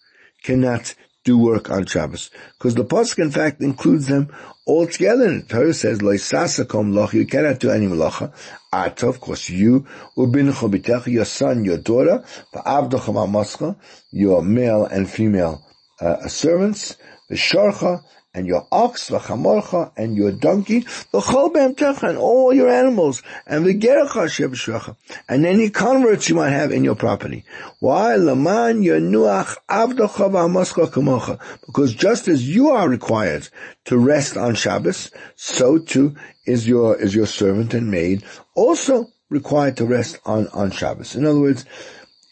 cannot 0.44 0.94
do 1.24 1.38
work 1.38 1.72
on 1.72 1.86
Shabbos. 1.86 2.30
Because 2.58 2.76
the 2.76 2.84
Pasuk 2.84 3.20
in 3.20 3.32
fact 3.32 3.62
includes 3.62 4.08
them 4.08 4.30
all 4.66 4.88
together. 4.88 5.26
And 5.26 5.44
the 5.44 5.48
Torah 5.48 5.74
says, 5.74 6.00
Loisasakom 6.00 6.94
loch, 6.94 7.14
you 7.14 7.26
cannot 7.26 7.60
do 7.60 7.70
any 7.70 7.88
malacha. 7.88 8.34
Ata, 8.74 9.08
of 9.08 9.22
course, 9.22 9.50
you, 9.50 9.88
ubin 10.18 10.52
chobitecha, 10.52 11.08
your 11.08 11.26
son, 11.26 11.64
your 11.64 11.78
daughter, 11.78 12.26
va'avdocha 12.54 13.78
your 14.12 14.44
male 14.44 14.86
and 14.86 15.10
female 15.10 15.66
uh, 16.02 16.28
servants, 16.28 16.98
the 17.30 17.36
sharcha, 17.36 18.04
and 18.38 18.46
your 18.46 18.68
ox, 18.72 19.10
v'chamorcha, 19.10 19.92
and 19.98 20.16
your 20.16 20.32
donkey, 20.32 20.82
v'chol 21.12 21.52
be'emtecha, 21.52 22.10
and 22.10 22.20
all 22.20 22.54
your 22.54 22.70
animals, 22.70 23.24
and 23.48 23.66
v'gerecha 23.66 24.30
sheb'shrecha, 24.30 24.96
and 25.28 25.44
any 25.44 25.72
converts 25.72 26.30
you 26.30 26.36
might 26.36 26.52
have 26.52 26.72
in 26.72 26.84
your 26.84 26.94
property. 26.94 27.44
Why? 27.80 28.16
Laman 28.16 28.84
yanuach 28.84 29.58
avdocha 29.68 30.30
v'hamoscha 30.30 30.92
kamocha. 30.92 31.40
Because 31.66 31.96
just 31.96 32.28
as 32.28 32.48
you 32.48 32.70
are 32.70 32.88
required 32.88 33.50
to 33.86 33.98
rest 33.98 34.38
on 34.38 34.54
Shabbos, 34.54 35.10
so 35.36 35.80
too 35.80 36.16
is 36.46 36.68
your, 36.68 36.96
is 36.96 37.16
your 37.16 37.26
servant 37.26 37.74
and 37.74 37.90
maid 37.90 38.24
also 38.54 39.08
required 39.32 39.78
to 39.78 39.86
rest 39.86 40.20
on, 40.26 40.48
on 40.50 40.70
Shabbos. 40.70 41.16
In 41.16 41.26
other 41.26 41.40
words, 41.40 41.66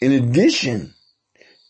in 0.00 0.12
addition 0.12 0.94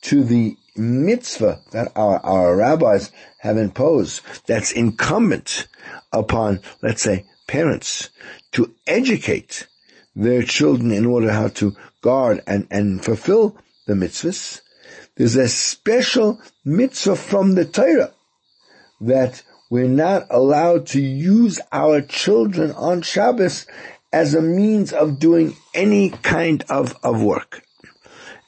to 0.06 0.22
the 0.22 0.56
mitzvah 0.76 1.60
that 1.72 1.90
our, 1.96 2.24
our 2.24 2.56
rabbis 2.56 3.10
have 3.38 3.56
imposed 3.56 4.20
that's 4.46 4.70
incumbent 4.70 5.66
upon, 6.12 6.60
let's 6.80 7.02
say, 7.02 7.24
parents 7.48 8.10
to 8.52 8.72
educate 8.86 9.66
their 10.14 10.44
children 10.44 10.92
in 10.92 11.06
order 11.06 11.32
how 11.32 11.48
to 11.48 11.74
guard 12.02 12.40
and, 12.46 12.68
and 12.70 13.04
fulfill 13.04 13.56
the 13.88 13.94
mitzvahs. 13.94 14.60
There's 15.16 15.34
a 15.34 15.48
special 15.48 16.40
mitzvah 16.64 17.16
from 17.16 17.56
the 17.56 17.64
Torah 17.64 18.14
that 19.00 19.42
we're 19.70 19.88
not 19.88 20.28
allowed 20.30 20.86
to 20.88 21.00
use 21.00 21.58
our 21.72 22.00
children 22.00 22.70
on 22.70 23.02
Shabbos 23.02 23.66
as 24.12 24.36
a 24.36 24.40
means 24.40 24.92
of 24.92 25.18
doing 25.18 25.56
any 25.74 26.10
kind 26.10 26.64
of, 26.68 26.96
of 27.02 27.20
work. 27.20 27.65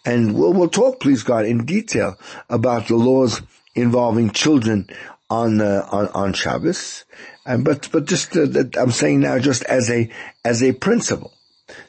And 0.05 0.34
we'll, 0.34 0.53
we'll 0.53 0.68
talk, 0.68 1.01
please 1.01 1.22
God, 1.22 1.44
in 1.44 1.64
detail 1.64 2.16
about 2.49 2.88
the 2.88 2.96
laws 2.96 3.42
involving 3.74 4.30
children 4.30 4.88
on, 5.30 5.61
uh, 5.61 5.86
on, 5.90 6.09
on 6.09 6.32
Shabbos. 6.32 7.05
And, 7.44 7.64
but, 7.64 7.88
but 7.92 8.07
just, 8.07 8.36
uh, 8.36 8.46
I'm 8.76 8.90
saying 8.90 9.20
now 9.20 9.38
just 9.38 9.62
as 9.64 9.90
a, 9.90 10.11
as 10.44 10.62
a 10.62 10.72
principle. 10.72 11.32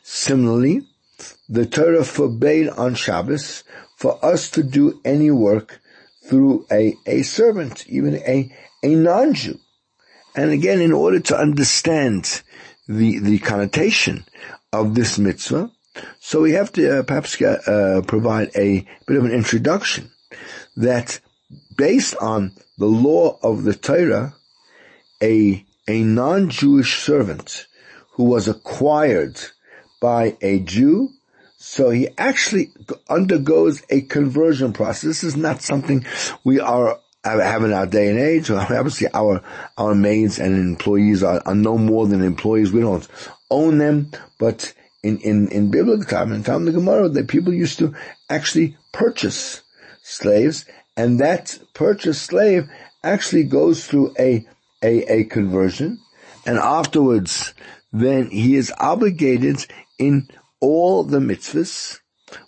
Similarly, 0.03 0.81
the 1.47 1.65
Torah 1.65 2.03
forbade 2.03 2.69
on 2.69 2.95
Shabbos 2.95 3.63
for 3.95 4.23
us 4.23 4.49
to 4.51 4.63
do 4.63 5.01
any 5.03 5.31
work 5.31 5.81
through 6.25 6.65
a, 6.71 6.95
a 7.05 7.21
servant, 7.23 7.87
even 7.87 8.15
a, 8.15 8.53
a 8.83 8.95
non-Jew. 8.95 9.57
And 10.35 10.51
again, 10.51 10.79
in 10.79 10.93
order 10.93 11.19
to 11.19 11.37
understand 11.37 12.41
the, 12.87 13.19
the 13.19 13.39
connotation 13.39 14.25
of 14.71 14.95
this 14.95 15.17
mitzvah, 15.17 15.71
so 16.19 16.41
we 16.41 16.51
have 16.53 16.71
to 16.73 16.99
uh, 16.99 17.03
perhaps 17.03 17.41
uh, 17.41 18.01
provide 18.07 18.51
a 18.55 18.85
bit 19.07 19.17
of 19.17 19.25
an 19.25 19.31
introduction 19.31 20.11
that 20.77 21.19
based 21.77 22.15
on 22.17 22.53
the 22.77 22.85
law 22.85 23.37
of 23.43 23.63
the 23.63 23.73
Torah, 23.73 24.35
a, 25.21 25.65
a 25.87 26.03
non-Jewish 26.03 27.01
servant 27.01 27.67
who 28.11 28.23
was 28.23 28.47
acquired 28.47 29.39
by 30.01 30.37
a 30.41 30.59
Jew, 30.59 31.09
so 31.57 31.89
he 31.89 32.07
actually 32.17 32.71
undergoes 33.09 33.83
a 33.89 34.01
conversion 34.01 34.71
process. 34.71 35.03
This 35.03 35.23
is 35.23 35.35
not 35.35 35.61
something 35.61 36.05
we 36.43 36.59
are 36.59 36.99
have 37.25 37.63
in 37.63 37.73
our 37.73 37.85
day 37.85 38.09
and 38.09 38.17
age. 38.17 38.49
Obviously, 38.49 39.07
our 39.13 39.41
our 39.77 39.93
maids 39.93 40.39
and 40.39 40.55
employees 40.55 41.21
are, 41.21 41.41
are 41.45 41.55
no 41.55 41.77
more 41.77 42.07
than 42.07 42.21
employees. 42.21 42.71
We 42.71 42.81
don't 42.81 43.07
own 43.51 43.77
them, 43.77 44.11
but 44.37 44.73
in 45.03 45.17
in 45.19 45.47
in 45.49 45.71
biblical 45.71 46.03
time, 46.05 46.31
and 46.31 46.45
time 46.45 46.67
of 46.67 46.73
the 46.73 46.79
Gemara, 46.79 47.09
that 47.09 47.27
people 47.27 47.53
used 47.53 47.79
to 47.79 47.93
actually 48.29 48.77
purchase 48.91 49.61
slaves, 50.03 50.65
and 50.97 51.19
that 51.19 51.59
purchased 51.73 52.23
slave 52.23 52.69
actually 53.03 53.43
goes 53.43 53.85
through 53.87 54.13
a 54.19 54.45
a, 54.83 55.03
a 55.11 55.23
conversion, 55.25 55.99
and 56.45 56.57
afterwards, 56.57 57.53
then 57.91 58.29
he 58.29 58.55
is 58.55 58.73
obligated 58.79 59.65
in 59.97 60.27
all 60.59 61.03
the 61.03 61.19
mitzvahs, 61.19 61.99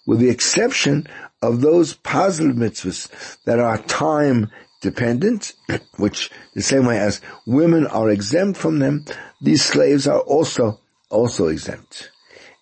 with 0.06 0.20
the 0.20 0.30
exception 0.30 1.08
of 1.41 1.62
those 1.62 1.93
positive 1.93 2.56
mitzvahs 2.56 3.38
that 3.45 3.60
are 3.60 3.78
time 3.80 4.49
dependent, 4.82 5.54
which 5.97 6.30
the 6.54 6.62
same 6.62 6.86
way 6.86 6.99
as 6.99 7.22
women 7.45 7.88
are 7.88 8.10
exempt 8.10 8.58
from 8.60 8.80
them, 8.80 9.06
these 9.41 9.64
slaves 9.64 10.08
are 10.08 10.22
also, 10.22 10.80
also 11.10 11.47
exempt. 11.47 12.11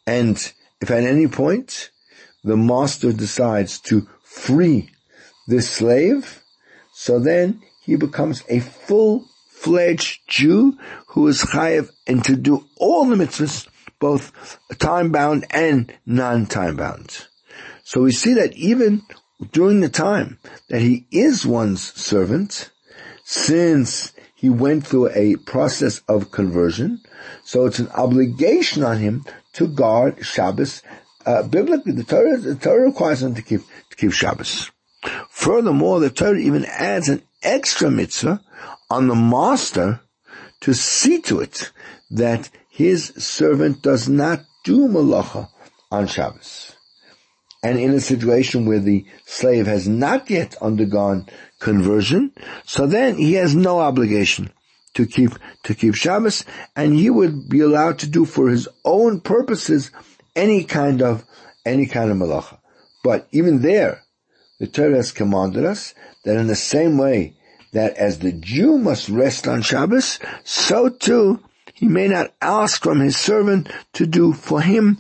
And 0.10 0.38
if 0.82 0.90
at 0.90 1.04
any 1.04 1.28
point 1.28 1.92
the 2.44 2.58
master 2.58 3.14
decides 3.14 3.80
to 3.82 4.08
free 4.24 4.90
this 5.48 5.70
slave, 5.70 6.42
so 6.92 7.20
then 7.20 7.62
he 7.84 7.96
becomes 7.96 8.44
a 8.50 8.60
full-fledged 8.60 10.22
Jew 10.28 10.80
who 11.10 11.28
is 11.28 11.44
chayiv 11.44 11.92
and 12.08 12.26
to 12.26 12.36
do 12.36 12.66
all 12.78 13.06
the 13.06 13.16
mitzvahs 13.16 13.68
both 14.00 14.32
time 14.80 15.12
bound 15.12 15.46
and 15.52 15.94
non-time 16.08 16.76
bound. 16.76 17.28
So 17.84 18.02
we 18.02 18.12
see 18.12 18.34
that 18.34 18.54
even 18.54 19.04
during 19.52 19.82
the 19.82 19.90
time 19.90 20.40
that 20.70 20.82
he 20.82 21.06
is 21.12 21.46
one's 21.46 21.94
servant, 21.94 22.72
since 23.26 24.14
he 24.34 24.50
went 24.50 24.88
through 24.88 25.10
a 25.10 25.36
process 25.36 26.02
of 26.08 26.32
conversion, 26.32 27.00
so 27.44 27.68
it's 27.68 27.78
an 27.78 27.90
obligation 27.90 28.84
on 28.84 28.98
him 28.98 29.24
to 29.60 29.68
guard 29.68 30.26
Shabbos. 30.26 30.82
Uh, 31.26 31.44
biblically, 31.44 31.92
the 31.92 32.06
Torah, 32.06 32.38
the 32.38 32.56
Torah 32.56 32.86
requires 32.86 33.20
them 33.20 33.36
to 33.36 33.42
keep, 33.42 33.62
to 33.90 33.96
keep 33.96 34.14
Shabbos. 34.14 34.72
Furthermore, 35.30 36.00
the 36.00 36.10
Torah 36.10 36.40
even 36.40 36.66
adds 36.66 37.10
an 37.10 37.22
extra 37.44 37.92
mitzvah 37.92 38.42
on 38.90 39.08
the 39.08 39.16
master 39.16 40.00
to 40.62 40.74
see 40.74 41.20
to 41.22 41.42
it 41.42 41.72
that 42.10 42.50
his 42.70 43.08
servant 43.18 43.82
does 43.82 44.08
not 44.08 44.42
do 44.64 44.88
malacha 44.88 45.50
on 45.92 46.08
Shabbos. 46.08 46.76
And 47.62 47.78
in 47.78 47.92
a 47.92 48.00
situation 48.00 48.66
where 48.66 48.80
the 48.80 49.06
slave 49.26 49.68
has 49.68 49.90
not 49.90 50.30
yet 50.30 50.56
undergone 50.62 51.28
conversion, 51.60 52.32
so 52.66 52.88
then 52.88 53.18
he 53.18 53.34
has 53.34 53.54
no 53.54 53.80
obligation 53.80 54.54
to 55.00 55.08
keep, 55.08 55.32
to 55.64 55.74
keep 55.74 55.96
Shabbos, 55.96 56.44
and 56.76 56.94
he 56.94 57.10
would 57.10 57.48
be 57.48 57.62
allowed 57.62 58.00
to 58.00 58.08
do 58.08 58.26
for 58.26 58.50
his 58.50 58.68
own 58.84 59.22
purposes 59.22 59.92
any 60.36 60.66
kind 60.66 61.02
of, 61.02 61.26
any 61.66 61.86
kind 61.86 62.12
of 62.12 62.18
malacha. 62.18 62.60
But 63.02 63.30
even 63.32 63.62
there, 63.62 64.04
the 64.60 64.68
Torah 64.68 64.98
has 64.98 65.14
commanded 65.14 65.64
us 65.64 65.94
that 66.26 66.36
in 66.36 66.48
the 66.48 66.56
same 66.56 66.98
way 66.98 67.38
that 67.72 67.96
as 67.96 68.20
the 68.20 68.34
Jew 68.34 68.78
must 68.78 69.08
rest 69.08 69.48
on 69.48 69.62
Shabbos, 69.62 70.20
so 70.44 70.90
too 70.90 71.42
he 71.74 71.88
may 71.88 72.10
not 72.10 72.34
ask 72.42 72.84
from 72.84 73.00
his 73.00 73.16
servant 73.16 73.70
to 73.94 74.06
do 74.06 74.34
for 74.34 74.60
him 74.60 74.98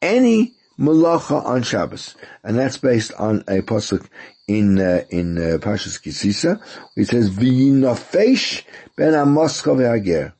any 0.00 0.54
malacha 0.78 1.44
on 1.44 1.62
Shabbos, 1.62 2.14
and 2.42 2.56
that's 2.56 2.78
based 2.78 3.12
on 3.18 3.40
a 3.48 3.60
pasuk 3.60 4.08
in 4.52 4.78
uh, 4.78 5.04
in 5.10 5.38
uh, 5.38 5.58
Parshas 5.58 6.00
Kisisa. 6.00 6.60
It 6.96 7.08
says, 7.08 7.30
"V'yinafesh 7.30 8.64
ben 8.96 9.12
amoska 9.12 9.74
ve'ager." 9.76 10.32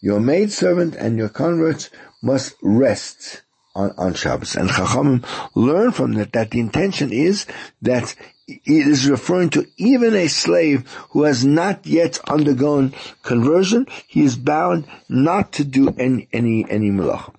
Your 0.00 0.20
maid 0.20 0.52
servant 0.52 0.94
and 0.94 1.18
your 1.18 1.28
converts 1.28 1.90
must 2.22 2.54
rest 2.62 3.42
on, 3.74 3.92
on 3.98 4.14
Shabbos. 4.14 4.56
And 4.56 4.70
Chachamim 4.70 5.24
learn 5.54 5.92
from 5.92 6.14
that 6.14 6.32
that 6.32 6.50
the 6.50 6.60
intention 6.60 7.12
is 7.12 7.46
that 7.82 8.14
it 8.48 8.60
is 8.66 9.08
referring 9.08 9.50
to 9.50 9.66
even 9.76 10.14
a 10.14 10.28
slave 10.28 10.88
who 11.10 11.24
has 11.24 11.44
not 11.44 11.86
yet 11.86 12.18
undergone 12.28 12.94
conversion. 13.22 13.86
He 14.06 14.22
is 14.22 14.36
bound 14.36 14.86
not 15.08 15.52
to 15.54 15.64
do 15.64 15.94
any, 15.98 16.28
any, 16.32 16.64
any 16.70 16.90
malach. 16.90 17.34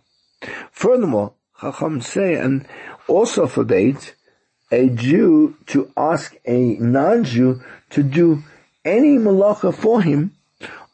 Furthermore, 0.71 1.33
Chacham 1.59 2.01
say, 2.01 2.35
and 2.35 2.67
also 3.07 3.47
forbade 3.47 3.97
a 4.71 4.89
Jew 4.89 5.55
to 5.67 5.91
ask 5.95 6.35
a 6.45 6.75
non-Jew 6.75 7.61
to 7.91 8.03
do 8.03 8.43
any 8.83 9.17
malacha 9.17 9.73
for 9.73 10.01
him 10.01 10.35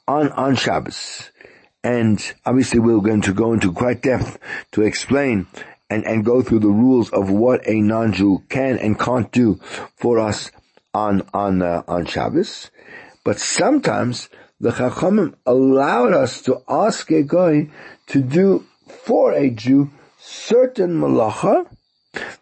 on, 0.07 0.31
on 0.31 0.55
Shabbos. 0.55 1.31
And 1.83 2.19
obviously 2.45 2.79
we're 2.79 3.01
going 3.01 3.21
to 3.21 3.33
go 3.33 3.53
into 3.53 3.71
quite 3.73 4.01
depth 4.01 4.37
to 4.71 4.83
explain 4.83 5.47
and, 5.89 6.05
and 6.05 6.25
go 6.25 6.41
through 6.41 6.59
the 6.59 6.67
rules 6.67 7.09
of 7.11 7.29
what 7.29 7.67
a 7.67 7.81
non-Jew 7.81 8.43
can 8.49 8.77
and 8.77 8.99
can't 8.99 9.31
do 9.31 9.59
for 9.95 10.19
us 10.19 10.51
on, 10.93 11.27
on, 11.33 11.61
uh, 11.61 11.83
on 11.87 12.05
Shabbos. 12.05 12.69
But 13.23 13.39
sometimes 13.39 14.29
the 14.59 14.71
Chachamim 14.71 15.35
allowed 15.45 16.13
us 16.13 16.41
to 16.43 16.61
ask 16.69 17.11
a 17.11 17.23
guy 17.23 17.69
to 18.07 18.21
do 18.21 18.65
for 18.87 19.33
a 19.33 19.49
Jew 19.49 19.91
certain 20.19 20.99
malacha 20.99 21.67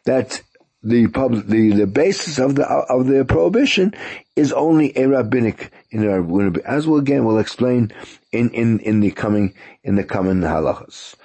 that 0.05 0.41
the 0.83 1.07
public, 1.07 1.45
the, 1.47 1.71
the 1.71 1.87
basis 1.87 2.39
of 2.39 2.55
the, 2.55 2.67
of 2.67 3.07
the 3.07 3.23
prohibition 3.23 3.93
is 4.35 4.51
only 4.51 4.97
a 4.97 5.07
rabbinic, 5.07 5.71
in 5.91 6.03
a, 6.07 6.59
as 6.67 6.87
we'll 6.87 6.99
again, 6.99 7.23
we'll 7.25 7.37
explain 7.37 7.91
in, 8.31 8.49
in, 8.49 8.79
in 8.79 8.99
the 8.99 9.11
coming, 9.11 9.53
in 9.83 9.95
the 9.95 10.03
coming 10.03 10.41
halachas. 10.41 11.15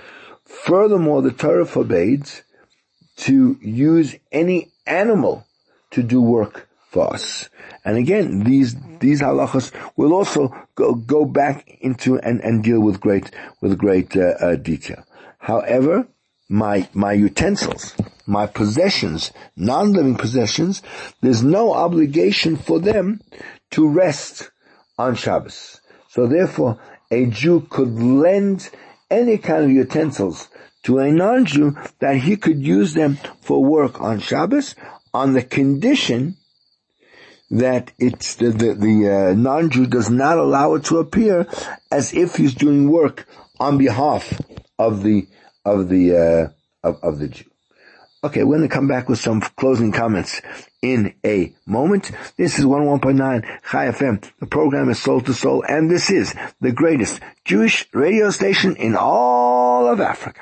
Furthermore, 0.45 1.23
the 1.23 1.33
Torah 1.33 1.67
forbids 1.67 2.43
to 3.17 3.59
use 3.63 4.15
any 4.31 4.73
animal 4.87 5.47
to 5.91 6.03
do 6.03 6.21
work 6.21 6.69
for 6.91 7.13
us. 7.15 7.49
And 7.85 7.97
again, 7.97 8.45
these, 8.45 8.77
these 9.01 9.23
halachas 9.23 9.73
will 9.97 10.13
also 10.13 10.55
go, 10.75 10.95
go 10.95 11.25
back 11.25 11.67
into 11.81 12.19
and, 12.19 12.41
and 12.43 12.63
deal 12.63 12.81
with 12.81 13.01
great, 13.01 13.31
with 13.63 13.79
great, 13.79 14.17
uh, 14.17 14.35
uh, 14.41 14.57
detail. 14.57 15.05
However, 15.39 16.07
my, 16.49 16.89
my 16.93 17.13
utensils, 17.13 17.97
my 18.27 18.47
possessions, 18.47 19.33
non-living 19.57 20.17
possessions, 20.17 20.83
there's 21.21 21.43
no 21.43 21.73
obligation 21.73 22.57
for 22.57 22.81
them 22.81 23.21
to 23.71 23.89
rest 23.89 24.51
on 24.99 25.15
Shabbos. 25.15 25.81
So 26.09 26.27
therefore, 26.27 26.79
a 27.11 27.27
Jew 27.27 27.67
could 27.69 27.95
lend 27.95 28.71
any 29.11 29.39
kind 29.39 29.65
of 29.65 29.71
utensils 29.71 30.49
to 30.85 30.99
a 30.99 31.13
non-Jew 31.13 31.77
that 32.01 32.17
he 32.17 32.37
could 32.37 32.63
use 32.63 32.95
them 32.95 33.19
for 33.41 33.65
work 33.65 34.01
on 34.01 34.21
Shabbos 34.21 34.75
on 35.13 35.33
the 35.33 35.43
condition 35.43 36.37
that 37.51 37.93
it's 37.99 38.35
the, 38.37 38.51
the, 38.51 38.75
the 38.75 39.31
uh, 39.31 39.35
non-Jew 39.35 39.87
does 39.87 40.11
not 40.11 40.39
allow 40.39 40.75
it 40.75 40.85
to 40.85 40.99
appear 40.99 41.47
as 41.91 42.13
if 42.13 42.37
he's 42.37 42.55
doing 42.55 42.91
work 42.91 43.27
on 43.61 43.79
behalf 43.79 44.41
of 44.79 45.03
the 45.03 45.27
of 45.65 45.89
the 45.89 46.17
uh, 46.17 46.89
of, 46.89 47.03
of 47.03 47.19
the 47.19 47.29
Jew. 47.29 47.45
Okay, 48.27 48.43
we're 48.43 48.57
going 48.57 48.69
to 48.69 48.75
come 48.75 48.89
back 48.89 49.09
with 49.09 49.21
some 49.21 49.41
closing 49.41 49.93
comments 49.93 50.43
in 50.83 51.15
a 51.25 51.55
moment. 51.65 52.11
This 52.37 52.59
is 52.59 52.65
101.9 52.65 53.45
Chai 53.71 53.87
FM. 53.87 54.29
The 54.41 54.47
program 54.47 54.89
is 54.89 55.01
Soul 55.01 55.21
to 55.21 55.33
Soul, 55.33 55.63
and 55.69 55.89
this 55.89 56.11
is 56.11 56.35
the 56.61 56.73
greatest 56.73 57.21
Jewish 57.45 57.87
radio 57.93 58.31
station 58.31 58.75
in 58.75 58.97
all 58.97 59.87
of 59.87 60.01
Africa. 60.01 60.41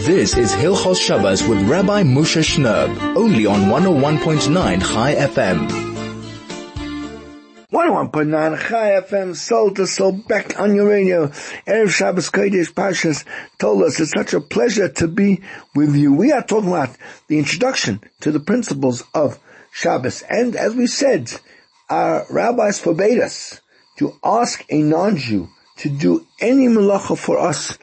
This 0.00 0.34
is 0.38 0.54
Hilchos 0.54 0.98
Shabbos 0.98 1.46
with 1.46 1.60
Rabbi 1.68 2.04
Moshe 2.04 2.42
Shnerb, 2.42 3.14
only 3.14 3.44
on 3.44 3.68
101.9 3.68 4.80
Chai 4.80 5.14
FM. 5.14 5.91
101.9 7.72 8.68
Chai 8.68 9.00
FM, 9.00 9.34
soul 9.34 9.70
to 9.70 9.86
soul, 9.86 10.12
back 10.12 10.60
on 10.60 10.74
your 10.74 10.90
radio. 10.90 11.28
Erev 11.28 11.88
Shabbos 11.88 12.28
Kodesh 12.28 12.70
Pashas 12.70 13.24
Toldos 13.58 13.98
it's 13.98 14.10
such 14.10 14.34
a 14.34 14.42
pleasure 14.42 14.90
to 14.90 15.08
be 15.08 15.40
with 15.74 15.96
you. 15.96 16.12
We 16.12 16.32
are 16.32 16.42
talking 16.42 16.68
about 16.68 16.90
the 17.28 17.38
introduction 17.38 18.02
to 18.20 18.30
the 18.30 18.40
principles 18.40 19.04
of 19.14 19.38
Shabbos. 19.72 20.20
And 20.20 20.54
as 20.54 20.74
we 20.74 20.86
said, 20.86 21.32
our 21.88 22.26
rabbis 22.28 22.78
forbade 22.78 23.20
us 23.20 23.62
to 23.96 24.18
ask 24.22 24.62
a 24.68 24.82
non-Jew 24.82 25.48
to 25.78 25.88
do 25.88 26.26
any 26.40 26.66
malacha 26.66 27.16
for 27.16 27.38
us 27.38 27.78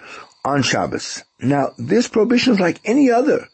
on 0.46 0.62
Shabbos. 0.62 1.24
Now, 1.40 1.72
this 1.80 2.08
prohibition 2.08 2.54
is 2.54 2.60
like 2.60 2.80
any 2.86 3.10
other 3.10 3.48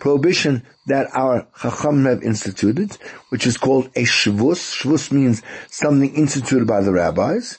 prohibition 0.00 0.66
that 0.86 1.08
our 1.14 1.46
Chacham 1.60 2.04
have 2.06 2.22
instituted, 2.22 2.96
which 3.28 3.46
is 3.46 3.56
called 3.56 3.86
a 3.94 4.02
Shvus. 4.04 4.80
Shvus 4.82 5.12
means 5.12 5.42
something 5.70 6.14
instituted 6.14 6.66
by 6.66 6.80
the 6.80 6.92
rabbis. 6.92 7.58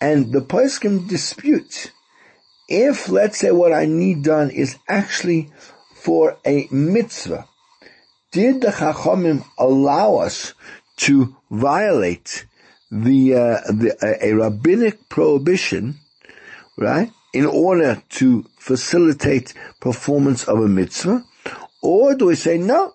And 0.00 0.32
the 0.32 0.42
can 0.80 1.06
dispute 1.06 1.92
if, 2.68 3.08
let's 3.08 3.38
say, 3.38 3.50
what 3.50 3.72
I 3.72 3.84
need 3.84 4.24
done 4.24 4.50
is 4.50 4.78
actually 4.88 5.50
for 5.94 6.38
a 6.44 6.68
mitzvah, 6.70 7.46
did 8.32 8.60
the 8.60 8.68
Chachamim 8.68 9.44
allow 9.58 10.16
us 10.16 10.54
to 10.96 11.36
violate 11.50 12.46
the, 12.90 13.34
uh, 13.34 13.72
the 13.72 13.96
a, 14.02 14.30
a 14.30 14.34
rabbinic 14.34 15.08
prohibition, 15.08 15.98
right, 16.76 17.10
in 17.32 17.46
order 17.46 18.02
to 18.10 18.44
facilitate 18.58 19.54
performance 19.80 20.44
of 20.44 20.60
a 20.60 20.68
mitzvah, 20.68 21.24
or 21.84 22.14
do 22.14 22.26
we 22.26 22.34
say 22.34 22.56
no? 22.56 22.94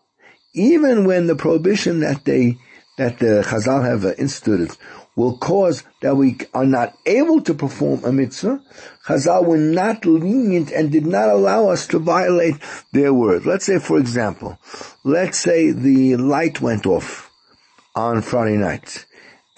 Even 0.55 1.05
when 1.05 1.27
the 1.27 1.35
prohibition 1.35 1.99
that 1.99 2.25
they 2.25 2.57
that 2.97 3.19
the 3.19 3.45
Chazal 3.47 3.85
have 3.85 4.03
uh, 4.03 4.13
instituted 4.17 4.75
will 5.15 5.37
cause 5.37 5.83
that 6.01 6.17
we 6.17 6.37
are 6.53 6.65
not 6.65 6.93
able 7.05 7.39
to 7.41 7.53
perform 7.53 8.03
a 8.03 8.11
mitzvah, 8.11 8.59
Chazal 9.05 9.45
were 9.45 9.57
not 9.57 10.05
lenient 10.05 10.71
and 10.71 10.91
did 10.91 11.05
not 11.05 11.29
allow 11.29 11.69
us 11.69 11.87
to 11.87 11.99
violate 11.99 12.55
their 12.91 13.13
word. 13.13 13.45
Let's 13.45 13.65
say, 13.65 13.79
for 13.79 13.99
example, 13.99 14.57
let's 15.03 15.37
say 15.37 15.71
the 15.71 16.15
light 16.17 16.59
went 16.59 16.85
off 16.85 17.29
on 17.95 18.21
Friday 18.21 18.57
night 18.57 19.05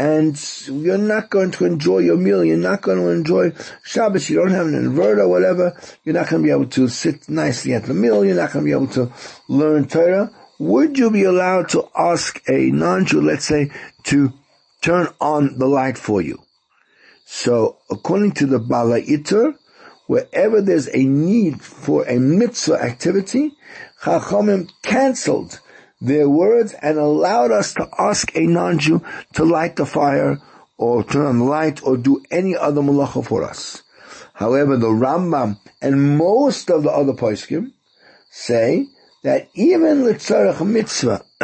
and 0.01 0.35
you're 0.65 0.97
not 0.97 1.29
going 1.29 1.51
to 1.51 1.63
enjoy 1.63 1.99
your 1.99 2.17
meal, 2.17 2.43
you're 2.43 2.57
not 2.57 2.81
going 2.81 2.97
to 2.97 3.09
enjoy 3.09 3.51
Shabbos, 3.83 4.31
you 4.31 4.37
don't 4.37 4.49
have 4.49 4.65
an 4.65 4.73
inverter, 4.73 5.29
whatever, 5.29 5.79
you're 6.03 6.15
not 6.15 6.27
going 6.27 6.41
to 6.41 6.47
be 6.47 6.51
able 6.51 6.69
to 6.69 6.87
sit 6.87 7.29
nicely 7.29 7.75
at 7.75 7.83
the 7.83 7.93
meal, 7.93 8.25
you're 8.25 8.35
not 8.35 8.51
going 8.51 8.65
to 8.65 8.67
be 8.67 8.71
able 8.71 8.87
to 8.93 9.13
learn 9.47 9.87
Torah, 9.87 10.31
would 10.57 10.97
you 10.97 11.11
be 11.11 11.23
allowed 11.23 11.69
to 11.69 11.87
ask 11.95 12.41
a 12.49 12.71
non-Jew, 12.71 13.21
let's 13.21 13.45
say, 13.45 13.69
to 14.05 14.33
turn 14.81 15.07
on 15.21 15.59
the 15.59 15.67
light 15.67 15.99
for 15.99 16.19
you? 16.19 16.41
So, 17.25 17.77
according 17.91 18.31
to 18.33 18.47
the 18.47 18.57
Baal 18.57 18.87
HaItur, 18.87 19.53
wherever 20.07 20.63
there's 20.63 20.89
a 20.95 21.03
need 21.03 21.61
for 21.61 22.05
a 22.05 22.17
mitzvah 22.19 22.81
activity, 22.81 23.51
Chachamim 24.01 24.71
cancelled 24.81 25.59
their 26.01 26.27
words 26.27 26.73
and 26.81 26.97
allowed 26.97 27.51
us 27.51 27.73
to 27.75 27.87
ask 27.97 28.35
a 28.35 28.41
non-Jew 28.41 29.01
to 29.33 29.45
light 29.45 29.75
the 29.75 29.85
fire 29.85 30.41
or 30.77 31.03
turn 31.03 31.27
on 31.27 31.37
the 31.37 31.45
light 31.45 31.81
or 31.83 31.95
do 31.95 32.23
any 32.31 32.57
other 32.57 32.81
malacha 32.81 33.23
for 33.23 33.43
us. 33.43 33.83
However, 34.33 34.75
the 34.75 34.87
Rambam 34.87 35.59
and 35.81 36.17
most 36.17 36.71
of 36.71 36.81
the 36.81 36.89
other 36.89 37.13
poskim 37.13 37.73
say 38.31 38.87
that 39.23 39.49
even 39.53 40.03
l'tzarech 40.03 40.65
mitzvah, 40.65 41.21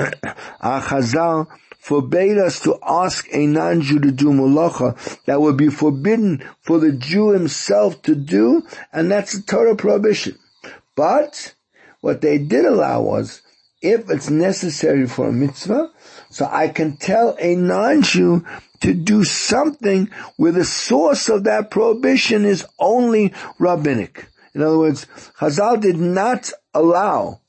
our 0.61 0.81
Chazal 0.81 1.47
forbade 1.79 2.39
us 2.39 2.59
to 2.61 2.79
ask 2.85 3.27
a 3.31 3.45
non-Jew 3.45 3.99
to 3.99 4.11
do 4.11 4.31
malacha 4.31 4.97
that 5.25 5.39
would 5.39 5.57
be 5.57 5.69
forbidden 5.69 6.43
for 6.61 6.79
the 6.79 6.91
Jew 6.91 7.29
himself 7.29 8.01
to 8.01 8.15
do, 8.15 8.65
and 8.91 9.11
that's 9.11 9.35
a 9.35 9.43
Torah 9.43 9.75
prohibition. 9.75 10.37
But 10.95 11.53
what 12.01 12.21
they 12.21 12.39
did 12.39 12.65
allow 12.65 13.01
was 13.03 13.41
if 13.81 14.09
it's 14.09 14.29
necessary 14.29 15.07
for 15.07 15.29
a 15.29 15.33
mitzvah, 15.33 15.91
so 16.29 16.47
I 16.51 16.67
can 16.69 16.97
tell 16.97 17.35
a 17.39 17.55
non-Jew 17.55 18.45
to 18.81 18.93
do 18.93 19.23
something 19.23 20.09
where 20.35 20.51
the 20.51 20.65
source 20.65 21.29
of 21.29 21.43
that 21.45 21.71
prohibition 21.71 22.45
is 22.45 22.65
only 22.79 23.33
rabbinic. 23.59 24.27
In 24.53 24.61
other 24.61 24.77
words, 24.77 25.05
Chazal 25.39 25.79
did 25.79 25.97
not 25.97 26.51
allow 26.73 27.41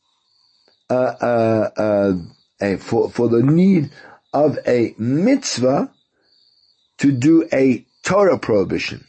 uh, 0.90 0.94
uh, 0.94 1.70
uh, 1.76 2.12
a, 2.60 2.76
for 2.76 3.10
for 3.10 3.28
the 3.28 3.42
need 3.42 3.90
of 4.32 4.58
a 4.66 4.94
mitzvah 4.98 5.90
to 6.98 7.12
do 7.12 7.48
a 7.52 7.86
Torah 8.02 8.38
prohibition. 8.38 9.06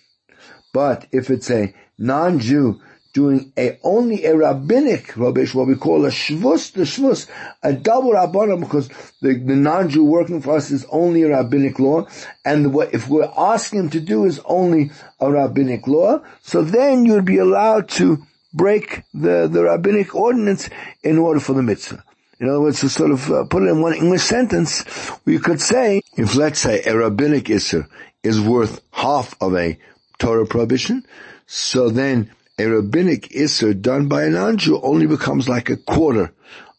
But 0.74 1.07
if 1.11 1.30
it's 1.30 1.49
a 1.49 1.74
non-Jew 1.97 2.80
doing 3.14 3.51
a 3.57 3.78
only 3.84 4.26
a 4.26 4.36
rabbinic 4.36 5.16
rubbish, 5.18 5.53
what 5.53 5.68
we 5.68 5.76
call 5.76 6.05
a 6.05 6.10
shvus, 6.10 6.74
the 6.74 6.84
shvus, 6.84 7.28
a 7.64 7.74
double 7.74 8.12
rabbanim, 8.12 8.60
because 8.60 8.88
the, 9.22 9.34
the 9.34 9.55
non-Jew 9.55 10.03
working 10.03 10.41
for 10.41 10.55
us 10.55 10.72
is 10.72 10.86
only 10.89 11.24
a 11.24 11.30
rabbinic 11.30 11.80
law, 11.80 12.07
and 12.45 12.74
what 12.74 12.93
if 12.93 13.07
we're 13.07 13.32
asking 13.38 13.80
him 13.80 13.89
to 13.89 13.99
do 13.99 14.26
is 14.26 14.39
only 14.45 14.91
a 15.20 15.32
rabbinic 15.32 15.88
law, 15.88 16.20
so 16.41 16.62
then 16.62 17.05
you'd 17.05 17.26
be 17.26 17.38
allowed 17.38 17.89
to 17.89 18.20
break 18.53 19.03
the, 19.14 19.47
the 19.47 19.64
rabbinic 19.64 20.16
ordinance 20.16 20.70
in 21.03 21.18
order 21.18 21.39
for 21.39 21.53
the 21.53 21.64
mitzvah. 21.64 22.03
In 22.39 22.47
other 22.47 22.62
words, 22.62 22.80
to 22.80 22.89
sort 22.89 23.12
of 23.12 23.30
uh, 23.30 23.43
put 23.45 23.64
it 23.64 23.70
in 23.70 23.82
one 23.82 23.93
English 23.93 24.24
sentence, 24.24 24.86
we 25.26 25.39
could 25.39 25.60
say, 25.60 26.01
if 26.16 26.36
let's 26.36 26.60
say 26.60 26.82
a 26.84 26.95
rabbinic 26.95 27.45
isser 27.45 27.88
is 28.24 28.39
worth 28.39 28.82
half 28.91 29.36
of 29.41 29.55
a 29.55 29.78
Torah 30.20 30.45
prohibition, 30.45 31.05
so 31.47 31.89
then 31.89 32.32
a 32.60 32.66
rabbinic 32.66 33.30
Isser 33.30 33.80
done 33.82 34.07
by 34.10 34.26
an 34.26 34.34
Anju 34.34 34.82
only 34.84 35.07
becomes 35.07 35.47
like 35.47 35.70
a 35.70 35.78
quarter 35.78 36.34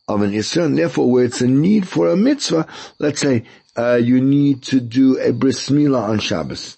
of 0.06 0.20
an 0.20 0.32
Isser, 0.32 0.64
and 0.64 0.76
therefore 0.76 1.10
where 1.10 1.24
it's 1.24 1.40
a 1.40 1.48
need 1.48 1.88
for 1.88 2.08
a 2.08 2.16
mitzvah, 2.16 2.66
let's 2.98 3.20
say, 3.20 3.44
uh, 3.76 3.94
you 3.94 4.20
need 4.20 4.62
to 4.62 4.78
do 4.78 5.18
a 5.18 5.32
bris 5.32 5.70
milah 5.70 6.10
on 6.10 6.18
Shabbos, 6.18 6.76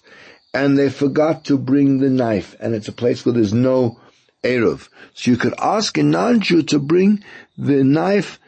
and 0.53 0.77
they 0.77 0.89
forgot 0.89 1.43
to 1.45 1.57
bring 1.57 1.99
the 1.99 2.09
knife, 2.09 2.55
and 2.61 2.73
it's 2.73 2.87
a 2.87 2.93
place 2.93 3.25
where 3.25 3.33
there's 3.33 3.53
no 3.53 3.99
Eruv. 4.41 4.87
So 5.13 5.31
you 5.31 5.37
could 5.37 5.55
ask 5.59 5.97
a 5.97 6.03
non-Jew 6.03 6.63
to 6.63 6.79
bring 6.79 7.23
the 7.57 7.83
knife 7.83 8.39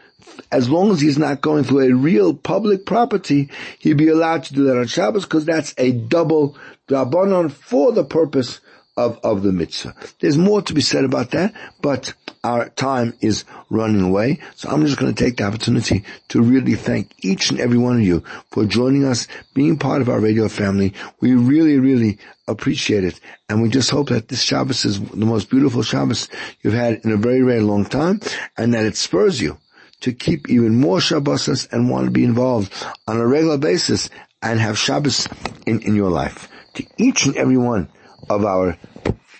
as 0.51 0.69
long 0.69 0.91
as 0.91 1.01
he's 1.01 1.17
not 1.17 1.41
going 1.41 1.63
through 1.63 1.81
a 1.81 1.95
real 1.95 2.33
public 2.33 2.85
property, 2.85 3.49
he'd 3.79 3.97
be 3.97 4.09
allowed 4.09 4.43
to 4.43 4.53
do 4.53 4.65
that 4.65 4.77
on 4.77 4.87
Shabbos 4.87 5.23
because 5.23 5.45
that's 5.45 5.73
a 5.77 5.91
double 5.91 6.57
drabonon 6.87 7.51
for 7.51 7.91
the 7.91 8.03
purpose 8.03 8.59
of, 8.97 9.19
of 9.23 9.43
the 9.43 9.51
mitzvah. 9.51 9.93
There's 10.19 10.37
more 10.37 10.61
to 10.61 10.73
be 10.73 10.81
said 10.81 11.03
about 11.03 11.31
that, 11.31 11.53
but 11.81 12.13
our 12.43 12.69
time 12.69 13.13
is 13.21 13.43
running 13.69 14.01
away. 14.01 14.39
So 14.55 14.69
I'm 14.69 14.85
just 14.85 14.97
going 14.97 15.13
to 15.13 15.23
take 15.23 15.37
the 15.37 15.43
opportunity 15.43 16.05
to 16.29 16.41
really 16.41 16.75
thank 16.75 17.11
each 17.23 17.49
and 17.49 17.59
every 17.59 17.77
one 17.77 17.95
of 17.95 18.03
you 18.03 18.23
for 18.51 18.65
joining 18.65 19.03
us, 19.03 19.27
being 19.53 19.77
part 19.77 20.01
of 20.01 20.09
our 20.09 20.19
radio 20.19 20.47
family. 20.47 20.93
We 21.19 21.33
really, 21.33 21.79
really 21.79 22.19
appreciate 22.47 23.03
it. 23.03 23.19
And 23.49 23.61
we 23.61 23.69
just 23.69 23.89
hope 23.89 24.09
that 24.09 24.27
this 24.27 24.43
Shabbos 24.43 24.85
is 24.85 25.01
the 25.01 25.25
most 25.25 25.49
beautiful 25.49 25.81
Shabbos 25.81 26.29
you've 26.61 26.73
had 26.73 27.01
in 27.03 27.11
a 27.11 27.17
very, 27.17 27.41
very 27.41 27.61
long 27.61 27.85
time 27.85 28.21
and 28.57 28.73
that 28.73 28.85
it 28.85 28.95
spurs 28.95 29.41
you 29.41 29.57
to 30.01 30.13
keep 30.13 30.49
even 30.49 30.79
more 30.79 31.01
Shabbos 31.01 31.65
and 31.71 31.89
want 31.89 32.05
to 32.05 32.11
be 32.11 32.23
involved 32.23 32.71
on 33.07 33.17
a 33.17 33.25
regular 33.25 33.57
basis 33.57 34.09
and 34.41 34.59
have 34.59 34.77
Shabbos 34.77 35.27
in, 35.65 35.81
in 35.81 35.95
your 35.95 36.11
life. 36.11 36.47
To 36.75 36.85
each 36.97 37.25
and 37.25 37.35
every 37.37 37.57
one 37.57 37.89
of 38.29 38.45
our 38.45 38.77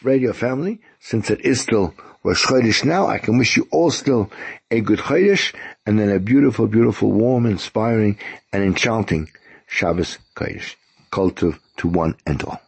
radio 0.03 0.33
family, 0.33 0.79
since 0.99 1.29
it 1.29 1.41
is 1.41 1.61
still 1.61 1.93
Rosh 2.23 2.45
Chodesh 2.45 2.83
now, 2.83 3.07
I 3.07 3.19
can 3.19 3.37
wish 3.37 3.55
you 3.55 3.67
all 3.71 3.91
still 3.91 4.31
a 4.71 4.81
good 4.81 4.99
Chodesh 4.99 5.53
and 5.85 5.99
then 5.99 6.09
a 6.09 6.19
beautiful, 6.19 6.67
beautiful, 6.67 7.11
warm, 7.11 7.45
inspiring, 7.45 8.17
and 8.51 8.63
enchanting 8.63 9.29
Shabbos 9.67 10.17
Chodesh. 10.35 10.75
Kultiv 11.11 11.59
to 11.77 11.87
one 11.87 12.15
and 12.25 12.41
all. 12.43 12.61